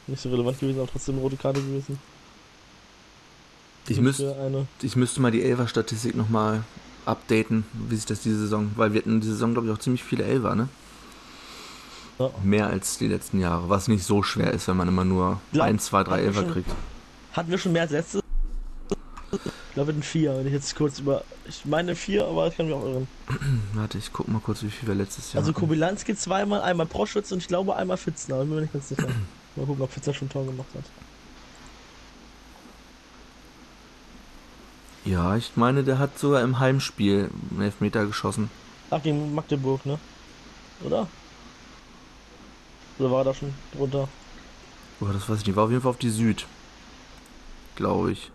nicht 0.07 0.21
so 0.21 0.29
relevant 0.29 0.59
gewesen, 0.59 0.79
aber 0.79 0.89
trotzdem 0.89 1.15
eine 1.15 1.23
rote 1.23 1.35
Karte 1.35 1.61
gewesen. 1.61 1.99
Ich, 3.89 4.01
müsst, 4.01 4.23
ich 4.81 4.95
müsste 4.95 5.21
mal 5.21 5.31
die 5.31 5.43
Elfer-Statistik 5.43 6.15
nochmal 6.15 6.63
updaten, 7.05 7.63
wie 7.73 7.95
sich 7.95 8.05
das 8.05 8.21
diese 8.21 8.39
Saison, 8.39 8.71
weil 8.75 8.93
wir 8.93 8.99
hatten 8.99 9.21
diese 9.21 9.33
Saison, 9.33 9.53
glaube 9.53 9.67
ich, 9.67 9.73
auch 9.73 9.77
ziemlich 9.77 10.03
viele 10.03 10.25
Elfer, 10.25 10.55
ne? 10.55 10.67
Ja. 12.19 12.31
Mehr 12.43 12.67
als 12.67 12.97
die 12.97 13.07
letzten 13.07 13.39
Jahre, 13.39 13.69
was 13.69 13.87
nicht 13.87 14.03
so 14.03 14.23
schwer 14.23 14.51
ist, 14.51 14.67
wenn 14.67 14.75
man 14.75 14.87
immer 14.87 15.05
nur 15.05 15.39
Glaub, 15.53 15.67
1, 15.67 15.85
2, 15.85 16.03
3 16.03 16.19
Elfer 16.19 16.43
kriegt. 16.43 16.69
Hatten 17.31 17.51
wir 17.51 17.57
schon 17.57 17.71
mehr 17.71 17.87
Sätze? 17.87 18.21
Ich 19.31 19.73
glaube, 19.73 19.95
wir 19.95 20.03
vier, 20.03 20.37
wenn 20.37 20.47
ich 20.47 20.53
jetzt 20.53 20.75
kurz 20.75 20.99
über. 20.99 21.23
Ich 21.47 21.65
meine 21.65 21.95
vier, 21.95 22.25
aber 22.25 22.47
ich 22.47 22.57
kann 22.57 22.67
mich 22.67 22.75
auch 22.75 22.83
irren. 22.83 23.07
Warte, 23.73 23.97
ich 23.97 24.11
guck 24.11 24.27
mal 24.27 24.39
kurz, 24.39 24.63
wie 24.63 24.69
viel 24.69 24.87
wir 24.87 24.95
letztes 24.95 25.33
Jahr 25.33 25.41
Also 25.41 25.53
Kobilanski 25.53 26.15
zweimal, 26.15 26.61
einmal 26.61 26.85
Proschwitz 26.85 27.31
und 27.31 27.39
ich 27.39 27.47
glaube 27.47 27.75
einmal 27.75 27.97
Fitzner, 27.97 28.35
aber 28.35 28.45
bin 28.45 28.55
mir 28.55 28.61
nicht 28.61 28.73
ganz 28.73 28.89
sicher. 28.89 29.07
mal 29.55 29.65
gucken, 29.65 29.83
ob 29.83 29.91
Fitzner 29.91 30.13
schon 30.13 30.29
Tor 30.29 30.45
gemacht 30.45 30.69
hat. 30.73 30.83
Ja, 35.05 35.37
ich 35.37 35.51
meine, 35.55 35.83
der 35.83 35.99
hat 35.99 36.19
sogar 36.19 36.41
im 36.41 36.59
Heimspiel 36.59 37.29
einen 37.51 37.61
Elfmeter 37.61 38.05
geschossen. 38.05 38.49
Ach, 38.89 39.01
gegen 39.01 39.33
Magdeburg, 39.33 39.85
ne? 39.85 39.99
Oder? 40.83 41.07
Oder 42.99 43.11
war 43.11 43.21
er 43.21 43.25
da 43.25 43.33
schon 43.33 43.53
drunter? 43.73 44.09
Oh, 44.99 45.05
das 45.05 45.29
weiß 45.29 45.39
ich 45.39 45.47
nicht. 45.47 45.55
War 45.55 45.65
auf 45.65 45.69
jeden 45.69 45.81
Fall 45.81 45.91
auf 45.91 45.97
die 45.97 46.09
Süd. 46.09 46.45
Glaube 47.75 48.11
ich. 48.11 48.31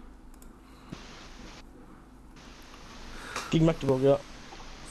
Gegen 3.53 3.67
Magdeburg, 3.67 4.03
ja. 4.03 4.19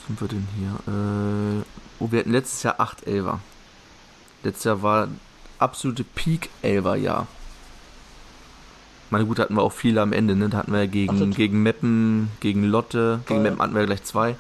sind 0.06 0.22
wir 0.22 0.28
denn 0.28 0.48
hier? 0.56 0.70
Äh, 0.88 1.64
oh, 2.00 2.12
wir 2.12 2.20
hatten 2.20 2.32
letztes 2.32 2.62
Jahr 2.62 2.76
8 2.78 3.08
Elver. 3.08 3.40
Letztes 4.44 4.66
Jahr 4.66 4.84
war 4.84 5.08
absolute 5.58 6.04
Peak-Elver-Jahr. 6.04 7.26
Meine 9.10 9.26
gut, 9.26 9.40
hatten 9.40 9.56
wir 9.56 9.64
auch 9.64 9.72
viele 9.72 10.00
am 10.00 10.14
Ende, 10.14 10.36
ne? 10.36 10.48
Da 10.48 10.60
hatten 10.60 10.74
wir 10.74 10.82
ja 10.82 10.86
gegen, 10.86 11.32
Ach, 11.32 11.36
gegen 11.36 11.64
Meppen, 11.64 12.30
gegen 12.40 12.64
Lotte, 12.64 13.22
gegen 13.26 13.42
Meppen 13.42 13.60
hatten 13.60 13.74
wir 13.74 13.84
gleich 13.88 14.04
zwei. 14.04 14.36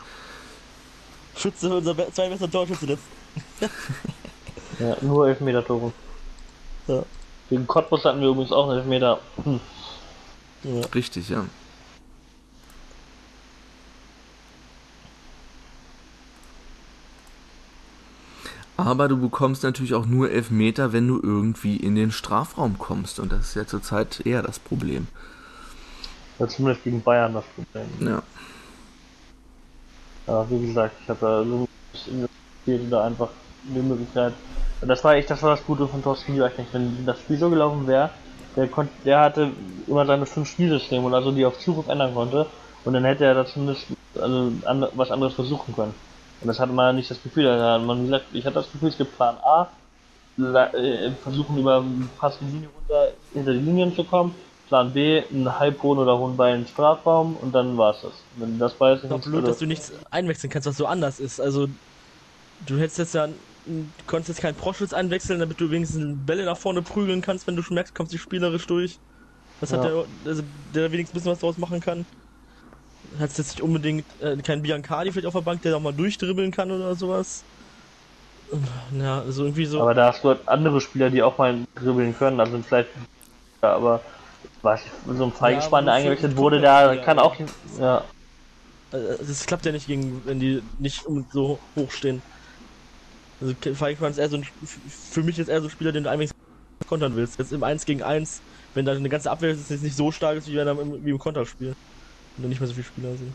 Schütze, 1.35 1.75
unser 1.75 1.95
Be 1.95 2.07
zwei 2.13 2.29
bester 2.29 2.49
Torschütze 2.49 2.85
jetzt. 2.85 3.03
ja, 4.79 4.97
nur 5.01 5.29
Elfmeter-Tore. 5.29 5.91
Ja. 6.85 7.03
Gegen 7.49 7.65
Cottbus 7.65 8.05
hatten 8.05 8.21
wir 8.21 8.27
übrigens 8.27 8.51
auch 8.51 8.69
einen 8.69 8.77
Elfmeter. 8.81 9.19
Hm. 9.43 9.59
Ja. 10.63 10.81
Richtig, 10.93 11.27
ja. 11.29 11.43
Aber 18.85 19.07
du 19.07 19.17
bekommst 19.17 19.63
natürlich 19.63 19.93
auch 19.93 20.05
nur 20.05 20.31
Elfmeter, 20.31 20.93
wenn 20.93 21.07
du 21.07 21.19
irgendwie 21.21 21.77
in 21.77 21.95
den 21.95 22.11
Strafraum 22.11 22.77
kommst. 22.77 23.19
Und 23.19 23.31
das 23.31 23.49
ist 23.49 23.55
ja 23.55 23.65
zurzeit 23.65 24.25
eher 24.25 24.41
das 24.41 24.59
Problem. 24.59 25.07
Ja, 26.39 26.47
zumindest 26.47 26.83
gegen 26.83 27.01
Bayern 27.01 27.33
das 27.33 27.45
Problem. 27.55 27.87
Ja. 27.99 28.23
Ja, 30.27 30.49
wie 30.49 30.67
gesagt, 30.67 30.95
ich 31.01 31.09
habe 31.09 31.19
da 31.19 31.43
so 31.43 31.67
investiert 32.07 32.91
da 32.91 33.05
einfach 33.05 33.29
die 33.63 33.79
Möglichkeit. 33.79 34.33
Das 34.81 35.03
war 35.03 35.15
echt, 35.15 35.29
das 35.29 35.43
war 35.43 35.55
das 35.55 35.65
Gute 35.65 35.87
von 35.87 36.01
Thorsten 36.01 36.35
Jürgen. 36.35 36.65
Wenn 36.71 37.05
das 37.05 37.19
Spiel 37.19 37.37
so 37.37 37.49
gelaufen 37.49 37.85
wäre, 37.87 38.09
der, 38.55 38.67
konnte, 38.67 38.91
der 39.05 39.19
hatte 39.19 39.51
immer 39.87 40.05
seine 40.05 40.25
fünf 40.25 40.49
Spielsysteme 40.49 41.05
und 41.05 41.13
also 41.13 41.31
die 41.31 41.45
auf 41.45 41.59
Zuruf 41.59 41.87
ändern 41.87 42.13
konnte. 42.13 42.47
Und 42.83 42.93
dann 42.93 43.03
hätte 43.03 43.25
er 43.25 43.35
da 43.35 43.45
zumindest 43.45 43.85
also, 44.15 44.51
was 44.95 45.11
anderes 45.11 45.33
versuchen 45.33 45.75
können. 45.75 45.93
Und 46.41 46.47
das 46.47 46.59
hatte 46.59 46.73
man 46.73 46.87
ja 46.87 46.93
nicht 46.93 47.11
das 47.11 47.21
Gefühl, 47.21 47.43
da 47.43 47.73
hat 47.73 47.83
man 47.83 48.03
gesagt, 48.03 48.25
ich 48.33 48.45
hatte 48.45 48.55
das 48.55 48.71
Gefühl, 48.71 48.89
es 48.89 48.97
gibt 48.97 49.15
Plan 49.15 49.37
A, 49.43 49.67
äh, 50.37 51.11
versuchen 51.23 51.57
über 51.57 51.83
fast 52.19 52.39
die 52.41 52.45
Linie 52.45 52.69
runter 52.75 53.11
hinter 53.33 53.53
die 53.53 53.59
Linien 53.59 53.95
zu 53.95 54.03
kommen. 54.03 54.33
Plan 54.67 54.91
B, 54.91 55.21
einen 55.29 55.59
halbhohen 55.59 55.99
oder 55.99 56.17
hohen 56.17 56.37
Ball 56.37 56.55
in 56.55 56.61
den 56.61 56.67
Strafraum 56.67 57.35
und 57.41 57.53
dann 57.53 57.77
war 57.77 57.93
es 57.93 58.01
das. 58.01 58.13
Wenn 58.37 58.57
das 58.57 58.73
Ball 58.73 58.95
ist, 58.95 59.03
ist 59.03 59.25
blöd, 59.25 59.45
dass 59.45 59.57
du 59.57 59.65
nichts 59.65 59.91
einwechseln 60.09 60.49
kannst, 60.49 60.67
was 60.67 60.77
so 60.77 60.85
anders 60.85 61.19
ist. 61.19 61.41
Also 61.41 61.67
du 62.65 62.77
hättest 62.77 62.97
jetzt 62.97 63.13
ja 63.13 63.27
konntest 64.07 64.29
jetzt 64.29 64.41
keinen 64.41 64.55
Proschwitz 64.55 64.93
einwechseln, 64.93 65.39
damit 65.39 65.59
du 65.59 65.69
wenigstens 65.69 66.17
Bälle 66.25 66.45
nach 66.45 66.57
vorne 66.57 66.81
prügeln 66.81 67.21
kannst, 67.21 67.45
wenn 67.45 67.55
du 67.55 67.61
schon 67.61 67.75
merkst, 67.75 67.93
kommst 67.93 68.13
du 68.13 68.17
spielerisch 68.17 68.65
durch. 68.65 68.97
Das 69.59 69.69
ja. 69.69 69.77
hat 69.77 69.85
der, 69.85 70.05
also, 70.25 70.41
der 70.73 70.91
wenigstens 70.91 71.11
ein 71.11 71.13
bisschen 71.15 71.31
was 71.33 71.39
draus 71.39 71.57
machen 71.57 71.81
kann 71.81 72.05
hat 73.19 73.31
es 73.31 73.37
jetzt 73.37 73.51
nicht 73.51 73.61
unbedingt 73.61 74.05
äh, 74.21 74.37
keinen 74.37 74.61
Biancardi 74.61 75.11
vielleicht 75.11 75.27
auf 75.27 75.33
der 75.33 75.41
Bank, 75.41 75.61
der 75.61 75.75
auch 75.75 75.81
mal 75.81 75.93
durchdribbeln 75.93 76.51
kann 76.51 76.71
oder 76.71 76.95
sowas. 76.95 77.43
Ja, 78.97 79.19
also 79.21 79.43
irgendwie 79.43 79.65
so. 79.65 79.81
Aber 79.81 79.93
da 79.93 80.07
hast 80.07 80.23
du 80.23 80.29
halt 80.29 80.39
andere 80.47 80.81
Spieler, 80.81 81.09
die 81.09 81.23
auch 81.23 81.37
mal 81.37 81.55
dribbeln 81.75 82.17
können, 82.17 82.39
also 82.39 82.57
vielleicht. 82.59 82.89
Ja, 83.61 83.75
aber 83.75 84.01
was 84.61 84.81
so 85.07 85.25
ein 85.25 85.31
Feigespann, 85.31 85.85
der 85.85 85.95
eingewechselt 85.95 86.35
wurde, 86.35 86.59
der 86.59 86.97
kann 86.97 87.19
auch. 87.19 87.35
Ja. 87.79 88.03
Also, 88.91 89.23
das 89.25 89.45
klappt 89.45 89.65
ja 89.65 89.71
nicht 89.71 89.87
gegen, 89.87 90.21
wenn 90.25 90.39
die 90.39 90.61
nicht 90.79 91.05
so 91.31 91.59
hoch 91.75 91.91
stehen. 91.91 92.21
Also 93.39 93.55
Feigespann 93.73 94.11
ist 94.11 94.17
eher 94.17 94.29
so 94.29 94.37
ein, 94.37 94.47
für 94.87 95.23
mich 95.23 95.37
jetzt 95.37 95.47
eher 95.49 95.61
so 95.61 95.67
ein 95.67 95.71
Spieler, 95.71 95.91
den 95.91 96.03
du 96.03 96.09
eigentlich 96.09 96.31
kontern 96.87 97.15
willst. 97.15 97.39
Jetzt 97.39 97.53
im 97.53 97.63
1 97.63 97.85
gegen 97.85 98.03
1, 98.03 98.41
wenn 98.73 98.85
da 98.85 98.91
eine 98.91 99.09
ganze 99.09 99.31
Abwehr 99.31 99.51
ist, 99.51 99.61
ist 99.61 99.71
jetzt 99.71 99.83
nicht 99.83 99.95
so 99.95 100.11
stark 100.11 100.37
ist, 100.37 100.47
wie 100.47 100.55
wenn 100.55 100.67
er 100.67 100.79
im, 100.79 101.03
wie 101.05 101.09
im 101.09 101.19
Konterspiel 101.19 101.75
und 102.37 102.49
nicht 102.49 102.59
mehr 102.59 102.67
so 102.67 102.73
viele 102.73 102.85
Spieler 102.85 103.15
sind. 103.17 103.33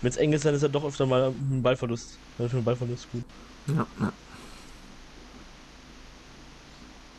Wenn 0.00 0.10
es 0.10 0.16
eng 0.16 0.32
ist, 0.32 0.44
dann 0.44 0.54
ist 0.54 0.62
er 0.62 0.68
doch 0.68 0.84
öfter 0.84 1.06
mal 1.06 1.28
ein 1.28 1.62
Ballverlust. 1.62 2.18
Dann 2.36 2.46
ist 2.46 2.54
ein 2.54 2.64
Ballverlust 2.64 3.06
gut. 3.12 3.22
Ja, 3.68 3.86
ja. 4.00 4.12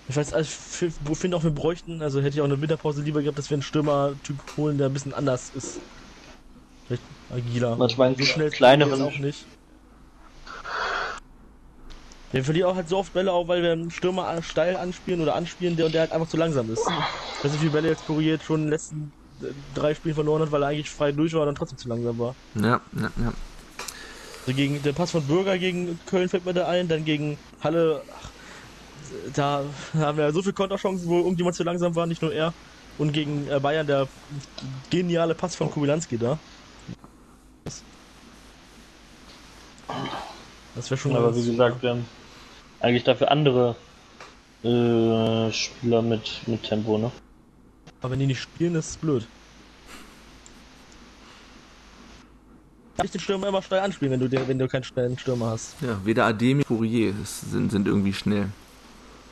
Ich 0.10 0.18
weiß, 0.18 0.34
also 0.34 0.50
ich 0.86 1.18
finde 1.18 1.38
auch, 1.38 1.44
wir 1.44 1.52
bräuchten, 1.52 2.02
also 2.02 2.20
hätte 2.20 2.36
ich 2.36 2.42
auch 2.42 2.46
eine 2.46 2.60
Winterpause 2.60 3.02
lieber 3.02 3.22
gehabt, 3.22 3.38
dass 3.38 3.50
wir 3.50 3.56
einen 3.56 3.62
Stürmer-Typ 3.62 4.38
holen, 4.58 4.78
der 4.78 4.88
ein 4.88 4.94
bisschen 4.94 5.14
anders 5.14 5.52
ist. 5.56 5.80
Vielleicht 6.88 7.04
agiler. 7.32 7.78
Manchmal 7.78 8.18
so 8.18 8.26
schnell 8.26 8.52
kleinere 8.52 9.02
auch 9.02 9.18
nicht. 9.18 9.46
Wir 12.34 12.44
verlieren 12.44 12.72
auch 12.72 12.76
halt 12.76 12.90
so 12.90 12.98
oft 12.98 13.14
Bälle 13.14 13.32
auch, 13.32 13.48
weil 13.48 13.64
wir 13.64 13.72
einen 13.72 13.92
Stürmer 13.92 14.42
steil 14.42 14.76
anspielen 14.76 15.22
oder 15.22 15.36
anspielen, 15.36 15.78
der 15.78 15.86
und 15.86 15.94
der 15.94 16.02
halt 16.02 16.12
einfach 16.12 16.28
zu 16.28 16.36
langsam 16.36 16.70
ist. 16.70 16.82
Ich 16.82 17.46
weiß 17.46 17.52
nicht, 17.52 17.54
wie 17.54 17.58
viele 17.60 17.72
Bälle 17.72 17.90
jetzt 17.90 18.06
korrigiert 18.06 18.44
schon 18.44 18.62
in 18.62 18.66
den 18.66 18.72
letzten 18.72 19.14
drei 19.74 19.96
Spiele 19.96 20.16
verloren 20.16 20.42
hat, 20.42 20.52
weil 20.52 20.64
er 20.64 20.70
eigentlich 20.70 20.90
frei 20.90 21.12
durch 21.12 21.34
war 21.34 21.42
und 21.42 21.48
dann 21.48 21.56
trotzdem 21.56 21.78
zu 21.78 21.88
langsam 21.88 22.18
war. 22.20 22.36
Ja, 22.56 22.82
ja, 22.94 23.12
ja. 23.18 23.34
Also 24.46 24.58
gegen 24.58 24.82
der 24.84 24.92
Pass 24.92 25.12
von 25.12 25.24
Bürger 25.24 25.58
gegen 25.58 26.00
Köln 26.06 26.28
fällt 26.28 26.46
mir 26.46 26.54
da 26.54 26.68
ein, 26.68 26.88
dann 26.88 27.06
gegen 27.06 27.38
Halle, 27.64 28.02
ach, 28.12 28.30
da 29.36 29.64
haben 29.94 30.18
wir 30.18 30.32
so 30.34 30.42
viele 30.42 30.54
Konterchancen, 30.54 31.08
wo 31.08 31.20
irgendjemand 31.20 31.56
zu 31.56 31.64
langsam 31.64 31.96
war, 31.96 32.06
nicht 32.08 32.22
nur 32.22 32.34
er. 32.34 32.54
Und 32.98 33.12
gegen 33.12 33.48
äh, 33.50 33.60
Bayern 33.60 33.88
der 33.88 34.08
geniale 34.90 35.34
Pass 35.34 35.56
von 35.56 35.72
Kubilanski 35.72 36.18
da. 36.18 36.38
Das 40.76 40.90
wäre 40.90 40.98
schon. 40.98 41.16
Aber 41.16 41.36
wie 41.36 41.46
gesagt, 41.46 41.82
wir 41.82 41.92
haben 41.92 42.06
eigentlich 42.82 43.04
dafür 43.04 43.32
andere 43.32 43.76
äh, 44.64 45.52
Spieler 45.52 46.02
mit, 46.02 46.42
mit 46.48 46.64
Tempo, 46.64 46.98
ne? 46.98 47.12
Aber 48.04 48.12
wenn 48.12 48.20
die 48.20 48.28
nicht 48.28 48.42
spielen, 48.42 48.76
ist 48.76 48.90
es 48.90 48.98
blöd. 48.98 49.26
Kann 52.98 53.06
ich 53.06 53.12
den 53.12 53.22
Stürmer 53.22 53.48
immer 53.48 53.62
schnell 53.62 53.80
anspielen, 53.80 54.12
wenn 54.12 54.20
du, 54.20 54.28
den, 54.28 54.46
wenn 54.46 54.60
du 54.60 54.68
keinen 54.68 54.84
schnellen 54.84 55.18
Stürmer 55.18 55.52
hast. 55.52 55.76
Ja, 55.82 55.98
weder 56.04 56.26
Ademi 56.26 56.66
Fourier 56.66 57.14
sind, 57.24 57.72
sind 57.72 57.88
irgendwie 57.88 58.12
schnell. 58.12 58.50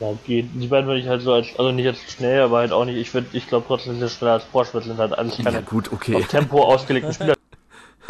Ja, 0.00 0.14
geht. 0.26 0.48
Die 0.54 0.66
beiden 0.66 0.86
würde 0.86 1.00
ich 1.00 1.06
halt 1.06 1.20
so 1.20 1.34
als, 1.34 1.48
also 1.58 1.70
nicht 1.70 1.84
jetzt 1.84 2.10
schnell, 2.10 2.40
aber 2.40 2.58
halt 2.58 2.72
auch 2.72 2.86
nicht, 2.86 2.96
ich 2.96 3.12
würde, 3.12 3.26
ich 3.34 3.46
glaube 3.46 3.66
trotzdem, 3.68 4.00
dass 4.00 4.10
sie 4.10 4.16
schneller 4.16 4.32
als 4.32 4.44
Vorschritt 4.44 4.84
sind 4.84 4.96
halt 4.96 5.16
eigentlich 5.16 5.44
keine 5.44 5.58
ja, 5.58 5.62
gut, 5.62 5.92
okay. 5.92 6.16
auf 6.16 6.26
Tempo 6.28 6.64
ausgelegten 6.64 7.12
Spieler. 7.12 7.34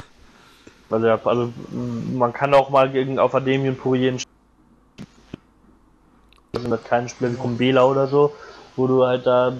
Weil 0.88 1.04
ja, 1.04 1.20
also 1.24 1.52
man 2.14 2.32
kann 2.32 2.54
auch 2.54 2.70
mal 2.70 2.88
gegen 2.88 3.18
auf 3.18 3.34
Ademi 3.34 3.68
und 3.68 3.80
Pourier 3.80 4.16
sind 6.54 6.70
das 6.70 6.84
keine 6.84 7.08
Spieler 7.08 7.32
wie 7.32 7.36
Kumbela 7.36 7.84
oder 7.84 8.06
so, 8.06 8.32
wo 8.76 8.86
du 8.86 9.04
halt 9.04 9.26
da 9.26 9.52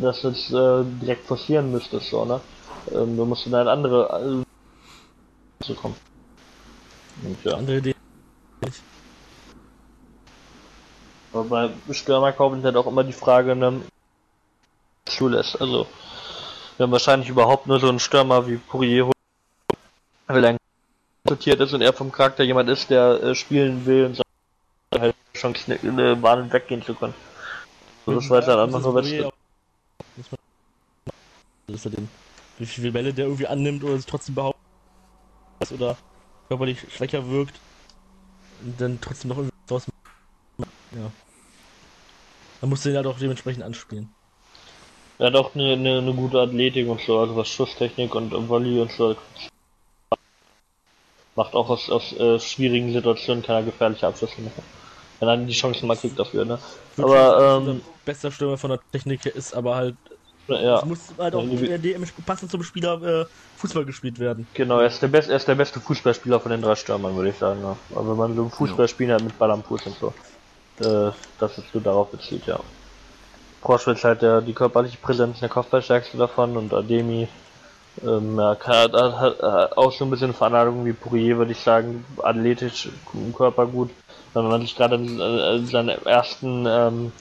das 0.00 0.22
jetzt 0.22 0.50
äh, 0.52 0.84
direkt 1.02 1.26
forcieren 1.26 1.72
müsstest, 1.72 2.10
so, 2.10 2.24
ne? 2.24 2.40
Ähm, 2.92 3.16
du 3.16 3.24
musst 3.24 3.46
dann 3.46 3.54
halt 3.54 3.68
andere 3.68 4.44
äh, 5.60 5.64
zu 5.64 5.74
kommen. 5.74 5.96
Und, 7.22 7.44
ja. 7.44 7.56
Andere 7.56 7.78
Idee. 7.78 7.94
Aber 11.32 11.44
bei 11.44 11.70
Stürmerkauf 11.92 12.56
ist 12.56 12.64
halt 12.64 12.76
auch 12.76 12.86
immer 12.86 13.02
die 13.02 13.12
Frage, 13.12 13.56
ne, 13.56 13.80
zulässt. 15.06 15.60
Also, 15.60 15.86
wir 16.76 16.84
haben 16.84 16.92
wahrscheinlich 16.92 17.28
überhaupt 17.28 17.66
nur 17.66 17.80
so 17.80 17.88
einen 17.88 17.98
Stürmer 17.98 18.46
wie 18.46 18.56
Pourier, 18.56 19.10
weil 20.28 20.44
er 20.44 20.56
sortiert 21.26 21.60
ist 21.60 21.72
und 21.72 21.82
er 21.82 21.92
vom 21.92 22.12
Charakter 22.12 22.44
jemand 22.44 22.68
ist, 22.68 22.90
der 22.90 23.22
äh, 23.22 23.34
spielen 23.34 23.84
will 23.86 24.06
und 24.06 24.22
halt 25.00 25.14
schon 25.34 25.54
eine 25.82 26.16
Bahn 26.16 26.52
weggehen 26.52 26.82
zu 26.82 26.94
können. 26.94 27.14
So, 28.06 28.14
das 28.14 28.28
war 28.30 28.38
jetzt 28.38 28.48
halt 28.48 28.58
einfach 28.58 28.94
Wettbewerb. 28.94 29.32
Ist 31.68 31.86
er 31.86 31.90
denn? 31.90 32.08
Wie 32.58 32.66
viele 32.66 32.92
Bälle 32.92 33.12
der 33.12 33.24
irgendwie 33.24 33.46
annimmt 33.46 33.82
oder 33.82 33.96
sich 33.96 34.06
trotzdem 34.06 34.34
behauptet 34.34 34.60
oder 35.70 35.96
körperlich 36.48 36.80
schwächer 36.92 37.28
wirkt 37.28 37.58
und 38.62 38.80
dann 38.80 39.00
trotzdem 39.00 39.30
noch 39.30 39.38
irgendwie 39.38 39.56
draus 39.66 39.86
Ja. 40.92 41.10
Man 42.60 42.70
muss 42.70 42.82
den 42.82 42.96
halt 42.96 43.06
auch 43.06 43.18
dementsprechend 43.18 43.64
anspielen. 43.64 44.14
Er 45.18 45.28
hat 45.28 45.36
auch 45.36 45.54
eine, 45.54 45.72
eine, 45.72 45.98
eine, 45.98 46.12
gute 46.14 46.40
Athletik 46.40 46.88
und 46.88 47.00
so, 47.00 47.18
also 47.18 47.36
was 47.36 47.48
Schusstechnik 47.48 48.14
und 48.14 48.32
Volley 48.48 48.80
und 48.80 48.90
so. 48.92 49.16
Macht 51.36 51.54
auch 51.54 51.70
aus, 51.70 51.90
aus 51.90 52.12
äh, 52.12 52.38
schwierigen 52.38 52.92
Situationen 52.92 53.42
kann 53.42 53.56
er 53.56 53.62
gefährliche 53.62 54.06
Abschlüsse 54.06 54.40
machen. 54.40 54.62
Wenn 55.26 55.40
er 55.40 55.46
die 55.46 55.52
Chancen 55.52 55.86
mal 55.86 55.96
kriegt 55.96 56.18
dafür, 56.18 56.44
ne? 56.44 56.58
Aber 56.98 57.62
ähm, 57.66 57.80
bester 58.04 58.30
Stürmer 58.30 58.58
von 58.58 58.70
der 58.70 58.80
Technik 58.92 59.26
ist, 59.26 59.54
aber 59.54 59.76
halt. 59.76 59.96
Ja. 60.46 60.78
Es 60.78 60.84
muss 60.84 60.98
halt 61.16 61.34
auch 61.34 61.42
ja, 61.42 61.78
DM 61.78 62.04
passend 62.26 62.50
zum 62.50 62.62
Spieler 62.62 63.02
äh, 63.02 63.24
Fußball 63.56 63.86
gespielt 63.86 64.18
werden. 64.18 64.46
Genau, 64.52 64.78
er 64.78 64.88
ist, 64.88 65.00
der 65.00 65.08
best, 65.08 65.30
er 65.30 65.36
ist 65.36 65.48
der 65.48 65.54
beste 65.54 65.80
Fußballspieler 65.80 66.38
von 66.38 66.50
den 66.50 66.60
drei 66.60 66.74
Stürmern, 66.74 67.16
würde 67.16 67.30
ich 67.30 67.38
sagen. 67.38 67.62
Ja. 67.62 67.76
Also 67.96 68.10
wenn 68.10 68.16
man 68.18 68.36
so 68.36 68.42
ein 68.44 68.50
Fußballspiel 68.50 69.10
hat 69.10 69.22
mit 69.22 69.38
Ball 69.38 69.50
am 69.50 69.62
Fuß 69.62 69.86
und 69.86 69.96
so. 69.98 70.12
Äh, 70.80 71.12
das 71.38 71.56
ist 71.56 71.72
so 71.72 71.80
darauf 71.80 72.10
bezieht, 72.10 72.46
ja. 72.46 72.60
Proschwitz 73.62 74.04
halt 74.04 74.20
der, 74.20 74.42
die 74.42 74.52
körperliche 74.52 74.98
Präsenz 74.98 75.40
der 75.40 75.48
Kopfballstärkste 75.48 76.18
davon 76.18 76.58
und 76.58 76.74
Ademi 76.74 77.26
ähm, 78.02 78.38
ja, 78.38 78.56
hat, 78.60 78.92
hat, 78.92 79.42
hat, 79.42 79.78
auch 79.78 79.92
so 79.92 80.04
ein 80.04 80.10
bisschen 80.10 80.34
Veranlagung 80.34 80.84
wie 80.84 80.92
Pourier, 80.92 81.38
würde 81.38 81.52
ich 81.52 81.60
sagen, 81.60 82.04
athletisch, 82.22 82.88
im 83.14 83.34
Körper 83.34 83.66
gut. 83.66 83.90
Wenn 84.34 84.48
man 84.48 84.60
sich 84.60 84.76
gerade 84.76 84.96
an, 84.96 85.20
an 85.20 85.66
seine 85.66 86.04
ersten 86.04 86.66
ähm, 86.66 87.12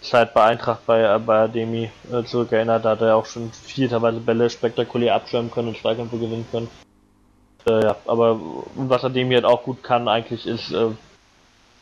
Zeit 0.00 0.34
bei 0.34 0.44
Eintracht 0.44 0.86
bei, 0.86 1.18
bei 1.18 1.44
Ademi 1.44 1.90
äh, 2.12 2.24
zurückerinnert, 2.24 2.84
da 2.84 2.90
hat 2.90 3.00
er 3.00 3.16
auch 3.16 3.26
schon 3.26 3.50
viel 3.52 3.88
teilweise 3.88 4.20
Bälle 4.20 4.50
spektakulär 4.50 5.14
abschirmen 5.14 5.50
können 5.50 5.68
und 5.68 5.78
Zweikämpfe 5.78 6.18
gewinnen 6.18 6.46
können. 6.50 6.68
Äh, 7.66 7.84
ja, 7.84 7.96
aber 8.06 8.40
was 8.74 9.02
er 9.02 9.10
dem 9.10 9.30
jetzt 9.30 9.44
auch 9.44 9.62
gut 9.62 9.82
kann, 9.82 10.08
eigentlich 10.08 10.46
ist 10.46 10.72
äh, 10.72 10.90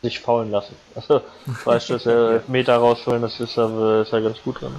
sich 0.01 0.19
faulen 0.19 0.51
lassen. 0.51 0.75
Also, 0.95 1.21
weißt 1.65 1.89
du, 1.89 1.93
dass 1.93 2.05
er 2.05 2.43
Meter 2.47 2.77
rausholen, 2.77 3.21
das 3.21 3.39
ist 3.39 3.57
er, 3.57 4.01
ist 4.01 4.13
er 4.13 4.21
ganz 4.21 4.41
gut 4.43 4.61
drin. 4.61 4.75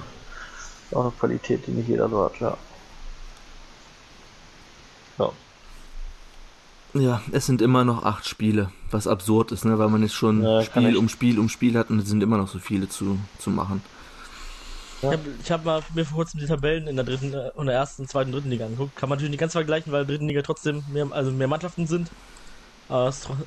Auch 0.91 1.01
eine 1.01 1.11
Qualität, 1.11 1.65
die 1.67 1.71
nicht 1.71 1.89
jeder 1.89 2.09
so 2.09 2.25
hat, 2.25 2.39
ja. 2.39 2.57
Ja. 5.17 5.31
Ja, 6.93 7.21
es 7.31 7.45
sind 7.45 7.61
immer 7.61 7.85
noch 7.85 8.03
acht 8.03 8.27
Spiele, 8.27 8.71
was 8.89 9.05
absurd 9.05 9.51
ist, 9.51 9.63
ne? 9.63 9.77
weil 9.77 9.89
man 9.89 10.01
jetzt 10.01 10.15
schon 10.15 10.43
ja, 10.43 10.63
Spiel 10.63 10.97
um 10.97 11.07
Spiel 11.07 11.39
um 11.39 11.47
Spiel 11.47 11.77
hat 11.77 11.91
und 11.91 11.99
es 11.99 12.07
sind 12.07 12.23
immer 12.23 12.37
noch 12.37 12.47
so 12.47 12.57
viele 12.57 12.89
zu, 12.89 13.19
zu 13.37 13.51
machen. 13.51 13.83
Ja. 15.01 15.13
Ich 15.41 15.51
habe 15.51 15.61
hab 15.61 15.65
mal 15.65 15.83
mir 15.93 16.05
vor 16.05 16.17
kurzem 16.17 16.39
die 16.39 16.47
Tabellen 16.47 16.87
in 16.87 16.95
der 16.95 17.05
dritten 17.05 17.33
äh, 17.33 17.51
und 17.55 17.67
der 17.67 17.75
ersten, 17.75 18.07
zweiten, 18.07 18.31
dritten 18.31 18.49
Liga 18.49 18.65
angeguckt. 18.65 18.95
Kann 18.95 19.07
man 19.07 19.17
natürlich 19.17 19.31
nicht 19.31 19.39
ganz 19.39 19.53
vergleichen, 19.53 19.91
weil 19.91 20.01
in 20.01 20.07
der 20.07 20.15
dritten 20.15 20.27
Liga 20.27 20.41
trotzdem 20.41 20.83
mehr, 20.91 21.07
also 21.11 21.31
mehr 21.31 21.47
Mannschaften 21.47 21.87
sind. 21.87 22.09
Aber 22.89 23.07
es 23.07 23.19
ist 23.19 23.29
ein 23.29 23.37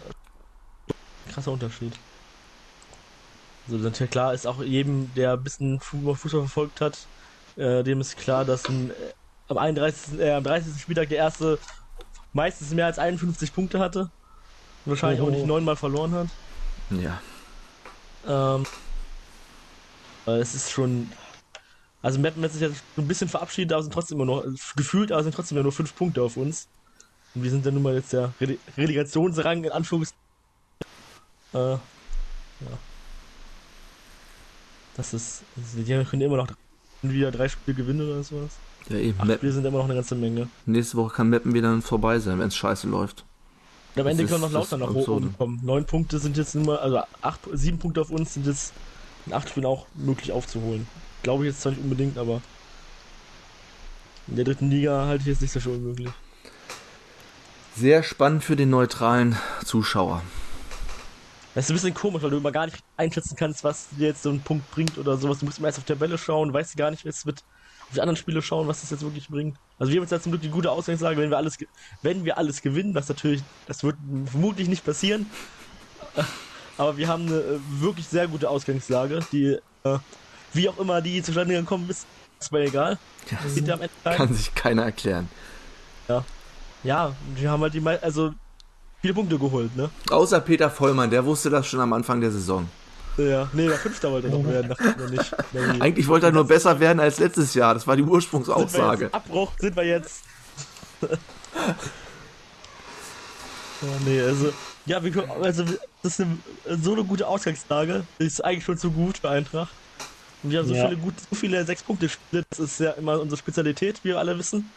krasser 1.32 1.52
Unterschied. 1.52 1.92
Also 3.68 3.78
natürlich 3.78 4.10
klar 4.10 4.34
ist 4.34 4.46
auch 4.46 4.62
jedem, 4.62 5.12
der 5.14 5.34
ein 5.34 5.42
bisschen 5.42 5.80
Fußball 5.80 6.16
verfolgt 6.16 6.80
hat, 6.80 7.06
äh, 7.56 7.82
dem 7.82 8.00
ist 8.00 8.16
klar, 8.16 8.44
dass 8.44 8.66
ein, 8.68 8.90
äh, 8.90 8.92
am 9.48 9.58
31. 9.58 10.20
Äh, 10.20 10.32
am 10.32 10.44
30. 10.44 10.80
Spieltag 10.80 11.10
der 11.10 11.18
erste 11.18 11.58
meistens 12.32 12.70
mehr 12.70 12.86
als 12.86 12.98
51 12.98 13.54
Punkte 13.54 13.78
hatte. 13.78 14.10
Und 14.84 14.90
wahrscheinlich 14.90 15.20
oh. 15.20 15.26
auch 15.26 15.30
nicht 15.30 15.46
neunmal 15.46 15.76
verloren 15.76 16.12
hat. 16.12 16.28
Ja. 16.90 17.20
Ähm, 18.26 18.66
es 20.26 20.54
ist 20.54 20.70
schon 20.70 21.10
also 22.02 22.18
Mappen 22.18 22.42
hat 22.42 22.50
sich 22.50 22.60
jetzt 22.60 22.82
ein 22.96 23.06
bisschen 23.06 23.28
verabschiedet, 23.28 23.72
aber 23.72 23.82
sind 23.82 23.94
trotzdem 23.94 24.20
immer 24.20 24.24
noch, 24.24 24.44
gefühlt, 24.74 25.12
aber 25.12 25.22
sind 25.22 25.34
trotzdem 25.34 25.56
immer 25.56 25.62
nur 25.62 25.72
fünf 25.72 25.94
Punkte 25.94 26.20
auf 26.22 26.36
uns. 26.36 26.66
Und 27.34 27.44
wir 27.44 27.50
sind 27.50 27.64
dann 27.64 27.74
nun 27.74 27.82
mal 27.84 27.94
jetzt 27.94 28.12
der 28.12 28.32
Relegationsrang 28.76 29.64
in 29.64 29.70
Anführungszeichen. 29.70 30.20
Äh, 31.54 31.58
ja. 31.58 31.80
Das 34.96 35.14
ist, 35.14 35.42
die 35.56 35.84
können 36.04 36.22
immer 36.22 36.36
noch 36.36 36.48
wieder 37.02 37.30
drei 37.30 37.48
Spiele 37.48 37.76
gewinnen 37.76 38.06
oder 38.06 38.22
sowas. 38.22 38.50
Ja, 38.88 38.96
eben. 38.96 39.20
Acht 39.20 39.32
Spiele 39.34 39.52
sind 39.52 39.64
immer 39.64 39.78
noch 39.78 39.84
eine 39.84 39.94
ganze 39.94 40.14
Menge. 40.14 40.48
Nächste 40.66 40.96
Woche 40.96 41.14
kann 41.14 41.30
Mappen 41.30 41.54
wieder 41.54 41.80
vorbei 41.82 42.18
sein, 42.18 42.38
wenn 42.38 42.48
es 42.48 42.56
scheiße 42.56 42.88
läuft. 42.88 43.24
Und 43.94 44.02
am 44.02 44.06
Ende 44.08 44.26
können 44.26 44.40
noch 44.40 44.52
lauter 44.52 44.78
nach 44.78 44.90
oben 44.90 45.34
kommen. 45.36 45.60
Neun 45.62 45.84
Punkte 45.84 46.18
sind 46.18 46.36
jetzt 46.36 46.54
nur, 46.54 46.80
also 46.80 47.02
acht, 47.20 47.40
sieben 47.52 47.78
Punkte 47.78 48.00
auf 48.00 48.10
uns 48.10 48.34
sind 48.34 48.46
jetzt 48.46 48.72
in 49.26 49.32
acht 49.32 49.48
Spielen 49.48 49.66
auch 49.66 49.86
möglich 49.94 50.32
aufzuholen. 50.32 50.86
Glaube 51.22 51.44
ich 51.44 51.52
jetzt 51.52 51.62
zwar 51.62 51.72
nicht 51.72 51.82
unbedingt, 51.82 52.18
aber 52.18 52.40
in 54.28 54.36
der 54.36 54.44
dritten 54.44 54.70
Liga 54.70 55.06
halte 55.06 55.22
ich 55.22 55.28
jetzt 55.28 55.42
nicht 55.42 55.52
so 55.52 55.60
schon 55.60 55.76
unmöglich. 55.76 56.10
Sehr 57.76 58.02
spannend 58.02 58.44
für 58.44 58.56
den 58.56 58.70
neutralen 58.70 59.36
Zuschauer. 59.64 60.22
Das 61.54 61.64
ist 61.66 61.70
ein 61.70 61.74
bisschen 61.74 61.94
komisch, 61.94 62.22
weil 62.22 62.30
du 62.30 62.38
immer 62.38 62.52
gar 62.52 62.66
nicht 62.66 62.78
einschätzen 62.96 63.36
kannst, 63.36 63.62
was 63.62 63.88
dir 63.90 64.08
jetzt 64.08 64.22
so 64.22 64.30
ein 64.30 64.40
Punkt 64.40 64.70
bringt 64.70 64.96
oder 64.96 65.18
sowas. 65.18 65.38
Du 65.38 65.46
musst 65.46 65.58
immer 65.58 65.68
erst 65.68 65.78
auf 65.78 65.84
der 65.84 65.96
Tabelle 65.96 66.16
schauen, 66.16 66.52
weißt 66.52 66.74
du 66.74 66.78
gar 66.78 66.90
nicht, 66.90 67.04
was 67.04 67.26
wird 67.26 67.44
die 67.94 68.00
anderen 68.00 68.16
Spiele 68.16 68.42
schauen, 68.42 68.68
was 68.68 68.80
das 68.80 68.90
jetzt 68.90 69.02
wirklich 69.02 69.28
bringt. 69.28 69.56
Also 69.78 69.92
wir 69.92 70.00
haben 70.00 70.08
jetzt 70.08 70.22
zum 70.22 70.32
Glück 70.32 70.42
die 70.42 70.50
gute 70.50 70.70
Ausgangslage, 70.70 71.20
wenn 71.20 71.30
wir 71.30 71.36
alles, 71.36 71.58
wenn 72.02 72.24
wir 72.24 72.38
alles 72.38 72.62
gewinnen, 72.62 72.94
was 72.94 73.08
natürlich, 73.08 73.42
das 73.66 73.82
wird 73.84 73.96
vermutlich 74.26 74.68
nicht 74.68 74.84
passieren. 74.84 75.26
Aber 76.78 76.96
wir 76.96 77.08
haben 77.08 77.26
eine 77.26 77.36
äh, 77.36 77.60
wirklich 77.80 78.06
sehr 78.06 78.28
gute 78.28 78.48
Ausgangslage, 78.48 79.20
die 79.30 79.58
äh, 79.84 79.98
wie 80.52 80.68
auch 80.68 80.78
immer 80.78 81.00
die 81.00 81.22
zustande 81.22 81.54
gekommen 81.54 81.88
ist, 81.88 82.06
ist 82.40 82.52
mir 82.52 82.60
egal. 82.60 82.98
Ja, 83.30 83.78
kann 84.04 84.34
sich 84.34 84.54
keiner 84.54 84.82
erklären. 84.82 85.28
Ja. 86.08 86.24
Ja, 86.82 87.14
wir 87.36 87.50
haben 87.50 87.62
halt 87.62 87.74
die 87.74 87.86
also 87.86 88.34
viele 89.00 89.14
Punkte 89.14 89.38
geholt, 89.38 89.76
ne? 89.76 89.90
Außer 90.10 90.40
Peter 90.40 90.68
Vollmann, 90.68 91.10
der 91.10 91.24
wusste 91.24 91.48
das 91.48 91.66
schon 91.66 91.80
am 91.80 91.92
Anfang 91.92 92.20
der 92.20 92.32
Saison. 92.32 92.68
Ja, 93.18 93.48
nee, 93.52 93.66
der 93.66 93.76
Fünfter 93.76 94.10
wollte 94.10 94.28
er 94.28 94.38
noch 94.38 94.46
werden, 94.46 94.68
dachte 94.68 94.96
ich 95.04 95.10
nicht. 95.10 95.36
Nee. 95.52 95.80
Eigentlich 95.80 96.08
wollte 96.08 96.26
er 96.26 96.32
nur 96.32 96.46
besser 96.46 96.80
werden 96.80 96.98
als 96.98 97.18
letztes 97.18 97.52
Jahr, 97.54 97.74
das 97.74 97.86
war 97.86 97.96
die 97.96 98.02
Ursprungsaussage. 98.02 99.04
Sind 99.04 99.14
Abbruch 99.14 99.52
sind 99.58 99.76
wir 99.76 99.84
jetzt. 99.84 100.22
ja, 101.02 101.08
nee, 104.06 104.20
also, 104.20 104.52
ja, 104.86 105.02
wir, 105.04 105.30
also, 105.42 105.64
das 106.02 106.18
ist 106.18 106.20
eine, 106.20 106.38
so 106.82 106.94
eine 106.94 107.04
gute 107.04 107.26
Ausgangslage, 107.26 108.04
ist 108.18 108.42
eigentlich 108.42 108.64
schon 108.64 108.78
zu 108.78 108.90
gut 108.90 109.18
für 109.18 109.28
Eintracht. 109.28 109.72
Und 110.42 110.50
wir 110.50 110.58
haben 110.58 110.68
so 110.68 110.74
ja. 110.74 110.88
viele 110.88 111.00
gut, 111.00 111.14
so 111.30 111.36
viele 111.36 111.64
Sechs-Punkte-Spiele, 111.64 112.44
das 112.48 112.58
ist 112.58 112.80
ja 112.80 112.92
immer 112.92 113.20
unsere 113.20 113.38
Spezialität, 113.38 114.00
wie 114.02 114.08
wir 114.08 114.18
alle 114.18 114.38
wissen. 114.38 114.70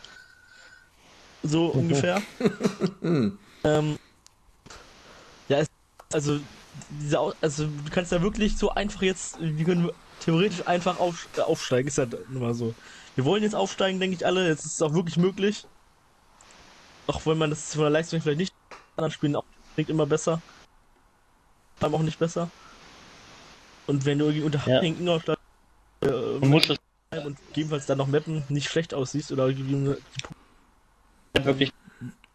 So 1.42 1.68
ungefähr. 1.68 2.22
ähm, 3.02 4.00
ja, 5.48 5.60
es, 5.60 5.68
also, 6.12 6.40
diese, 6.90 7.20
also 7.42 7.66
du 7.66 7.92
kannst 7.92 8.12
ja 8.12 8.22
wirklich 8.22 8.58
so 8.58 8.72
einfach 8.72 9.02
jetzt, 9.02 9.38
wir 9.40 9.66
können 9.66 9.90
theoretisch 10.20 10.66
einfach 10.68 11.00
auf, 11.00 11.28
aufsteigen, 11.38 11.88
ist 11.88 11.98
ja 11.98 12.08
immer 12.34 12.54
so. 12.54 12.74
Wir 13.16 13.26
wollen 13.26 13.44
jetzt 13.44 13.56
aufsteigen, 13.56 14.00
denke 14.00 14.16
ich 14.18 14.26
alle, 14.26 14.48
jetzt 14.48 14.66
ist 14.66 14.74
es 14.74 14.82
auch 14.82 14.94
wirklich 14.94 15.18
möglich. 15.18 15.66
Auch 17.08 17.26
wenn 17.26 17.38
man 17.38 17.50
das 17.50 17.74
von 17.74 17.84
der 17.84 17.92
Leistung 17.92 18.22
vielleicht 18.22 18.40
nicht 18.40 18.54
anderen 18.98 19.12
Spielen 19.12 19.36
auch 19.36 19.46
klingt 19.76 19.90
immer 19.90 20.06
besser. 20.06 20.42
Aber 21.82 21.98
auch 21.98 22.02
nicht 22.02 22.18
besser. 22.18 22.50
Und 23.88 24.06
wenn 24.06 24.18
du 24.18 24.26
irgendwie 24.26 24.46
unter 24.46 24.62
ja. 24.68 24.82
Ingolstadt 24.82 25.38
äh, 26.02 26.08
das 26.10 27.26
und 27.26 27.38
gegebenenfalls 27.48 27.86
dann 27.86 27.98
noch 27.98 28.08
mappen 28.08 28.44
nicht 28.50 28.70
schlecht 28.70 28.94
aussiehst 28.94 29.32
oder 29.32 29.52
die 29.52 29.96
wirklich 31.44 31.72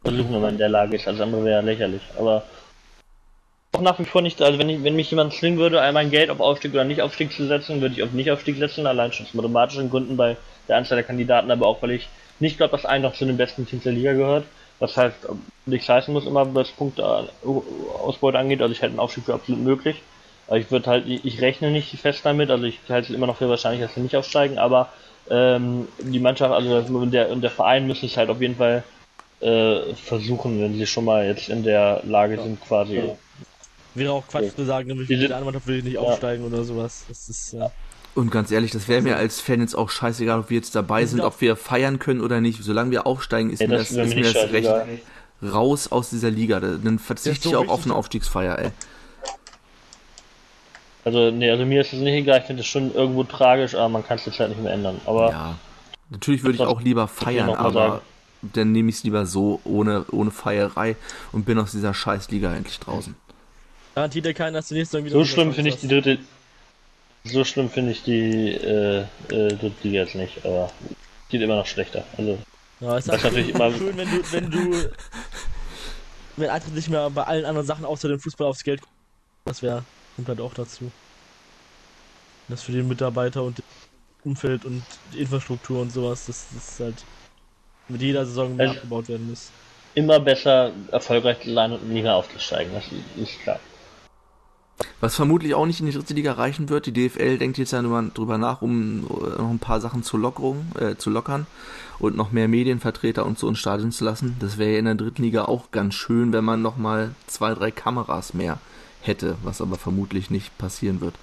versuchen, 0.02 0.32
wenn 0.32 0.40
man 0.40 0.52
in 0.52 0.58
der 0.58 0.68
Lage 0.68 0.96
ist. 0.96 1.08
Alles 1.08 1.20
andere 1.20 1.44
wäre 1.44 1.62
lächerlich. 1.62 2.02
Aber 2.18 2.44
auch 3.72 3.80
nach 3.82 3.98
wie 3.98 4.04
vor 4.04 4.22
nicht, 4.22 4.40
also 4.42 4.58
wenn, 4.58 4.68
ich, 4.68 4.82
wenn 4.82 4.96
mich 4.96 5.10
jemand 5.10 5.32
zwingen 5.32 5.58
würde, 5.58 5.80
mein 5.92 6.10
Geld 6.10 6.30
auf 6.30 6.40
Aufstieg 6.40 6.72
oder 6.72 6.84
Nicht-Aufstieg 6.84 7.32
zu 7.32 7.46
setzen, 7.46 7.80
würde 7.80 7.94
ich 7.94 8.02
auf 8.02 8.12
Nicht-Aufstieg 8.12 8.56
setzen, 8.58 8.86
allein 8.86 9.12
schon 9.12 9.26
aus 9.26 9.34
mathematischen 9.34 9.90
Gründen 9.90 10.16
bei 10.16 10.36
der 10.68 10.76
Anzahl 10.76 10.96
der 10.96 11.04
Kandidaten, 11.04 11.50
aber 11.50 11.66
auch 11.66 11.80
weil 11.82 11.92
ich 11.92 12.08
nicht 12.40 12.56
glaube, 12.56 12.72
dass 12.72 12.84
ein 12.84 13.02
noch 13.02 13.14
zu 13.14 13.24
den 13.24 13.36
besten 13.36 13.66
Teams 13.66 13.84
der 13.84 13.92
Liga 13.92 14.12
gehört. 14.12 14.44
Was 14.78 14.96
heißt, 14.96 15.16
nichts 15.66 15.88
heißen 15.88 16.12
muss 16.12 16.26
immer, 16.26 16.54
was 16.54 16.70
Punkte 16.70 17.28
Ausbeute 18.02 18.38
angeht, 18.38 18.62
also 18.62 18.72
ich 18.72 18.80
hätte 18.80 18.90
einen 18.90 19.00
Aufstieg 19.00 19.24
für 19.24 19.34
absolut 19.34 19.62
möglich. 19.62 19.96
Aber 20.46 20.58
ich 20.58 20.70
würde 20.70 20.90
halt, 20.90 21.06
ich 21.06 21.40
rechne 21.40 21.70
nicht 21.70 21.96
fest 21.98 22.20
damit, 22.24 22.50
also 22.50 22.64
ich 22.64 22.78
halte 22.88 23.12
es 23.12 23.16
immer 23.16 23.26
noch 23.26 23.36
für 23.36 23.48
wahrscheinlich, 23.48 23.82
dass 23.82 23.94
wir 23.94 24.02
nicht 24.02 24.16
aufsteigen, 24.16 24.58
aber 24.58 24.88
ähm, 25.30 25.86
die 26.00 26.18
Mannschaft, 26.18 26.52
also 26.52 27.06
der, 27.06 27.30
und 27.30 27.42
der 27.42 27.50
Verein 27.50 27.86
müssen 27.86 28.06
es 28.06 28.16
halt 28.16 28.30
auf 28.30 28.40
jeden 28.40 28.56
Fall 28.56 28.82
äh, 29.40 29.94
versuchen, 29.94 30.60
wenn 30.60 30.74
sie 30.74 30.86
schon 30.86 31.04
mal 31.04 31.26
jetzt 31.26 31.48
in 31.50 31.62
der 31.62 32.00
Lage 32.04 32.40
sind, 32.42 32.60
quasi. 32.60 32.96
Ja. 32.96 33.16
Wäre 33.94 34.12
auch 34.12 34.26
Quatsch 34.28 34.44
ja. 34.44 34.56
zu 34.56 34.64
sagen, 34.64 34.88
nämlich 34.88 35.08
die 35.08 35.16
andere 35.16 35.44
Mannschaft 35.44 35.66
will 35.66 35.82
nicht 35.82 35.98
aufsteigen 35.98 36.44
oder 36.44 36.64
sowas. 36.64 37.04
Das 37.08 37.28
ist, 37.28 37.52
ja. 37.52 37.70
Und 38.14 38.30
ganz 38.30 38.50
ehrlich, 38.50 38.70
das 38.72 38.88
wäre 38.88 39.02
mir 39.02 39.16
als 39.16 39.40
Fan 39.40 39.60
jetzt 39.60 39.74
auch 39.74 39.88
scheißegal, 39.88 40.40
ob 40.40 40.50
wir 40.50 40.56
jetzt 40.56 40.74
dabei 40.74 41.06
sind, 41.06 41.20
ob 41.20 41.40
wir 41.40 41.56
feiern 41.56 41.98
können 41.98 42.20
oder 42.20 42.40
nicht. 42.40 42.62
Solange 42.62 42.90
wir 42.90 43.06
aufsteigen, 43.06 43.50
ist 43.50 43.60
mir 43.60 43.68
das, 43.68 43.90
ist 43.90 44.14
mir 44.14 44.32
das 44.32 44.52
recht 44.52 44.70
raus 45.42 45.90
aus 45.90 46.10
dieser 46.10 46.30
Liga. 46.30 46.60
Dann 46.60 46.98
verzichte 46.98 47.48
so 47.48 47.50
ich 47.50 47.56
auch 47.56 47.68
auf 47.68 47.84
eine 47.84 47.94
Aufstiegsfeier, 47.94 48.58
ey. 48.58 48.70
Also, 51.04 51.30
nee, 51.30 51.50
also 51.50 51.64
mir 51.64 51.80
ist 51.80 51.92
es 51.92 52.00
nicht 52.00 52.12
egal, 52.12 52.40
ich 52.40 52.44
finde 52.44 52.60
es 52.60 52.66
schon 52.66 52.94
irgendwo 52.94 53.24
tragisch, 53.24 53.74
aber 53.74 53.88
man 53.88 54.04
kann 54.04 54.18
es 54.18 54.26
jetzt 54.26 54.38
halt 54.38 54.50
nicht 54.50 54.62
mehr 54.62 54.72
ändern. 54.72 55.00
Aber 55.06 55.30
ja, 55.30 55.58
natürlich 56.10 56.42
würde 56.42 56.56
ich 56.56 56.60
auch 56.62 56.82
lieber 56.82 57.08
feiern, 57.08 57.50
aber 57.50 58.02
dann 58.42 58.72
nehme 58.72 58.90
ich 58.90 58.96
es 58.96 59.04
lieber 59.04 59.24
so, 59.24 59.60
ohne, 59.64 60.04
ohne 60.10 60.30
Feierei 60.30 60.96
und 61.32 61.46
bin 61.46 61.58
aus 61.58 61.72
dieser 61.72 61.94
Scheißliga 61.94 62.52
endlich 62.54 62.78
draußen. 62.80 63.14
Garantiert 63.94 64.26
ja 64.26 64.32
keiner, 64.32 64.58
dass 64.58 64.68
du 64.68 64.74
nächstes 64.74 64.98
Mal 64.98 65.04
wieder. 65.04 65.18
So 65.18 65.24
schlimm 65.24 65.52
finde 65.52 65.70
ich 65.70 65.76
die 65.76 65.88
dritte. 65.88 66.18
So 67.24 67.44
schlimm 67.44 67.68
finde 67.68 67.92
ich 67.92 68.02
die 68.02 68.54
äh, 68.54 69.00
äh, 69.00 69.04
dritte 69.28 69.74
Liga 69.82 70.00
jetzt 70.02 70.14
nicht, 70.14 70.44
aber 70.44 70.72
geht 71.28 71.42
immer 71.42 71.56
noch 71.56 71.66
schlechter. 71.66 72.04
Also, 72.16 72.38
ja, 72.80 72.96
ist 72.96 73.08
das 73.08 73.22
natürlich 73.22 73.50
immer 73.50 73.70
schön, 73.72 73.96
wenn 73.96 74.10
du, 74.10 74.32
wenn 74.32 74.50
du, 74.50 74.90
wenn 76.36 76.48
Eintritt 76.48 76.74
nicht 76.74 76.88
mehr 76.88 77.10
bei 77.10 77.24
allen 77.24 77.44
anderen 77.44 77.66
Sachen 77.66 77.84
außer 77.84 78.08
dem 78.08 78.20
Fußball 78.20 78.46
aufs 78.46 78.64
Geld 78.64 78.80
das 79.44 79.62
wäre 79.62 79.84
kommt 80.16 80.28
halt 80.28 80.40
auch 80.40 80.54
dazu. 80.54 80.90
Das 82.48 82.62
für 82.62 82.72
den 82.72 82.88
Mitarbeiter 82.88 83.42
und 83.42 83.58
das 83.58 83.64
Umfeld 84.24 84.64
und 84.64 84.82
die 85.12 85.20
Infrastruktur 85.20 85.80
und 85.80 85.92
sowas, 85.92 86.26
das, 86.26 86.46
das 86.52 86.68
ist 86.68 86.80
halt 86.80 87.04
mit 87.88 88.02
jeder 88.02 88.26
Saison 88.26 88.54
mehr 88.54 88.68
also 88.68 88.78
abgebaut 88.78 89.08
werden 89.08 89.30
muss. 89.30 89.50
Immer 89.94 90.20
besser 90.20 90.72
erfolgreich 90.92 91.40
zu 91.40 91.52
sein 91.52 91.72
und 91.72 91.82
in 91.82 91.88
die 91.88 91.94
Liga 91.96 92.14
aufzusteigen, 92.14 92.72
das 92.74 92.84
ist 93.16 93.40
klar. 93.40 93.58
Was 95.00 95.14
vermutlich 95.14 95.54
auch 95.54 95.66
nicht 95.66 95.80
in 95.80 95.86
die 95.86 95.92
dritte 95.92 96.14
Liga 96.14 96.32
reichen 96.32 96.68
wird. 96.68 96.86
Die 96.86 96.92
DFL 96.92 97.38
denkt 97.38 97.58
jetzt 97.58 97.72
ja 97.72 97.82
nur 97.82 98.02
drüber 98.02 98.38
nach, 98.38 98.62
um 98.62 99.00
noch 99.02 99.50
ein 99.50 99.58
paar 99.58 99.80
Sachen 99.80 100.02
zu, 100.02 100.16
Lockerung, 100.16 100.66
äh, 100.78 100.96
zu 100.96 101.10
lockern 101.10 101.46
und 101.98 102.16
noch 102.16 102.32
mehr 102.32 102.48
Medienvertreter 102.48 103.24
und 103.24 103.38
so 103.38 103.48
ins 103.48 103.58
Stadion 103.58 103.92
zu 103.92 104.04
lassen. 104.04 104.36
Das 104.40 104.58
wäre 104.58 104.72
ja 104.72 104.78
in 104.78 104.84
der 104.86 104.94
dritten 104.94 105.22
Liga 105.22 105.44
auch 105.44 105.70
ganz 105.70 105.94
schön, 105.94 106.32
wenn 106.32 106.44
man 106.44 106.62
noch 106.62 106.76
mal 106.76 107.14
zwei, 107.26 107.54
drei 107.54 107.70
Kameras 107.70 108.34
mehr 108.34 108.58
hätte, 109.00 109.36
was 109.42 109.60
aber 109.60 109.76
vermutlich 109.76 110.30
nicht 110.30 110.56
passieren 110.58 111.00
wird. 111.00 111.14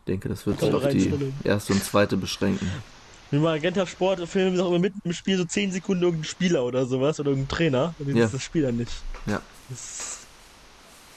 Ich 0.00 0.04
denke, 0.06 0.28
das 0.28 0.46
wird 0.46 0.60
sich 0.60 0.72
auf 0.72 0.88
die 0.88 1.12
erste 1.44 1.72
und 1.72 1.84
zweite 1.84 2.16
beschränken. 2.16 2.70
Im 3.30 3.42
Magenta 3.42 3.86
Sport 3.86 4.26
filmen 4.26 4.56
sie 4.56 4.62
auch 4.62 4.68
immer 4.68 4.78
mitten 4.78 5.00
im 5.04 5.12
Spiel 5.12 5.36
so 5.36 5.44
10 5.44 5.72
Sekunden 5.72 6.02
irgendein 6.02 6.24
Spieler 6.24 6.64
oder 6.64 6.86
sowas 6.86 7.20
oder 7.20 7.30
irgendein 7.30 7.48
Trainer. 7.48 7.94
Und 7.98 8.16
ja. 8.16 8.24
ist 8.24 8.32
das 8.32 8.42
Spieler 8.42 8.72
nicht. 8.72 8.92
Ja. 9.26 9.42
Das, 9.68 10.20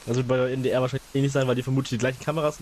das 0.06 0.18
wird 0.18 0.28
bei 0.28 0.52
NDR 0.52 0.82
wahrscheinlich 0.82 1.04
ähnlich 1.14 1.32
sein, 1.32 1.48
weil 1.48 1.56
die 1.56 1.64
vermutlich 1.64 1.92
die 1.92 1.98
gleichen 1.98 2.24
Kameras 2.24 2.58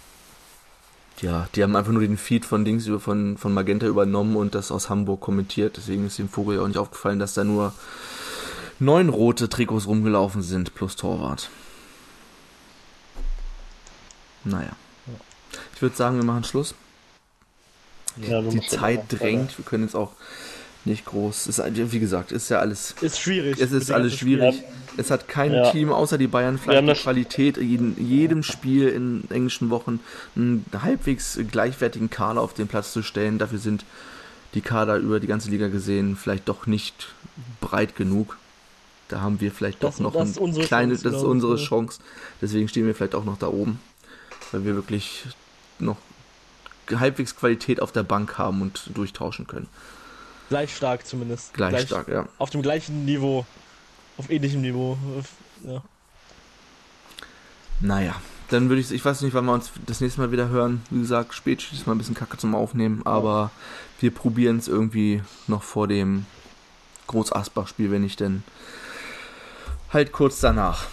ja, 1.21 1.47
die 1.53 1.63
haben 1.63 1.75
einfach 1.75 1.91
nur 1.91 2.01
den 2.01 2.17
Feed 2.17 2.45
von 2.45 2.63
Dings 2.63 2.87
über 2.87 2.99
von, 2.99 3.37
von 3.37 3.53
Magenta 3.53 3.85
übernommen 3.87 4.35
und 4.35 4.55
das 4.55 4.71
aus 4.71 4.89
Hamburg 4.89 5.19
kommentiert. 5.19 5.77
Deswegen 5.77 6.07
ist 6.07 6.17
dem 6.17 6.29
Vogel 6.29 6.57
ja 6.57 6.61
auch 6.61 6.67
nicht 6.67 6.77
aufgefallen, 6.77 7.19
dass 7.19 7.33
da 7.33 7.43
nur 7.43 7.73
neun 8.79 9.09
rote 9.09 9.49
Trikots 9.49 9.87
rumgelaufen 9.87 10.41
sind 10.41 10.75
plus 10.75 10.95
Torwart. 10.95 11.49
Naja. 14.45 14.71
Ich 15.75 15.81
würde 15.81 15.95
sagen, 15.95 16.17
wir 16.17 16.23
machen 16.23 16.43
Schluss. 16.43 16.73
Ja, 18.17 18.41
die 18.41 18.61
Zeit 18.61 19.03
drängt. 19.09 19.57
Wir 19.57 19.65
können 19.65 19.83
jetzt 19.83 19.95
auch 19.95 20.11
nicht 20.85 21.05
groß. 21.05 21.47
Ist, 21.47 21.61
wie 21.91 21.99
gesagt, 21.99 22.31
ist 22.31 22.49
ja 22.49 22.59
alles. 22.59 22.95
Ist 23.01 23.19
schwierig. 23.19 23.59
Es 23.59 23.71
ist 23.71 23.91
alles 23.91 24.15
schwierig. 24.15 24.63
Es 24.99 25.11
hat 25.11 25.27
kein 25.27 25.53
ja. 25.53 25.71
Team 25.71 25.91
außer 25.91 26.17
die 26.17 26.27
Bayern 26.27 26.57
vielleicht 26.57 26.87
die 26.87 27.01
Qualität, 27.01 27.57
in 27.57 27.95
jedem 27.97 28.43
Spiel 28.43 28.89
in 28.89 29.23
englischen 29.29 29.69
Wochen 29.69 29.99
einen 30.35 30.65
halbwegs 30.83 31.39
gleichwertigen 31.49 32.09
Kader 32.09 32.41
auf 32.41 32.53
den 32.53 32.67
Platz 32.67 32.91
zu 32.91 33.01
stellen. 33.01 33.37
Dafür 33.37 33.59
sind 33.59 33.85
die 34.53 34.61
Kader 34.61 34.97
über 34.97 35.19
die 35.19 35.27
ganze 35.27 35.49
Liga 35.49 35.67
gesehen 35.67 36.15
vielleicht 36.15 36.49
doch 36.49 36.67
nicht 36.67 37.13
breit 37.61 37.95
genug. 37.95 38.37
Da 39.07 39.21
haben 39.21 39.39
wir 39.41 39.51
vielleicht 39.51 39.83
das, 39.83 39.95
doch 39.95 40.03
noch 40.03 40.13
das 40.13 40.37
eine 40.37 40.51
kleine, 40.65 40.93
Chance, 40.93 41.03
das 41.03 41.15
ist 41.21 41.23
unsere 41.23 41.55
Chance. 41.55 41.99
Deswegen 42.41 42.67
stehen 42.67 42.85
wir 42.85 42.93
vielleicht 42.93 43.15
auch 43.15 43.25
noch 43.25 43.37
da 43.37 43.47
oben, 43.47 43.79
weil 44.51 44.65
wir 44.65 44.75
wirklich 44.75 45.25
noch 45.79 45.97
halbwegs 46.91 47.35
Qualität 47.35 47.81
auf 47.81 47.91
der 47.91 48.03
Bank 48.03 48.37
haben 48.37 48.61
und 48.61 48.91
durchtauschen 48.93 49.47
können. 49.47 49.67
Gleich 50.49 50.75
stark 50.75 51.05
zumindest. 51.05 51.53
Gleich, 51.53 51.69
Gleich 51.69 51.85
stark, 51.85 52.07
ja. 52.07 52.27
Auf 52.37 52.49
dem 52.49 52.61
gleichen 52.61 53.05
Niveau. 53.05 53.45
Auf 54.19 54.29
ähnlichem 54.29 54.61
Niveau. 54.61 54.97
Ja. 55.63 55.81
Naja, 57.79 58.15
dann 58.49 58.67
würde 58.67 58.81
ich, 58.81 58.91
ich 58.91 59.05
weiß 59.05 59.21
nicht, 59.21 59.33
wann 59.33 59.45
wir 59.45 59.53
uns 59.53 59.71
das 59.85 60.01
nächste 60.01 60.19
Mal 60.19 60.33
wieder 60.33 60.49
hören. 60.49 60.81
Wie 60.89 60.99
gesagt, 60.99 61.33
spät 61.33 61.65
ist 61.71 61.87
mal 61.87 61.93
ein 61.93 61.97
bisschen 61.97 62.15
kacke 62.15 62.35
zum 62.35 62.53
Aufnehmen, 62.53 63.01
aber 63.05 63.49
wir 64.01 64.11
probieren 64.11 64.57
es 64.57 64.67
irgendwie 64.67 65.21
noch 65.47 65.63
vor 65.63 65.87
dem 65.87 66.25
Groß-Asbach-Spiel, 67.07 67.91
wenn 67.91 68.01
nicht 68.01 68.19
denn 68.19 68.43
halt 69.93 70.11
kurz 70.11 70.41
danach. 70.41 70.87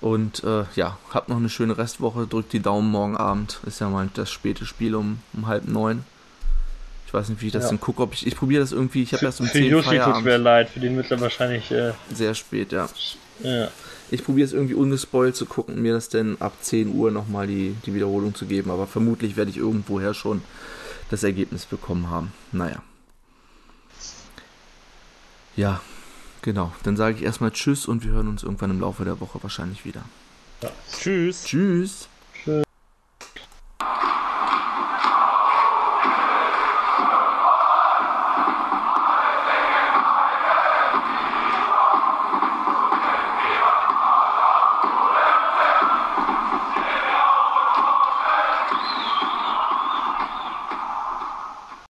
Und 0.00 0.42
äh, 0.42 0.64
ja, 0.74 0.98
habt 1.14 1.28
noch 1.28 1.36
eine 1.36 1.48
schöne 1.48 1.78
Restwoche. 1.78 2.26
Drückt 2.26 2.52
die 2.52 2.60
Daumen 2.60 2.90
morgen 2.90 3.16
Abend. 3.16 3.60
Ist 3.66 3.80
ja 3.80 3.88
mal 3.88 4.10
das 4.14 4.32
späte 4.32 4.66
Spiel 4.66 4.96
um, 4.96 5.20
um 5.32 5.46
halb 5.46 5.68
neun. 5.68 6.04
Ich 7.10 7.14
weiß 7.14 7.28
nicht, 7.28 7.42
wie 7.42 7.48
ich 7.48 7.52
das 7.52 7.64
ja. 7.64 7.70
denn 7.70 7.80
gucke. 7.80 8.02
Ob 8.02 8.14
ich, 8.14 8.24
ich 8.24 8.36
probiere 8.36 8.60
das 8.60 8.70
irgendwie. 8.70 9.02
Ich 9.02 9.12
habe 9.12 9.24
erst 9.24 9.40
um 9.40 9.46
für 9.46 9.58
10 9.58 9.64
Yoshi 9.64 9.98
tut 9.98 10.22
mir 10.22 10.36
leid. 10.36 10.68
Für 10.68 10.78
den 10.78 10.96
wird 10.96 11.10
er 11.10 11.20
wahrscheinlich. 11.20 11.68
Äh, 11.72 11.92
Sehr 12.14 12.36
spät, 12.36 12.70
ja. 12.70 12.88
ja. 13.42 13.66
Ich 14.12 14.24
probiere 14.24 14.46
es 14.46 14.52
irgendwie 14.52 14.74
ungespoilt 14.74 15.34
zu 15.34 15.44
gucken, 15.44 15.82
mir 15.82 15.92
das 15.92 16.08
denn 16.08 16.40
ab 16.40 16.52
10 16.60 16.94
Uhr 16.94 17.10
nochmal 17.10 17.48
die, 17.48 17.74
die 17.84 17.94
Wiederholung 17.94 18.36
zu 18.36 18.46
geben. 18.46 18.70
Aber 18.70 18.86
vermutlich 18.86 19.36
werde 19.36 19.50
ich 19.50 19.56
irgendwoher 19.56 20.14
schon 20.14 20.42
das 21.10 21.24
Ergebnis 21.24 21.66
bekommen 21.66 22.10
haben. 22.10 22.32
Naja. 22.52 22.80
Ja, 25.56 25.80
genau. 26.42 26.70
Dann 26.84 26.96
sage 26.96 27.16
ich 27.16 27.24
erstmal 27.24 27.50
Tschüss 27.50 27.86
und 27.86 28.04
wir 28.04 28.12
hören 28.12 28.28
uns 28.28 28.44
irgendwann 28.44 28.70
im 28.70 28.78
Laufe 28.78 29.04
der 29.04 29.18
Woche 29.18 29.42
wahrscheinlich 29.42 29.84
wieder. 29.84 30.04
Ja. 30.62 30.70
Tschüss. 30.96 31.42
Tschüss. 31.42 32.06